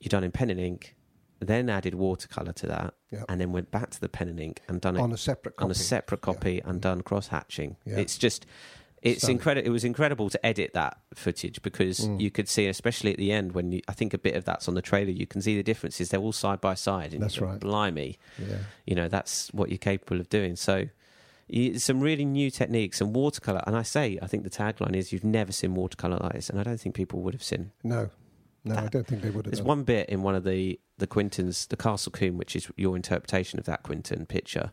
You 0.00 0.08
done 0.08 0.24
in 0.24 0.30
pen 0.30 0.50
and 0.50 0.60
ink, 0.60 0.94
then 1.40 1.70
added 1.70 1.94
watercolor 1.94 2.52
to 2.52 2.66
that, 2.66 2.94
Yep. 3.10 3.24
and 3.28 3.40
then 3.40 3.52
went 3.52 3.70
back 3.70 3.90
to 3.90 4.00
the 4.00 4.08
pen 4.08 4.28
and 4.28 4.40
ink 4.40 4.60
and 4.68 4.80
done 4.80 4.96
it 4.96 5.00
On 5.00 5.12
a 5.12 5.16
separate 5.16 5.56
copy. 5.56 5.64
on 5.64 5.70
a 5.70 5.74
separate 5.74 6.20
copy 6.20 6.60
and 6.64 6.80
done 6.80 7.00
cross 7.02 7.28
hatching. 7.28 7.76
Yeah. 7.84 7.98
It's 7.98 8.18
just 8.18 8.44
it's 9.00 9.28
incredible. 9.28 9.64
It 9.64 9.70
was 9.70 9.84
incredible 9.84 10.28
to 10.28 10.44
edit 10.44 10.72
that 10.74 10.98
footage 11.14 11.62
because 11.62 12.00
Mm. 12.00 12.20
you 12.20 12.32
could 12.32 12.48
see, 12.48 12.66
especially 12.66 13.12
at 13.12 13.16
the 13.16 13.30
end, 13.30 13.52
when 13.52 13.70
you, 13.70 13.80
I 13.86 13.92
think 13.92 14.12
a 14.12 14.18
bit 14.18 14.34
of 14.34 14.44
that's 14.44 14.66
on 14.66 14.74
the 14.74 14.82
trailer. 14.82 15.10
You 15.12 15.24
can 15.26 15.40
see 15.40 15.54
the 15.56 15.62
differences. 15.62 16.08
They're 16.08 16.18
all 16.20 16.32
side 16.32 16.60
by 16.60 16.74
side. 16.74 17.14
And 17.14 17.22
That's 17.22 17.40
right. 17.40 17.60
Blimey, 17.60 18.18
Yeah. 18.38 18.56
you 18.86 18.96
know 18.96 19.06
that's 19.06 19.52
what 19.54 19.68
you're 19.68 19.78
capable 19.78 20.18
of 20.20 20.28
doing. 20.28 20.56
So. 20.56 20.86
Some 21.78 22.00
really 22.02 22.26
new 22.26 22.50
techniques 22.50 23.00
and 23.00 23.14
watercolor, 23.16 23.62
and 23.66 23.74
I 23.74 23.80
say 23.82 24.18
I 24.20 24.26
think 24.26 24.42
the 24.44 24.50
tagline 24.50 24.94
is 24.94 25.14
"You've 25.14 25.24
never 25.24 25.50
seen 25.50 25.74
watercolor 25.74 26.18
like 26.20 26.34
this," 26.34 26.50
and 26.50 26.60
I 26.60 26.62
don't 26.62 26.78
think 26.78 26.94
people 26.94 27.22
would 27.22 27.32
have 27.32 27.42
seen. 27.42 27.70
No. 27.82 28.10
No, 28.68 28.76
I 28.76 28.86
don't 28.88 29.06
think 29.06 29.22
they 29.22 29.30
would 29.30 29.46
have 29.46 29.52
There's 29.52 29.58
done. 29.58 29.66
one 29.66 29.82
bit 29.84 30.08
in 30.08 30.22
one 30.22 30.34
of 30.34 30.44
the 30.44 30.78
the 30.98 31.06
Quintons, 31.06 31.66
the 31.66 31.76
Castle 31.76 32.10
Combe, 32.12 32.36
which 32.38 32.54
is 32.56 32.68
your 32.76 32.96
interpretation 32.96 33.58
of 33.58 33.64
that 33.66 33.82
Quinton 33.82 34.26
picture. 34.26 34.72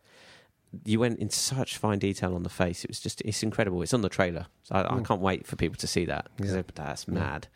You 0.83 0.99
went 0.99 1.19
into 1.19 1.35
such 1.37 1.77
fine 1.77 1.99
detail 1.99 2.35
on 2.35 2.43
the 2.43 2.49
face. 2.49 2.83
It 2.83 2.89
was 2.89 2.99
just 2.99 3.21
it's 3.21 3.43
incredible. 3.43 3.81
It's 3.81 3.93
on 3.93 4.01
the 4.01 4.09
trailer. 4.09 4.47
So 4.63 4.75
I, 4.75 4.81
I 4.81 4.97
Mm. 4.99 5.05
can't 5.05 5.21
wait 5.21 5.47
for 5.47 5.55
people 5.55 5.77
to 5.77 5.87
see 5.87 6.05
that. 6.05 6.27
Yeah. 6.43 6.61
That's 6.75 7.05
Yeah. 7.07 7.13
mad. 7.13 7.47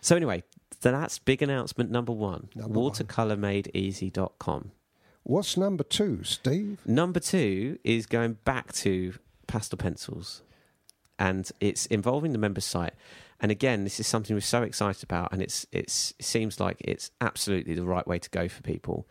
So 0.00 0.16
anyway, 0.16 0.42
that's 0.80 1.18
big 1.18 1.42
announcement 1.42 1.90
number 1.90 2.12
one. 2.12 2.48
Number. 2.54 2.78
Watercolormadeeasy.com. 2.80 4.72
What's 5.24 5.56
number 5.56 5.84
two, 5.84 6.24
Steve? 6.24 6.80
Number 6.86 7.20
two 7.20 7.78
is 7.84 8.06
going 8.06 8.38
back 8.44 8.72
to 8.74 9.14
pastel 9.46 9.76
pencils, 9.78 10.42
and 11.18 11.48
it's 11.60 11.86
involving 11.86 12.32
the 12.32 12.38
member 12.38 12.60
site. 12.60 12.94
And 13.42 13.50
again, 13.50 13.82
this 13.84 13.98
is 14.00 14.06
something 14.06 14.34
we're 14.36 14.40
so 14.40 14.62
excited 14.62 15.02
about, 15.02 15.32
and 15.32 15.42
it's 15.42 15.66
it's 15.72 16.14
it 16.18 16.24
seems 16.24 16.60
like 16.60 16.76
it's 16.80 17.10
absolutely 17.20 17.74
the 17.74 17.84
right 17.84 18.06
way 18.06 18.18
to 18.18 18.30
go 18.30 18.48
for 18.48 18.62
people. 18.62 19.06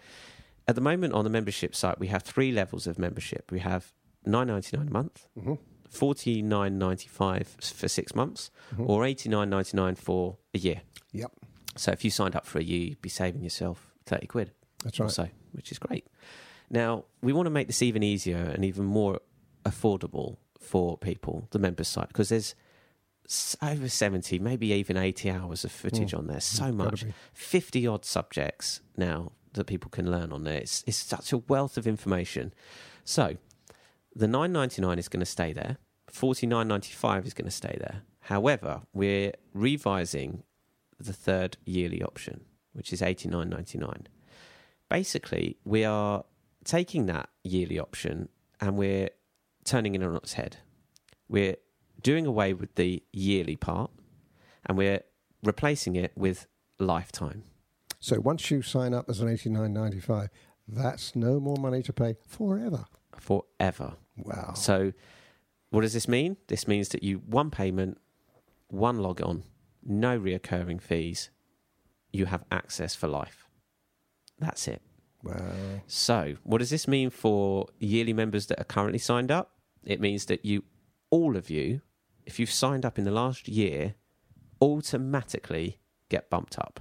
At 0.67 0.75
the 0.75 0.81
moment, 0.81 1.13
on 1.13 1.23
the 1.25 1.29
membership 1.29 1.75
site, 1.75 1.99
we 1.99 2.07
have 2.07 2.23
three 2.23 2.51
levels 2.53 2.87
of 2.87 2.97
membership. 2.97 3.51
We 3.51 3.59
have 3.59 3.91
nine 4.25 4.47
ninety 4.47 4.77
nine 4.77 4.87
a 4.87 4.91
month, 4.91 5.27
Mm-hmm. 5.37 5.55
forty 5.89 6.41
nine 6.41 6.77
ninety 6.79 7.09
five 7.09 7.45
for 7.61 7.89
six 7.89 8.15
months, 8.15 8.51
Mhm. 8.75 8.87
or 8.87 9.03
eighty 9.05 9.27
nine 9.27 9.49
ninety 9.49 9.75
nine 9.75 9.95
for 9.95 10.37
a 10.53 10.59
year. 10.59 10.81
Yep. 11.11 11.31
So 11.75 11.91
if 11.91 12.05
you 12.05 12.09
signed 12.11 12.35
up 12.35 12.45
for 12.45 12.59
a 12.59 12.63
year, 12.63 12.79
you'd 12.89 13.01
be 13.01 13.09
saving 13.09 13.43
yourself 13.43 13.91
thirty 14.05 14.27
quid 14.27 14.51
That's 14.83 14.99
right. 14.99 15.11
so, 15.11 15.27
which 15.51 15.71
is 15.73 15.79
great. 15.79 16.07
Now, 16.69 17.03
we 17.21 17.33
want 17.33 17.47
to 17.47 17.51
make 17.51 17.67
this 17.67 17.81
even 17.81 18.01
easier 18.01 18.37
and 18.37 18.63
even 18.63 18.85
more 18.85 19.19
affordable 19.65 20.37
for 20.59 20.97
people, 20.97 21.47
the 21.51 21.59
members 21.59 21.89
site, 21.89 22.07
because 22.07 22.29
there's 22.29 22.55
over 23.61 23.87
70, 23.87 24.39
maybe 24.39 24.71
even 24.73 24.97
80 24.97 25.29
hours 25.29 25.63
of 25.63 25.71
footage 25.71 26.11
Mm. 26.11 26.17
on 26.19 26.27
there. 26.27 26.39
So 26.41 26.63
Gotta 26.71 26.73
much. 26.73 27.05
50 27.33 27.87
odd 27.87 28.03
subjects 28.05 28.81
now 28.97 29.31
that 29.53 29.65
people 29.67 29.89
can 29.89 30.09
learn 30.11 30.31
on 30.31 30.43
there. 30.43 30.57
It's, 30.57 30.83
it's 30.87 30.97
such 30.97 31.31
a 31.33 31.37
wealth 31.37 31.77
of 31.77 31.85
information. 31.87 32.53
So, 33.03 33.37
the 34.15 34.27
9.99 34.27 34.97
is 34.97 35.07
going 35.09 35.19
to 35.21 35.25
stay 35.25 35.53
there. 35.53 35.77
49.95 36.11 37.25
is 37.25 37.33
going 37.33 37.45
to 37.45 37.51
stay 37.51 37.77
there. 37.79 38.01
However, 38.21 38.81
we're 38.93 39.31
revising 39.53 40.43
the 40.99 41.13
third 41.13 41.57
yearly 41.65 42.01
option, 42.03 42.41
which 42.73 42.91
is 42.93 43.01
89.99. 43.01 44.05
Basically, 44.89 45.57
we 45.63 45.83
are 45.85 46.25
taking 46.63 47.05
that 47.07 47.29
yearly 47.43 47.79
option 47.79 48.29
and 48.59 48.77
we're 48.77 49.09
turning 49.63 49.95
it 49.95 50.03
on 50.03 50.15
its 50.17 50.33
head. 50.33 50.57
We're 51.29 51.55
doing 52.03 52.25
away 52.25 52.53
with 52.53 52.75
the 52.75 53.03
yearly 53.11 53.55
part 53.55 53.91
and 54.65 54.77
we're 54.77 55.01
replacing 55.43 55.95
it 55.95 56.11
with 56.15 56.47
lifetime 56.79 57.43
So 57.99 58.19
once 58.19 58.49
you 58.51 58.61
sign 58.61 58.93
up 58.93 59.09
as 59.09 59.19
an 59.21 59.29
eighty 59.29 59.49
nine 59.49 59.73
ninety 59.73 59.99
five, 59.99 60.29
that's 60.67 61.15
no 61.15 61.39
more 61.39 61.57
money 61.57 61.81
to 61.83 61.93
pay 61.93 62.15
forever. 62.27 62.85
forever. 63.17 63.93
Wow. 64.17 64.53
So, 64.55 64.93
what 65.69 65.81
does 65.81 65.93
this 65.93 66.07
mean? 66.07 66.37
This 66.47 66.67
means 66.67 66.89
that 66.89 67.03
you 67.03 67.17
one 67.25 67.49
payment, 67.51 67.97
one 68.67 68.97
log 68.99 69.21
on, 69.21 69.43
no 69.83 70.19
reoccurring 70.19 70.81
fees. 70.81 71.29
You 72.11 72.25
have 72.25 72.43
access 72.51 72.95
for 72.95 73.07
life. 73.07 73.45
That's 74.39 74.67
it. 74.67 74.81
Wow. 75.23 75.81
So, 75.87 76.35
what 76.43 76.57
does 76.59 76.69
this 76.71 76.87
mean 76.87 77.09
for 77.09 77.67
yearly 77.79 78.13
members 78.13 78.47
that 78.47 78.59
are 78.59 78.65
currently 78.75 78.99
signed 78.99 79.31
up? 79.31 79.51
It 79.85 79.99
means 80.01 80.25
that 80.25 80.43
you, 80.45 80.63
all 81.09 81.37
of 81.37 81.49
you, 81.49 81.81
if 82.25 82.39
you've 82.39 82.51
signed 82.51 82.85
up 82.85 82.97
in 82.97 83.03
the 83.05 83.11
last 83.11 83.47
year, 83.47 83.95
automatically 84.61 85.79
get 86.09 86.29
bumped 86.29 86.57
up. 86.59 86.79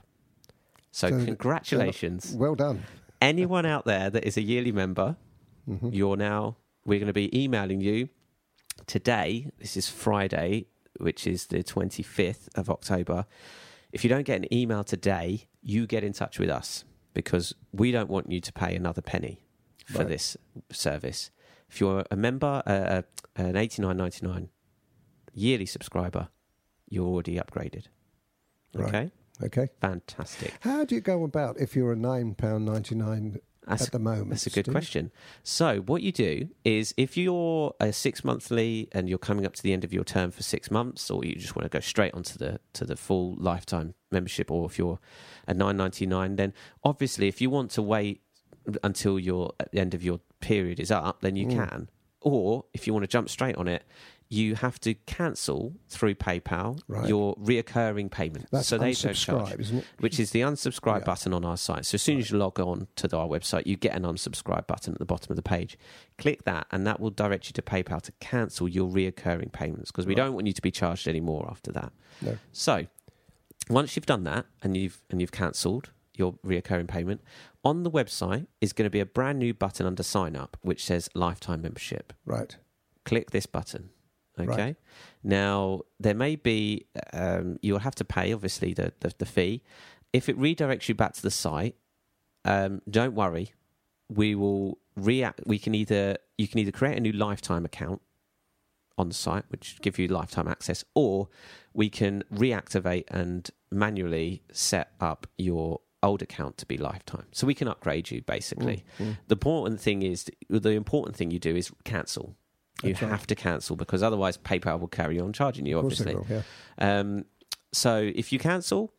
So, 0.90 1.08
So- 1.08 1.24
congratulations. 1.24 2.34
Well 2.36 2.54
done. 2.54 2.82
Anyone 3.20 3.66
out 3.66 3.84
there 3.84 4.10
that 4.10 4.24
is 4.24 4.36
a 4.36 4.42
yearly 4.42 4.72
member, 4.72 5.16
Mhm. 5.68 5.94
you're 5.94 6.16
now, 6.16 6.56
we're 6.84 6.98
going 6.98 7.06
to 7.06 7.12
be 7.12 7.30
emailing 7.38 7.80
you 7.80 8.08
today. 8.86 9.50
This 9.58 9.76
is 9.76 9.88
Friday, 9.88 10.66
which 10.98 11.26
is 11.26 11.46
the 11.46 11.62
25th 11.62 12.48
of 12.54 12.70
October. 12.70 13.26
If 13.92 14.04
you 14.04 14.10
don't 14.10 14.24
get 14.24 14.36
an 14.42 14.52
email 14.52 14.84
today, 14.84 15.46
you 15.62 15.86
get 15.86 16.02
in 16.02 16.12
touch 16.12 16.38
with 16.38 16.48
us 16.50 16.84
because 17.12 17.54
we 17.72 17.92
don't 17.92 18.08
want 18.08 18.30
you 18.30 18.40
to 18.40 18.52
pay 18.52 18.74
another 18.74 19.02
penny 19.02 19.42
for 19.86 19.98
Right. 19.98 20.08
this 20.08 20.36
service. 20.72 21.30
If 21.68 21.80
you're 21.80 22.04
a 22.10 22.16
member, 22.16 22.62
uh, 22.66 22.70
uh, 22.70 23.02
an 23.36 23.56
89.99 23.56 24.48
yearly 25.32 25.66
subscriber, 25.66 26.28
you're 26.88 27.06
already 27.06 27.36
upgraded. 27.36 27.86
Right. 28.74 28.88
Okay, 28.88 29.10
Okay. 29.42 29.68
fantastic. 29.80 30.52
How 30.60 30.84
do 30.84 30.94
you 30.94 31.00
go 31.00 31.24
about 31.24 31.58
if 31.60 31.74
you're 31.74 31.92
a 31.92 31.96
nine 31.96 32.34
pound 32.34 32.64
ninety 32.66 32.94
nine 32.94 33.38
That's 33.66 33.82
at 33.82 33.92
the 33.92 33.98
moment? 33.98 34.30
That's 34.30 34.46
a 34.46 34.50
good 34.50 34.66
Steve? 34.66 34.74
question. 34.74 35.10
So, 35.42 35.80
what 35.80 36.02
you 36.02 36.12
do 36.12 36.48
is 36.64 36.94
if 36.96 37.16
you're 37.16 37.74
a 37.80 37.92
six 37.92 38.22
monthly 38.24 38.88
and 38.92 39.08
you're 39.08 39.18
coming 39.18 39.44
up 39.46 39.54
to 39.54 39.62
the 39.62 39.72
end 39.72 39.84
of 39.84 39.92
your 39.92 40.04
term 40.04 40.30
for 40.30 40.42
six 40.42 40.70
months, 40.70 41.10
or 41.10 41.24
you 41.24 41.34
just 41.36 41.56
want 41.56 41.64
to 41.64 41.68
go 41.70 41.80
straight 41.80 42.14
onto 42.14 42.38
the 42.38 42.60
to 42.74 42.84
the 42.84 42.96
full 42.96 43.34
lifetime 43.38 43.94
membership, 44.10 44.50
or 44.50 44.66
if 44.66 44.78
you're 44.78 44.98
a 45.46 45.54
nine 45.54 45.76
ninety 45.76 46.06
nine, 46.06 46.36
then 46.36 46.52
obviously 46.84 47.28
if 47.28 47.40
you 47.40 47.50
want 47.50 47.70
to 47.72 47.82
wait 47.82 48.22
until 48.84 49.18
your 49.18 49.52
at 49.58 49.72
the 49.72 49.80
end 49.80 49.94
of 49.94 50.02
your 50.04 50.20
period 50.40 50.78
is 50.78 50.90
up, 50.90 51.20
then 51.22 51.34
you 51.36 51.46
Mm. 51.46 51.50
can. 51.56 51.90
Or 52.20 52.66
if 52.74 52.86
you 52.86 52.92
want 52.92 53.04
to 53.04 53.08
jump 53.08 53.30
straight 53.30 53.56
on 53.56 53.66
it, 53.66 53.82
you 54.32 54.54
have 54.54 54.78
to 54.78 54.94
cancel 54.94 55.74
through 55.88 56.14
PayPal 56.14 56.80
Right. 56.86 57.08
your 57.08 57.34
reoccurring 57.34 58.12
payment, 58.12 58.46
That's 58.52 58.68
so 58.68 58.78
they 58.78 58.92
don't 58.92 59.12
charge 59.14 59.70
which 59.98 60.20
is 60.20 60.30
the 60.30 60.40
unsubscribe 60.42 61.00
Yeah. 61.00 61.04
button 61.04 61.34
on 61.34 61.44
our 61.44 61.56
site. 61.56 61.84
So 61.84 61.96
as 61.96 62.02
soon 62.02 62.18
as 62.18 62.30
you 62.30 62.38
log 62.38 62.60
on 62.60 62.86
to 62.96 63.16
our 63.16 63.26
website, 63.26 63.66
you 63.66 63.76
get 63.76 63.96
an 63.96 64.04
unsubscribe 64.04 64.68
button 64.68 64.92
at 64.94 65.00
the 65.00 65.04
bottom 65.04 65.32
of 65.32 65.36
the 65.36 65.42
page. 65.42 65.76
Click 66.16 66.44
that, 66.44 66.68
and 66.70 66.86
that 66.86 67.00
will 67.00 67.10
direct 67.10 67.48
you 67.48 67.52
to 67.54 67.62
PayPal 67.62 68.00
to 68.02 68.12
cancel 68.20 68.68
your 68.68 68.88
reoccurring 68.88 69.50
payments 69.52 69.90
because 69.90 70.06
we 70.06 70.12
Right. 70.14 70.24
don't 70.24 70.34
want 70.34 70.46
you 70.46 70.52
to 70.52 70.62
be 70.62 70.70
charged 70.70 71.08
anymore 71.08 71.48
after 71.50 71.72
that. 71.72 71.92
No. 72.22 72.38
So 72.52 72.86
once 73.68 73.96
you've 73.96 74.06
done 74.06 74.22
that 74.24 74.46
and 74.62 74.76
you've 74.76 75.02
and 75.10 75.20
you've 75.20 75.32
cancelled 75.32 75.90
your 76.16 76.34
reoccurring 76.46 76.86
payment, 76.86 77.20
on 77.64 77.82
the 77.82 77.90
website 77.90 78.46
is 78.60 78.72
going 78.72 78.86
to 78.86 78.90
be 78.90 79.00
a 79.00 79.06
brand 79.06 79.40
new 79.40 79.52
button 79.54 79.86
under 79.86 80.04
sign 80.04 80.36
up 80.36 80.56
which 80.62 80.84
says 80.84 81.08
lifetime 81.14 81.62
membership 81.62 82.12
Right. 82.24 82.56
click 83.04 83.32
this 83.32 83.46
button. 83.46 83.90
Okay. 84.48 84.64
Right. 84.64 84.76
Now 85.22 85.82
there 85.98 86.14
may 86.14 86.36
be 86.36 86.86
um, 87.12 87.58
you'll 87.62 87.80
have 87.80 87.94
to 87.96 88.04
pay 88.04 88.32
obviously 88.32 88.74
the, 88.74 88.92
the 89.00 89.12
the 89.18 89.26
fee. 89.26 89.62
If 90.12 90.28
it 90.28 90.38
redirects 90.38 90.88
you 90.88 90.94
back 90.94 91.12
to 91.14 91.22
the 91.22 91.30
site, 91.30 91.76
um, 92.44 92.82
don't 92.88 93.14
worry. 93.14 93.52
We 94.08 94.34
will 94.34 94.78
react. 94.96 95.42
We 95.46 95.58
can 95.58 95.74
either 95.74 96.16
you 96.38 96.48
can 96.48 96.58
either 96.58 96.72
create 96.72 96.96
a 96.96 97.00
new 97.00 97.12
lifetime 97.12 97.64
account 97.64 98.00
on 98.98 99.08
the 99.08 99.14
site, 99.14 99.44
which 99.48 99.80
give 99.80 99.98
you 99.98 100.08
lifetime 100.08 100.48
access, 100.48 100.84
or 100.94 101.28
we 101.72 101.88
can 101.88 102.22
reactivate 102.32 103.04
and 103.08 103.50
manually 103.70 104.42
set 104.52 104.92
up 105.00 105.26
your 105.38 105.80
old 106.02 106.22
account 106.22 106.58
to 106.58 106.66
be 106.66 106.76
lifetime. 106.76 107.26
So 107.32 107.46
we 107.46 107.54
can 107.54 107.68
upgrade 107.68 108.10
you 108.10 108.22
basically. 108.22 108.84
Mm, 108.98 109.06
mm. 109.06 109.16
The 109.28 109.34
important 109.34 109.80
thing 109.80 110.02
is 110.02 110.30
the 110.48 110.70
important 110.70 111.16
thing 111.16 111.30
you 111.30 111.38
do 111.38 111.54
is 111.56 111.70
cancel. 111.84 112.36
You 112.82 112.90
That's 112.94 113.02
right. 113.02 113.10
have 113.10 113.26
to 113.26 113.34
cancel 113.34 113.76
because 113.76 114.02
otherwise 114.02 114.38
PayPal 114.38 114.80
will 114.80 114.88
carry 114.88 115.20
on 115.20 115.32
charging 115.32 115.66
you. 115.66 115.78
Obviously, 115.78 116.14
will, 116.14 116.26
yeah. 116.28 116.42
um, 116.78 117.24
so 117.72 118.10
if 118.14 118.32
you 118.32 118.38
cancel 118.38 118.92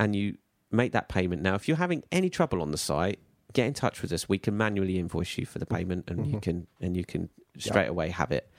and 0.00 0.16
you 0.16 0.36
make 0.72 0.92
that 0.92 1.08
payment 1.08 1.40
now, 1.42 1.54
if 1.54 1.68
you're 1.68 1.76
having 1.76 2.02
any 2.10 2.28
trouble 2.28 2.60
on 2.60 2.70
the 2.72 2.78
site, 2.78 3.20
get 3.52 3.66
in 3.66 3.74
touch 3.74 4.02
with 4.02 4.12
us. 4.12 4.28
We 4.28 4.38
can 4.38 4.56
manually 4.56 4.98
invoice 4.98 5.38
you 5.38 5.46
for 5.46 5.58
the 5.60 5.66
payment, 5.66 6.04
and 6.08 6.26
you 6.26 6.36
Mhm. 6.38 6.42
can 6.42 6.66
and 6.80 6.96
you 6.96 7.04
can 7.04 7.28
straight 7.58 7.88
away 7.88 8.08
have 8.10 8.32
it. 8.32 8.50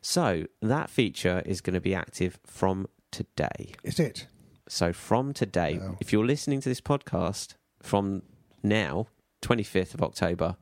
So 0.00 0.46
that 0.62 0.90
feature 0.90 1.42
is 1.44 1.60
going 1.60 1.74
to 1.74 1.80
be 1.80 1.94
active 1.94 2.38
from 2.44 2.86
today. 3.10 3.74
Is 3.82 3.98
it? 4.00 4.26
So 4.68 4.92
from 4.92 5.32
today, 5.32 5.80
if 6.00 6.12
you're 6.12 6.26
listening 6.26 6.60
to 6.60 6.68
this 6.68 6.80
podcast 6.80 7.54
from 7.82 8.22
now, 8.62 9.06
25th 9.42 9.94
of 9.94 10.02
October, 10.02 10.56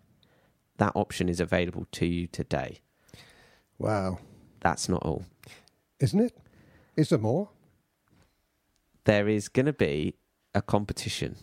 that 0.79 0.93
option 0.95 1.29
is 1.29 1.41
available 1.41 1.87
to 1.93 2.07
you 2.07 2.27
today. 2.27 2.81
Wow. 3.79 4.19
That's 4.61 4.89
not 4.89 5.03
all. 5.03 5.25
Isn't 6.01 6.21
it? 6.21 6.37
Is 6.97 7.11
there 7.11 7.19
more? 7.19 7.49
There 9.05 9.29
is 9.29 9.49
going 9.49 9.67
to 9.67 9.73
be 9.73 10.15
a 10.55 10.63
competition. 10.63 11.37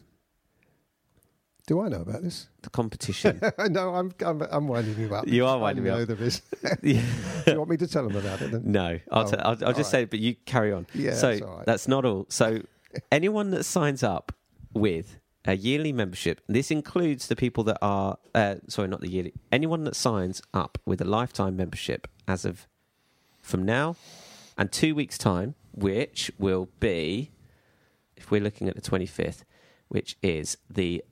Do 1.65 1.79
I 1.79 1.87
know 1.87 2.01
about 2.01 2.23
this? 2.23 2.49
The 2.61 2.69
competition. 2.69 3.39
no, 3.69 3.95
I'm, 3.95 4.11
I'm 4.25 4.41
I'm 4.51 4.67
winding 4.67 4.99
you 4.99 5.15
up. 5.15 5.25
You 5.27 5.45
are 5.45 5.57
winding 5.57 5.85
me 5.85 5.91
I 5.91 5.95
know 5.95 6.01
up. 6.01 6.07
there 6.09 6.21
is. 6.21 6.41
Yeah. 6.83 7.01
Do 7.45 7.51
you 7.53 7.57
want 7.57 7.69
me 7.69 7.77
to 7.77 7.87
tell 7.87 8.05
them 8.05 8.17
about 8.17 8.41
it 8.41 8.51
then? 8.51 8.63
No, 8.65 8.99
I'll, 9.11 9.23
Oh, 9.27 9.31
t- 9.31 9.37
I'll, 9.37 9.65
I'll 9.67 9.73
just 9.73 9.89
say, 9.89 10.03
it, 10.03 10.09
but 10.09 10.19
you 10.19 10.35
carry 10.45 10.73
on. 10.73 10.85
Yeah, 10.93 11.13
so 11.13 11.29
that's 11.31 11.41
right. 11.41 11.65
that's 11.65 11.87
not 11.87 12.03
all. 12.03 12.25
So 12.29 12.61
anyone 13.13 13.51
that 13.51 13.63
signs 13.63 14.03
up 14.03 14.33
with 14.73 15.17
a 15.45 15.55
yearly 15.55 15.91
membership, 15.91 16.41
this 16.47 16.71
includes 16.71 17.27
the 17.27 17.35
people 17.35 17.63
that 17.65 17.77
are, 17.81 18.17
uh, 18.33 18.55
sorry, 18.67 18.87
not 18.87 19.01
the 19.01 19.09
yearly, 19.09 19.33
anyone 19.51 19.83
that 19.83 19.95
signs 19.95 20.41
up 20.53 20.77
with 20.85 21.01
a 21.01 21.05
lifetime 21.05 21.55
membership 21.55 22.07
as 22.27 22.45
of 22.45 22.67
from 23.41 23.63
now 23.65 23.95
and 24.57 24.71
two 24.71 24.95
weeks' 24.95 25.17
time, 25.17 25.55
which 25.73 26.31
will 26.37 26.69
be, 26.79 27.31
if 28.15 28.31
we're 28.31 28.41
looking 28.41 28.69
at 28.69 28.75
the 28.75 28.81
25th, 28.81 29.43
which 29.89 30.15
is 30.21 30.57
the 30.69 31.03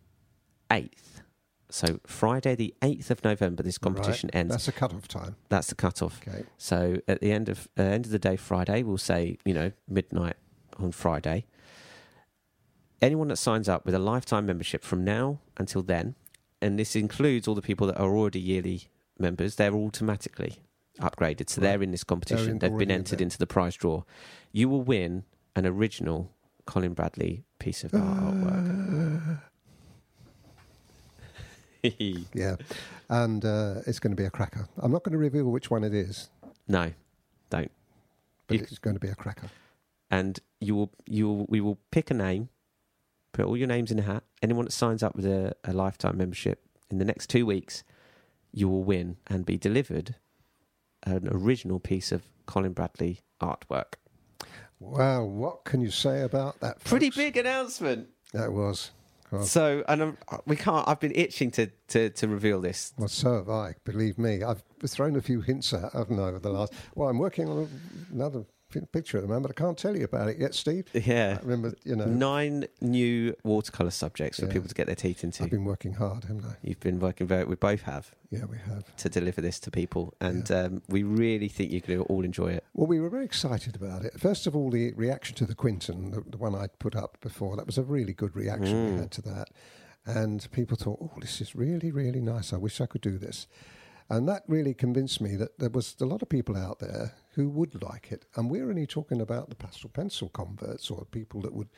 8th. 0.69 1.21
So 1.69 1.99
Friday, 2.05 2.55
the 2.55 2.73
8th 2.81 3.11
of 3.11 3.23
November, 3.23 3.63
this 3.63 3.77
competition 3.77 4.29
ends. 4.31 4.51
That's 4.51 4.65
the 4.65 4.71
cut-off 4.73 5.07
time. 5.07 5.35
That's 5.49 5.67
the 5.67 5.75
cut-off. 5.75 6.21
Okay. 6.27 6.43
So 6.57 6.97
at 7.07 7.21
the 7.21 7.31
end 7.31 7.47
of 7.47 7.67
uh, 7.77 7.83
end 7.83 8.05
of 8.05 8.11
the 8.11 8.19
day, 8.19 8.35
Friday, 8.35 8.83
we'll 8.83 8.97
say 8.97 9.37
you 9.45 9.53
know 9.53 9.71
midnight 9.87 10.35
on 10.77 10.91
Friday. 10.91 11.45
Anyone 13.01 13.29
that 13.29 13.37
signs 13.37 13.67
up 13.67 13.85
with 13.85 13.95
a 13.95 13.99
lifetime 13.99 14.45
membership 14.45 14.83
from 14.83 15.03
now 15.03 15.39
until 15.57 15.81
then, 15.81 16.15
and 16.61 16.77
this 16.77 16.95
includes 16.95 17.47
all 17.47 17.55
the 17.55 17.61
people 17.61 17.87
that 17.87 17.97
are 17.97 18.15
already 18.15 18.39
yearly 18.39 18.83
members, 19.17 19.55
they're 19.55 19.73
automatically 19.73 20.59
upgraded. 20.99 21.49
So 21.49 21.61
Right. 21.61 21.69
they're 21.69 21.81
in 21.83 21.91
this 21.91 22.03
competition. 22.03 22.49
in- 22.51 22.59
They've 22.59 22.77
been 22.77 22.91
entered 22.91 23.19
into 23.21 23.37
the 23.39 23.47
prize 23.47 23.75
draw. 23.75 24.03
You 24.51 24.69
will 24.69 24.83
win 24.83 25.23
an 25.55 25.65
original 25.65 26.31
Colin 26.65 26.93
Bradley 26.93 27.43
piece 27.59 27.83
of 27.83 27.93
art 27.95 28.03
artwork. 28.35 29.41
Yeah, 31.83 32.57
and 33.09 33.43
uh, 33.43 33.75
it's 33.87 33.97
going 33.97 34.11
to 34.11 34.15
be 34.15 34.25
a 34.25 34.29
cracker. 34.29 34.67
I'm 34.77 34.91
not 34.91 35.03
going 35.03 35.13
to 35.13 35.17
reveal 35.17 35.45
which 35.49 35.71
one 35.71 35.83
it 35.83 35.95
is, 35.95 36.29
no, 36.67 36.91
don't. 37.49 37.71
but 38.45 38.57
You- 38.57 38.63
it's 38.63 38.77
going 38.77 38.93
to 38.95 38.99
be 38.99 39.07
a 39.09 39.15
cracker. 39.15 39.49
and 40.11 40.39
you 40.59 40.75
will 40.75 40.91
you 41.07 41.27
will, 41.27 41.45
we 41.49 41.59
will 41.59 41.79
pick 41.89 42.11
a 42.11 42.13
name, 42.13 42.49
put 43.33 43.45
all 43.45 43.57
your 43.57 43.67
names 43.67 43.91
in 43.91 43.99
a 43.99 44.03
hat. 44.03 44.23
Anyone 44.41 44.65
that 44.65 44.71
signs 44.71 45.03
up 45.03 45.15
with 45.15 45.25
a, 45.25 45.55
a 45.63 45.73
lifetime 45.73 46.17
membership 46.17 46.63
in 46.89 46.97
the 46.97 47.05
next 47.05 47.29
two 47.29 47.45
weeks, 47.45 47.83
you 48.51 48.67
will 48.67 48.83
win 48.83 49.17
and 49.27 49.45
be 49.45 49.57
delivered 49.57 50.15
an 51.03 51.27
original 51.31 51.79
piece 51.79 52.11
of 52.11 52.23
Colin 52.45 52.73
Bradley 52.73 53.21
artwork. 53.41 53.93
Wow, 54.79 55.23
what 55.25 55.63
can 55.63 55.81
you 55.81 55.91
say 55.91 56.21
about 56.21 56.59
that? 56.61 56.83
Pretty 56.83 57.09
big 57.11 57.37
announcement. 57.37 58.09
That 58.33 58.51
was. 58.51 58.91
Well, 59.31 59.43
So, 59.43 59.83
and 59.87 60.01
um, 60.01 60.17
we 60.45 60.55
can't. 60.55 60.87
I've 60.87 60.99
been 60.99 61.13
itching 61.15 61.51
to 61.51 61.67
to, 61.89 62.09
to 62.09 62.27
reveal 62.27 62.59
this. 62.59 62.93
well, 62.97 63.07
so 63.07 63.35
have 63.35 63.49
I. 63.49 63.75
Believe 63.85 64.17
me, 64.17 64.43
I've 64.43 64.63
thrown 64.87 65.15
a 65.15 65.21
few 65.21 65.41
hints 65.41 65.73
out, 65.73 65.93
haven't 65.93 66.19
I, 66.19 66.23
over 66.23 66.39
the 66.39 66.49
last. 66.49 66.73
Well, 66.95 67.07
I'm 67.09 67.19
working 67.19 67.47
on 67.47 67.69
another 68.11 68.43
picture 68.71 69.17
at 69.17 69.21
the 69.21 69.27
moment. 69.27 69.53
I 69.55 69.59
can't 69.61 69.77
tell 69.77 69.95
you 69.97 70.05
about 70.05 70.29
it 70.29 70.39
yet, 70.39 70.55
Steve. 70.55 70.85
Yeah, 70.93 71.37
I 71.39 71.43
remember, 71.43 71.75
you 71.83 71.95
know, 71.95 72.05
nine 72.05 72.65
new 72.79 73.35
watercolor 73.43 73.91
subjects 73.91 74.39
for 74.39 74.45
Yeah. 74.45 74.53
people 74.53 74.67
to 74.69 74.75
get 74.75 74.85
their 74.87 74.95
teeth 74.95 75.23
into. 75.23 75.43
I've 75.43 75.49
been 75.51 75.65
working 75.65 75.93
hard, 75.93 76.23
haven't 76.25 76.45
I? 76.45 76.55
You've 76.61 76.79
been 76.79 76.99
working 76.99 77.27
very. 77.27 77.43
We 77.45 77.55
both 77.55 77.81
have 77.83 78.11
Yeah, 78.29 78.45
we 78.45 78.57
have. 78.65 78.95
to 78.97 79.09
deliver 79.09 79.41
this 79.41 79.59
to 79.61 79.71
people, 79.71 80.13
and 80.21 80.49
um, 80.51 80.81
we 80.87 81.03
really 81.03 81.47
think 81.49 81.71
you're 81.71 81.81
going 81.81 81.99
to 81.99 82.05
all 82.05 82.23
enjoy 82.23 82.51
it. 82.53 82.63
Well, 82.73 82.87
we 82.87 82.99
were 82.99 83.09
very 83.09 83.25
excited 83.25 83.75
about 83.75 84.05
it. 84.05 84.19
First 84.19 84.47
of 84.47 84.55
all, 84.55 84.69
the 84.69 84.93
reaction 84.93 85.35
to 85.35 85.45
the 85.45 85.55
Quinton, 85.55 86.11
the, 86.11 86.21
the 86.29 86.37
one 86.37 86.55
I'd 86.55 86.77
put 86.79 86.95
up 86.95 87.17
before, 87.21 87.55
that 87.57 87.65
was 87.65 87.77
a 87.77 87.83
really 87.83 88.13
good 88.13 88.35
reaction 88.35 88.75
Mm. 88.75 88.93
we 88.93 88.99
had 88.99 89.11
to 89.11 89.21
that. 89.23 89.49
And 90.05 90.47
people 90.51 90.77
thought, 90.77 90.97
oh, 91.01 91.11
this 91.19 91.41
is 91.41 91.55
really, 91.55 91.91
really 91.91 92.21
nice. 92.21 92.53
I 92.53 92.57
wish 92.57 92.81
I 92.81 92.87
could 92.87 93.01
do 93.01 93.17
this. 93.19 93.45
And 94.11 94.27
that 94.27 94.43
really 94.45 94.73
convinced 94.73 95.21
me 95.21 95.37
that 95.37 95.57
there 95.57 95.69
was 95.69 95.95
a 96.01 96.05
lot 96.05 96.21
of 96.21 96.27
people 96.27 96.57
out 96.57 96.79
there 96.79 97.13
who 97.35 97.47
would 97.47 97.81
like 97.81 98.11
it. 98.11 98.25
And 98.35 98.51
we're 98.51 98.69
only 98.69 98.85
talking 98.85 99.21
about 99.21 99.47
the 99.49 99.55
pastel 99.55 99.89
pencil 99.89 100.27
converts 100.27 100.91
or 100.91 101.05
people 101.05 101.39
that 101.41 101.53
would 101.53 101.69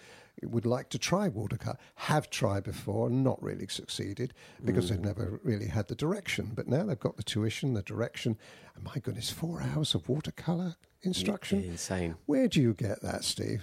would 0.42 0.66
like 0.66 0.90
to 0.90 0.98
try 0.98 1.28
watercolor, 1.28 1.78
have 1.94 2.28
tried 2.32 2.64
before 2.64 3.06
and 3.06 3.24
not 3.24 3.42
really 3.42 3.68
succeeded 3.68 4.34
because 4.66 4.90
they've 4.90 4.98
mm. 4.98 5.06
never 5.06 5.40
really 5.44 5.68
had 5.68 5.88
the 5.90 5.96
direction. 5.96 6.52
But 6.56 6.68
now 6.68 6.84
they've 6.86 7.00
got 7.00 7.18
the 7.18 7.24
tuition, 7.24 7.76
the 7.76 7.84
direction. 7.84 8.40
And 8.76 8.84
my 8.84 8.96
goodness, 8.96 9.30
four 9.30 9.62
hours 9.62 9.94
of 9.94 10.10
watercolor 10.10 10.76
instruction. 11.04 11.64
Insane. 11.64 12.16
Where 12.26 12.48
do 12.48 12.62
you 12.62 12.74
get 12.74 13.04
that, 13.04 13.24
Steve? 13.24 13.62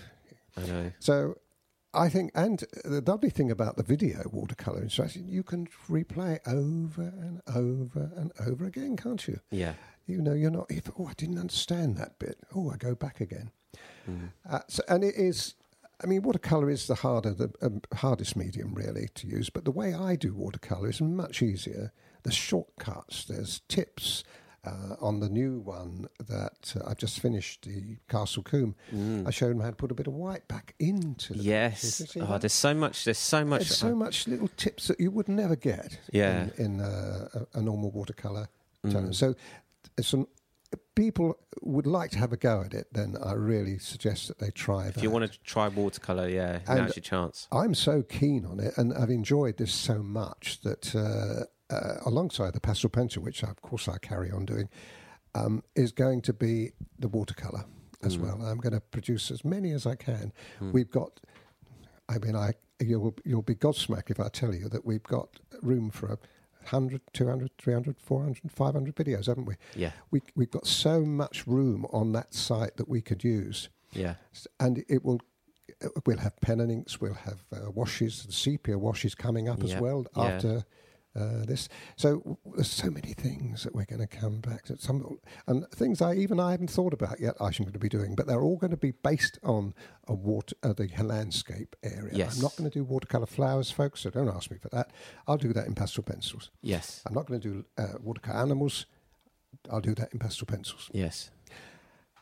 I 0.56 0.60
know. 0.60 0.92
So 1.00 1.38
I 1.92 2.08
think, 2.08 2.30
and 2.34 2.62
the 2.84 3.02
lovely 3.04 3.30
thing 3.30 3.50
about 3.50 3.76
the 3.76 3.82
video 3.82 4.22
watercolor 4.30 4.82
instruction, 4.82 5.26
you 5.26 5.42
can 5.42 5.66
replay 5.88 6.36
it 6.36 6.42
over 6.46 7.02
and 7.02 7.40
over 7.52 8.10
and 8.16 8.32
over 8.46 8.64
again, 8.64 8.96
can't 8.96 9.26
you? 9.26 9.40
Yeah. 9.50 9.74
You 10.06 10.22
know, 10.22 10.32
you're 10.32 10.50
not, 10.50 10.70
if, 10.70 10.90
oh, 10.98 11.06
I 11.06 11.12
didn't 11.16 11.38
understand 11.38 11.96
that 11.96 12.18
bit. 12.18 12.38
Oh, 12.54 12.70
I 12.70 12.76
go 12.76 12.94
back 12.94 13.20
again. 13.20 13.50
Mm. 14.08 14.30
Uh, 14.48 14.60
so, 14.68 14.82
and 14.88 15.02
it 15.02 15.16
is, 15.16 15.54
I 16.02 16.06
mean, 16.06 16.22
watercolor 16.22 16.70
is 16.70 16.86
the 16.86 16.96
harder, 16.96 17.32
the 17.32 17.52
um, 17.60 17.82
hardest 17.94 18.36
medium 18.36 18.72
really 18.74 19.08
to 19.14 19.26
use. 19.26 19.50
But 19.50 19.64
the 19.64 19.70
way 19.70 19.92
I 19.92 20.16
do 20.16 20.32
watercolor 20.32 20.90
is 20.90 21.00
much 21.00 21.42
easier. 21.42 21.92
There's 22.22 22.36
shortcuts. 22.36 23.24
There's 23.24 23.60
tips. 23.68 24.22
Uh, 24.62 24.94
on 25.00 25.20
the 25.20 25.28
new 25.30 25.60
one 25.60 26.06
that 26.28 26.74
uh, 26.78 26.86
I've 26.90 26.98
just 26.98 27.18
finished, 27.20 27.62
the 27.64 27.96
Castle 28.10 28.42
Combe, 28.42 28.74
I 29.26 29.30
showed 29.30 29.52
him 29.52 29.60
how 29.60 29.70
to 29.70 29.74
put 29.76 29.90
a 29.90 29.94
bit 29.94 30.06
of 30.06 30.12
white 30.12 30.46
back 30.48 30.74
into 30.78 31.32
the 31.32 31.38
Mm. 31.40 31.44
Yes. 31.44 31.80
pictures. 31.80 32.00
You 32.00 32.06
see 32.06 32.20
Oh, 32.30 32.36
there's 32.36 32.52
so 32.52 32.74
much. 32.74 33.04
There's 33.04 33.16
so 33.16 33.42
much. 33.42 33.60
There's 33.60 33.78
so 33.78 33.94
much 33.94 34.28
little 34.28 34.48
tips 34.58 34.88
that 34.88 35.00
you 35.00 35.10
would 35.12 35.28
never 35.28 35.56
get 35.56 35.98
Yeah. 36.12 36.48
in, 36.58 36.64
in 36.64 36.80
uh, 36.82 37.28
a, 37.54 37.58
a 37.58 37.62
normal 37.62 37.90
watercolor 37.90 38.48
Mm. 38.84 39.14
So, 39.14 39.34
it's 39.98 40.12
an, 40.14 40.26
people 40.94 41.38
would 41.62 41.86
like 41.86 42.10
to 42.12 42.18
have 42.18 42.32
a 42.32 42.36
go 42.36 42.62
at 42.62 42.72
it, 42.74 42.86
then 42.92 43.16
I 43.22 43.32
really 43.32 43.78
suggest 43.78 44.28
that 44.28 44.38
they 44.38 44.50
try 44.50 44.88
if 44.88 44.94
that. 44.94 45.02
you 45.02 45.10
want 45.10 45.30
to 45.30 45.38
try 45.40 45.68
watercolor, 45.68 46.28
yeah, 46.28 46.60
And- 46.66 46.78
now's 46.80 46.96
your 46.96 47.02
chance. 47.02 47.46
I'm 47.52 47.74
so 47.74 48.02
keen 48.02 48.44
on 48.46 48.58
it, 48.60 48.72
and 48.78 48.92
I've 48.94 49.10
enjoyed 49.10 49.56
this 49.58 49.72
so 49.72 50.02
much 50.02 50.60
that 50.62 50.94
uh, 50.94 51.44
uh, 51.70 51.94
alongside 52.06 52.52
the 52.52 52.60
pastel 52.60 52.90
pencil, 52.90 53.22
which 53.22 53.42
of 53.42 53.60
course 53.62 53.88
I 53.88 53.98
carry 53.98 54.30
on 54.30 54.44
doing, 54.46 54.68
um, 55.34 55.62
is 55.74 55.92
going 55.92 56.20
to 56.22 56.32
be 56.32 56.72
the 56.98 57.08
watercolor 57.08 57.64
as 58.02 58.16
Mm. 58.16 58.22
well. 58.22 58.42
I'm 58.42 58.58
going 58.58 58.72
to 58.72 58.80
produce 58.80 59.30
as 59.30 59.44
many 59.44 59.70
as 59.72 59.86
I 59.86 59.94
can. 59.94 60.32
We've 60.60 60.90
got, 60.90 61.20
I 62.08 62.18
mean, 62.18 62.34
I 62.36 62.54
you'll 62.80 63.14
you'll 63.24 63.42
be 63.42 63.54
godsmacked 63.54 64.10
if 64.10 64.18
I 64.18 64.28
tell 64.28 64.54
you 64.54 64.68
that 64.70 64.84
we've 64.86 65.02
got 65.02 65.38
room 65.62 65.90
for 65.90 66.06
a 66.06 66.18
100, 66.62 67.00
200, 67.12 67.50
300, 67.58 67.96
400, 68.00 68.50
500 68.52 68.94
videos, 68.96 69.26
haven't 69.26 69.44
we? 69.46 69.54
Yeah. 69.76 69.92
we 70.10 70.22
we've 70.34 70.50
got 70.50 70.66
so 70.66 71.04
much 71.04 71.46
room 71.46 71.86
on 71.92 72.12
that 72.12 72.34
site 72.34 72.76
that 72.78 72.88
we 72.88 73.00
could 73.02 73.22
use 73.24 73.68
Yeah. 73.92 74.14
and 74.58 74.84
it 74.88 75.04
will 75.04 75.20
we'll 76.04 76.18
have 76.18 76.38
pen 76.40 76.60
and 76.60 76.70
inks 76.70 77.00
we'll 77.00 77.14
have 77.14 77.44
uh, 77.52 77.70
washes 77.70 78.26
sepia 78.28 78.76
washes 78.78 79.14
coming 79.14 79.48
up 79.48 79.62
as 79.62 79.74
well 79.76 80.04
yeah. 80.16 80.38
Uh, 81.16 81.44
this 81.44 81.68
so 81.96 82.38
there's 82.54 82.70
so 82.70 82.88
many 82.90 83.12
things 83.14 83.64
that 83.64 83.74
we're 83.74 83.84
going 83.84 84.00
to 84.00 84.06
come 84.06 84.40
back 84.40 84.62
to 84.64 84.78
some 84.78 85.18
and 85.48 85.68
things 85.70 86.00
i 86.00 86.14
even 86.14 86.38
i 86.38 86.52
haven't 86.52 86.70
thought 86.70 86.92
about 86.92 87.18
yet 87.20 87.34
i'm 87.40 87.50
going 87.58 87.72
to 87.72 87.78
be 87.78 87.88
doing 87.88 88.14
but 88.14 88.26
they're 88.26 88.42
all 88.42 88.56
going 88.56 88.70
to 88.70 88.76
be 88.76 88.92
based 88.92 89.38
on 89.42 89.74
a 90.06 90.14
water 90.14 90.54
uh, 90.62 90.72
the 90.72 90.88
landscape 91.02 91.74
area 91.82 92.12
Yes. 92.14 92.36
i'm 92.36 92.42
not 92.42 92.56
going 92.56 92.70
to 92.70 92.78
do 92.78 92.84
watercolor 92.84 93.26
flowers 93.26 93.70
folks 93.70 94.00
so 94.00 94.10
don't 94.10 94.28
ask 94.28 94.50
me 94.50 94.58
for 94.58 94.68
that 94.68 94.92
i'll 95.26 95.36
do 95.36 95.52
that 95.52 95.66
in 95.66 95.74
pastel 95.74 96.04
pencils 96.04 96.50
Yes. 96.62 97.02
i'm 97.06 97.14
not 97.14 97.26
going 97.26 97.40
to 97.40 97.48
do 97.48 97.64
uh, 97.76 97.98
watercolor 98.00 98.36
animals 98.38 98.86
i'll 99.70 99.80
do 99.80 99.94
that 99.96 100.12
in 100.12 100.18
pastel 100.20 100.46
pencils 100.46 100.90
Yes. 100.92 101.30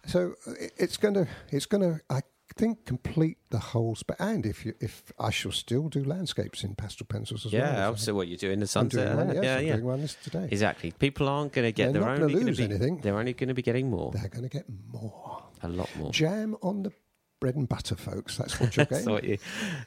so 0.06 0.34
it's 0.78 0.96
going 0.96 1.14
to 1.14 1.28
it's 1.50 1.66
going 1.66 1.82
to 1.82 2.00
I 2.08 2.20
think 2.56 2.84
complete 2.84 3.38
the 3.50 3.58
whole 3.58 3.94
sp- 3.96 4.18
and 4.18 4.44
if 4.46 4.64
you 4.66 4.74
if 4.80 5.12
I 5.18 5.30
shall 5.30 5.52
still 5.52 5.88
do 5.88 6.02
landscapes 6.04 6.64
in 6.64 6.74
pastel 6.74 7.06
pencils 7.06 7.46
as 7.46 7.52
well. 7.52 7.62
Yeah. 7.62 7.86
Also, 7.86 8.14
what 8.14 8.28
you're 8.28 8.36
doing 8.38 8.60
the 8.60 8.72
I'm 8.76 8.88
doing 8.88 9.06
sunset. 9.06 9.16
one, 9.16 9.34
yes, 9.34 9.44
yeah. 9.44 9.56
I'm 9.58 9.66
Yeah. 9.66 9.72
doing 9.74 9.84
one 9.86 10.00
this 10.02 10.16
today. 10.22 10.48
Exactly. 10.50 10.90
People 10.92 11.28
aren't 11.28 11.52
going 11.52 11.66
to 11.66 11.72
get. 11.72 11.92
They're 11.92 12.02
They're, 12.02 12.10
not 12.16 12.20
only 12.22 12.32
going 12.34 12.44
to 12.46 12.50
lose 12.50 12.58
be. 12.58 12.64
anything. 12.64 12.98
They're 13.00 13.18
only 13.18 13.32
going 13.34 13.48
to 13.48 13.54
be 13.54 13.62
getting 13.62 13.90
more. 13.90 14.10
They're 14.12 14.28
going 14.28 14.44
to 14.44 14.48
get 14.50 14.66
more 14.92 15.42
A 15.62 15.68
lot 15.68 15.88
more. 15.96 16.10
jam 16.12 16.56
on 16.62 16.82
the 16.84 16.92
bread 17.40 17.54
and 17.54 17.68
butter, 17.68 17.94
folks. 17.94 18.36
That's 18.36 18.58
what 18.58 18.76
you're 18.76 18.86
getting. 18.92 19.10
what 19.10 19.24
you. 19.24 19.38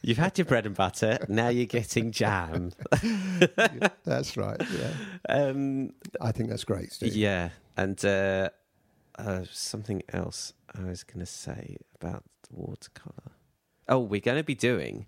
You've 0.02 0.18
had 0.18 0.38
your 0.38 0.46
bread 0.46 0.66
and 0.66 0.76
butter. 0.76 1.26
Now 1.28 1.50
you're 1.50 1.66
getting 1.66 2.12
jam. 2.12 2.72
that's 4.04 4.38
right. 4.38 4.62
Yeah, 4.80 4.94
Um, 5.30 5.92
I 6.20 6.32
think 6.32 6.50
that's 6.50 6.64
great, 6.64 6.92
Steve. 6.94 7.16
yeah. 7.16 7.50
And 7.78 8.04
uh, 8.06 8.50
uh, 9.18 9.44
something 9.52 10.02
else 10.14 10.54
I 10.74 10.84
was 10.84 11.04
going 11.04 11.20
to 11.20 11.26
say 11.26 11.78
about 12.00 12.24
watercolor. 12.54 13.32
Oh, 13.88 14.00
we're 14.00 14.22
going 14.22 14.38
to 14.38 14.44
be 14.44 14.56
doing. 14.56 15.06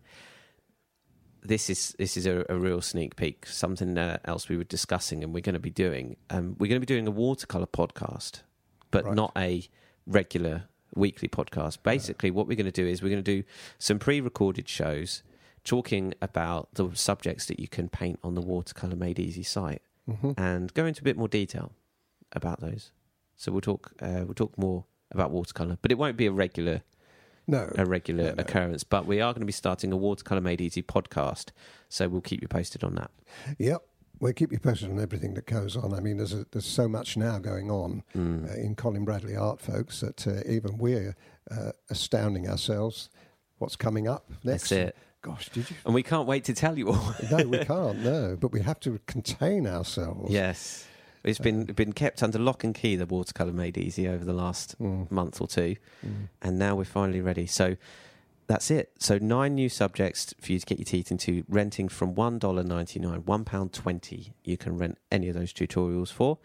This 1.41 1.69
is 1.69 1.93
this 1.99 2.15
is 2.15 2.25
a, 2.25 2.45
a 2.47 2.55
real 2.55 2.81
sneak 2.81 3.15
peek. 3.17 3.45
Something 3.45 3.97
uh, 3.97 4.17
else 4.23 4.47
we 4.47 4.55
were 4.55 4.63
discussing, 4.63 5.23
and 5.23 5.33
we're 5.33 5.41
going 5.41 5.53
to 5.53 5.59
be 5.59 5.69
doing. 5.69 6.15
Um, 6.29 6.55
we're 6.57 6.67
going 6.69 6.79
to 6.81 6.85
be 6.85 6.93
doing 6.93 7.07
a 7.07 7.11
watercolor 7.11 7.67
podcast, 7.67 8.41
but 8.91 9.03
Right. 9.05 9.13
not 9.15 9.33
a 9.37 9.67
regular 10.07 10.63
weekly 10.95 11.27
podcast. 11.27 11.79
Basically, 11.83 12.31
what 12.31 12.47
we're 12.47 12.55
going 12.55 12.65
to 12.65 12.71
do 12.71 12.87
is 12.87 13.01
we're 13.01 13.09
going 13.09 13.23
to 13.23 13.41
do 13.41 13.43
some 13.77 13.99
pre-recorded 13.99 14.69
shows 14.69 15.21
talking 15.65 16.13
about 16.21 16.69
the 16.75 16.89
subjects 16.93 17.45
that 17.47 17.59
you 17.59 17.67
can 17.67 17.89
paint 17.89 18.19
on 18.23 18.35
the 18.35 18.41
watercolor 18.41 18.95
made 18.95 19.19
easy 19.19 19.43
site, 19.43 19.81
hmm 20.09 20.31
and 20.37 20.73
go 20.73 20.85
into 20.85 21.01
a 21.01 21.03
bit 21.03 21.17
more 21.17 21.27
detail 21.27 21.73
about 22.31 22.61
those. 22.61 22.91
So 23.35 23.51
we'll 23.51 23.61
talk 23.61 23.91
uh, 24.01 24.21
we'll 24.23 24.33
talk 24.33 24.57
more 24.57 24.85
about 25.11 25.31
watercolor, 25.31 25.77
but 25.81 25.91
it 25.91 25.97
won't 25.97 26.15
be 26.15 26.25
a 26.25 26.31
regular 26.31 26.83
No, 27.47 27.71
a 27.75 27.85
regular 27.85 28.23
No, 28.25 28.29
no. 28.35 28.41
occurrence. 28.41 28.83
But 28.83 29.05
we 29.05 29.19
are 29.21 29.33
going 29.33 29.41
to 29.41 29.45
be 29.45 29.51
starting 29.51 29.91
a 29.91 29.97
watercolor 29.97 30.41
made 30.41 30.61
easy 30.61 30.81
podcast, 30.81 31.47
so 31.89 32.07
we'll 32.07 32.21
keep 32.21 32.41
you 32.41 32.47
posted 32.47 32.83
on 32.83 32.95
that. 32.95 33.11
Yep. 33.59 33.81
We'll 34.19 34.31
keep 34.33 34.53
you 34.53 34.59
posted 34.59 34.89
on 34.89 34.99
everything 35.01 35.33
that 35.33 35.45
goes 35.47 35.75
on. 35.75 35.93
I 35.93 35.99
mean, 35.99 36.15
there's 36.17 36.31
a, 36.33 36.45
there's 36.51 36.65
so 36.65 36.87
much 36.87 37.17
now 37.17 37.39
going 37.39 37.69
on 37.69 38.03
Mm. 38.15 38.49
uh, 38.49 38.53
in 38.55 38.75
Colin 38.75 39.03
Bradley 39.03 39.35
art, 39.35 39.59
folks, 39.59 39.99
that 39.99 40.25
uh, 40.25 40.39
even 40.49 40.77
we're 40.77 41.15
uh, 41.51 41.71
astounding 41.89 42.47
ourselves. 42.47 43.09
What's 43.57 43.75
coming 43.75 44.07
up 44.07 44.29
next? 44.43 44.69
That's 44.69 44.71
it, 44.71 44.95
Gosh, 45.21 45.49
did 45.49 45.69
you? 45.69 45.75
and 45.85 45.93
we 45.93 46.03
can't 46.03 46.27
wait 46.27 46.45
to 46.45 46.53
tell 46.53 46.77
you 46.77 46.89
all. 46.91 47.15
No, 47.31 47.37
we 47.47 47.57
can't. 47.65 47.99
No, 47.99 48.37
but 48.39 48.53
we 48.53 48.61
have 48.61 48.79
to 48.81 48.99
contain 49.07 49.67
ourselves. 49.67 50.31
yes, 50.31 50.87
it's 51.23 51.39
been 51.39 51.65
been 51.65 51.93
kept 51.93 52.21
under 52.23 52.39
lock 52.39 52.63
and 52.63 52.73
key. 52.75 52.95
The 52.95 53.05
watercolor 53.05 53.53
made 53.53 53.77
easy 53.77 54.07
over 54.07 54.25
the 54.25 54.33
last 54.33 54.77
Mm. 54.79 55.09
month 55.11 55.39
or 55.41 55.47
two, 55.47 55.75
Mm. 56.05 56.29
and 56.41 56.59
now 56.59 56.75
we're 56.75 56.83
finally 56.85 57.21
ready. 57.21 57.45
So 57.47 57.75
that's 58.47 58.69
it. 58.69 58.91
So 58.99 59.17
nine 59.17 59.55
new 59.55 59.69
subjects 59.69 60.33
for 60.41 60.51
you 60.51 60.59
to 60.59 60.65
get 60.65 60.77
your 60.77 60.85
teeth 60.85 61.11
into. 61.11 61.43
Renting 61.47 61.87
from 61.89 62.13
one 62.15 62.39
dollar 62.39 62.63
ninety 62.63 62.99
nine, 62.99 63.19
one 63.25 63.45
pound 63.45 63.71
twenty. 63.73 64.33
You 64.43 64.57
can 64.57 64.77
rent 64.77 64.97
any 65.11 65.29
of 65.29 65.35
those 65.35 65.53
tutorials 65.53 66.11
for, 66.11 66.39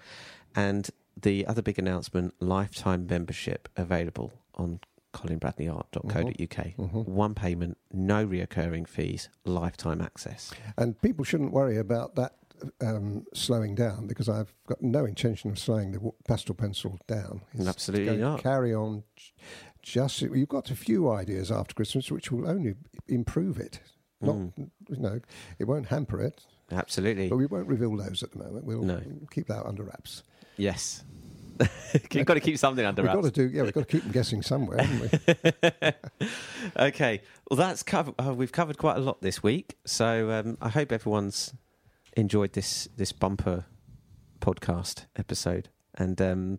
and 0.54 0.88
the 1.20 1.44
other 1.46 1.62
big 1.62 1.78
announcement: 1.78 2.34
lifetime 2.40 3.06
membership 3.06 3.68
available 3.76 4.32
on 4.54 4.78
colinbradleyart.co.uk. 5.14 6.66
Mhm. 6.76 7.06
One 7.08 7.34
payment, 7.34 7.78
no 7.92 8.26
reoccurring 8.26 8.86
fees, 8.86 9.28
lifetime 9.44 10.00
access. 10.00 10.52
And 10.76 11.00
people 11.00 11.24
shouldn't 11.24 11.52
worry 11.52 11.78
about 11.78 12.14
that 12.16 12.34
um, 12.80 13.24
slowing 13.34 13.74
down 13.74 14.06
because 14.06 14.28
I've 14.28 14.52
got 14.66 14.80
no 14.82 15.04
intention 15.04 15.50
of 15.50 15.58
slowing 15.58 15.92
the 15.92 16.10
pastel 16.26 16.54
pencil 16.54 16.98
down. 17.06 17.42
Absolutely 17.66 18.16
not. 18.16 18.42
Carry 18.42 18.74
on. 18.74 19.04
Just 19.82 20.20
you've 20.20 20.48
got 20.48 20.70
a 20.70 20.76
few 20.76 21.10
ideas 21.10 21.50
after 21.50 21.74
Christmas 21.74 22.10
which 22.10 22.30
will 22.30 22.48
only 22.48 22.74
improve 23.06 23.58
it. 23.58 23.80
Not 24.20 24.34
Mm. 24.36 24.70
you 24.90 24.96
know, 24.96 25.20
it 25.58 25.64
won't 25.64 25.86
hamper 25.86 26.20
it. 26.20 26.44
Absolutely. 26.72 27.28
But 27.28 27.36
we 27.36 27.46
won't 27.46 27.68
reveal 27.68 27.96
those 27.96 28.22
at 28.22 28.32
the 28.32 28.38
moment. 28.38 28.64
We'll 28.64 28.82
No. 28.82 29.00
keep 29.30 29.46
that 29.46 29.64
under 29.64 29.84
wraps. 29.84 30.22
Yes. 30.56 31.04
You've 32.12 32.26
got 32.26 32.34
to 32.34 32.40
keep 32.40 32.58
something 32.58 32.84
under 32.84 33.02
wraps. 33.02 33.14
We've 33.16 33.22
got 33.24 33.34
to 33.34 33.48
do, 33.48 33.56
yeah, 33.56 33.62
we've 33.62 33.72
got 33.72 33.86
to 33.88 33.92
keep 33.92 34.02
them 34.02 34.12
guessing 34.12 34.42
somewhere, 34.42 34.78
haven't 34.84 35.12
we? 36.20 36.30
okay. 36.76 37.20
Well, 37.50 37.56
that's 37.56 37.82
covered. 37.82 38.14
Uh, 38.18 38.34
we've 38.34 38.52
covered 38.52 38.78
quite 38.78 38.96
a 38.96 39.00
lot 39.00 39.22
this 39.22 39.42
week, 39.42 39.76
so 39.84 40.30
um, 40.30 40.58
I 40.60 40.68
hope 40.68 40.92
everyone's 40.92 41.52
enjoyed 42.18 42.52
this 42.52 42.88
this 42.96 43.12
bumper 43.12 43.64
podcast 44.40 45.06
episode. 45.16 45.68
And 45.94 46.20
um, 46.20 46.58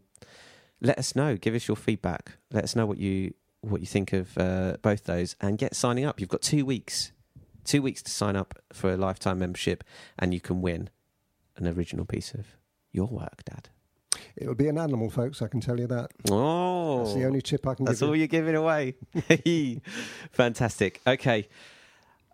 let 0.81 0.97
us 0.97 1.15
know. 1.15 1.35
Give 1.37 1.55
us 1.55 1.67
your 1.67 1.77
feedback. 1.77 2.33
Let 2.51 2.63
us 2.63 2.75
know 2.75 2.85
what 2.85 2.97
you 2.97 3.33
what 3.61 3.81
you 3.81 3.87
think 3.87 4.13
of 4.13 4.37
uh, 4.37 4.77
both 4.81 5.03
those, 5.03 5.35
and 5.41 5.57
get 5.57 5.75
signing 5.75 6.05
up. 6.05 6.19
You've 6.19 6.29
got 6.29 6.41
two 6.41 6.65
weeks, 6.65 7.11
two 7.65 7.81
weeks 7.81 8.01
to 8.03 8.11
sign 8.11 8.35
up 8.35 8.57
for 8.71 8.93
a 8.93 8.97
lifetime 8.97 9.39
membership, 9.39 9.83
and 10.17 10.33
you 10.33 10.39
can 10.39 10.61
win 10.61 10.89
an 11.57 11.67
original 11.67 12.05
piece 12.05 12.33
of 12.33 12.45
your 12.91 13.07
work, 13.07 13.43
Dad. 13.45 13.69
It'll 14.35 14.55
be 14.55 14.69
an 14.69 14.77
animal, 14.77 15.09
folks. 15.09 15.41
I 15.41 15.47
can 15.47 15.59
tell 15.59 15.79
you 15.79 15.87
that. 15.87 16.11
Oh, 16.31 17.03
That's 17.03 17.15
the 17.15 17.25
only 17.25 17.41
tip 17.41 17.67
I 17.67 17.75
can 17.75 17.85
That's 17.85 17.99
give 17.99 18.09
all 18.09 18.15
you. 18.15 18.19
you're 18.21 18.27
giving 18.27 18.55
away. 18.55 18.95
Fantastic. 20.31 21.01
Okay. 21.05 21.47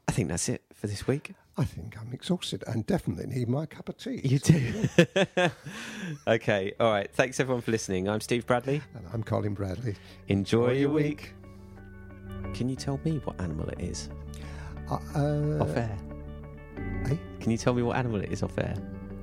I 0.07 0.11
think 0.11 0.30
that's 0.30 0.47
it 0.49 0.61
for 0.73 0.86
this 0.88 1.07
week. 1.07 1.34
I 1.58 1.64
think 1.64 1.97
I'm 1.99 2.12
exhausted 2.12 2.64
and 2.68 2.86
definitely 2.86 3.28
need 3.28 3.47
my 3.47 3.66
cup 3.66 3.88
of 3.88 3.97
tea. 3.97 4.20
You 4.24 4.39
do. 4.39 4.89
okay. 6.28 6.74
All 6.82 6.91
right. 6.91 7.10
Thanks 7.14 7.39
everyone 7.39 7.62
for 7.62 7.72
listening. 7.72 8.10
I'm 8.10 8.20
Steve 8.20 8.45
Bradley. 8.45 8.82
And 8.93 9.06
I'm 9.14 9.24
Colin 9.24 9.53
Bradley. 9.53 9.95
Enjoy 10.28 10.72
your 10.74 10.89
week. 10.89 11.32
Can 12.53 12.68
you 12.68 12.76
tell 12.76 12.99
me 13.06 13.22
what 13.24 13.39
animal 13.39 13.70
it 13.70 13.80
is 13.80 14.10
Uh, 14.89 14.95
uh, 15.16 15.64
off 15.64 15.76
air? 15.78 15.97
eh? 17.06 17.16
Can 17.39 17.51
you 17.51 17.58
tell 17.58 17.74
me 17.74 17.84
what 17.84 17.95
animal 17.95 18.20
it 18.22 18.32
is 18.32 18.43
off 18.43 18.58
air? 18.58 18.76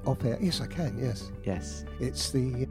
Off 0.07 0.24
air. 0.24 0.39
Yes, 0.41 0.61
I 0.62 0.66
can. 0.66 0.99
Yes, 0.99 1.30
Yes. 1.45 1.85
it's 2.01 2.30
the 2.30 2.66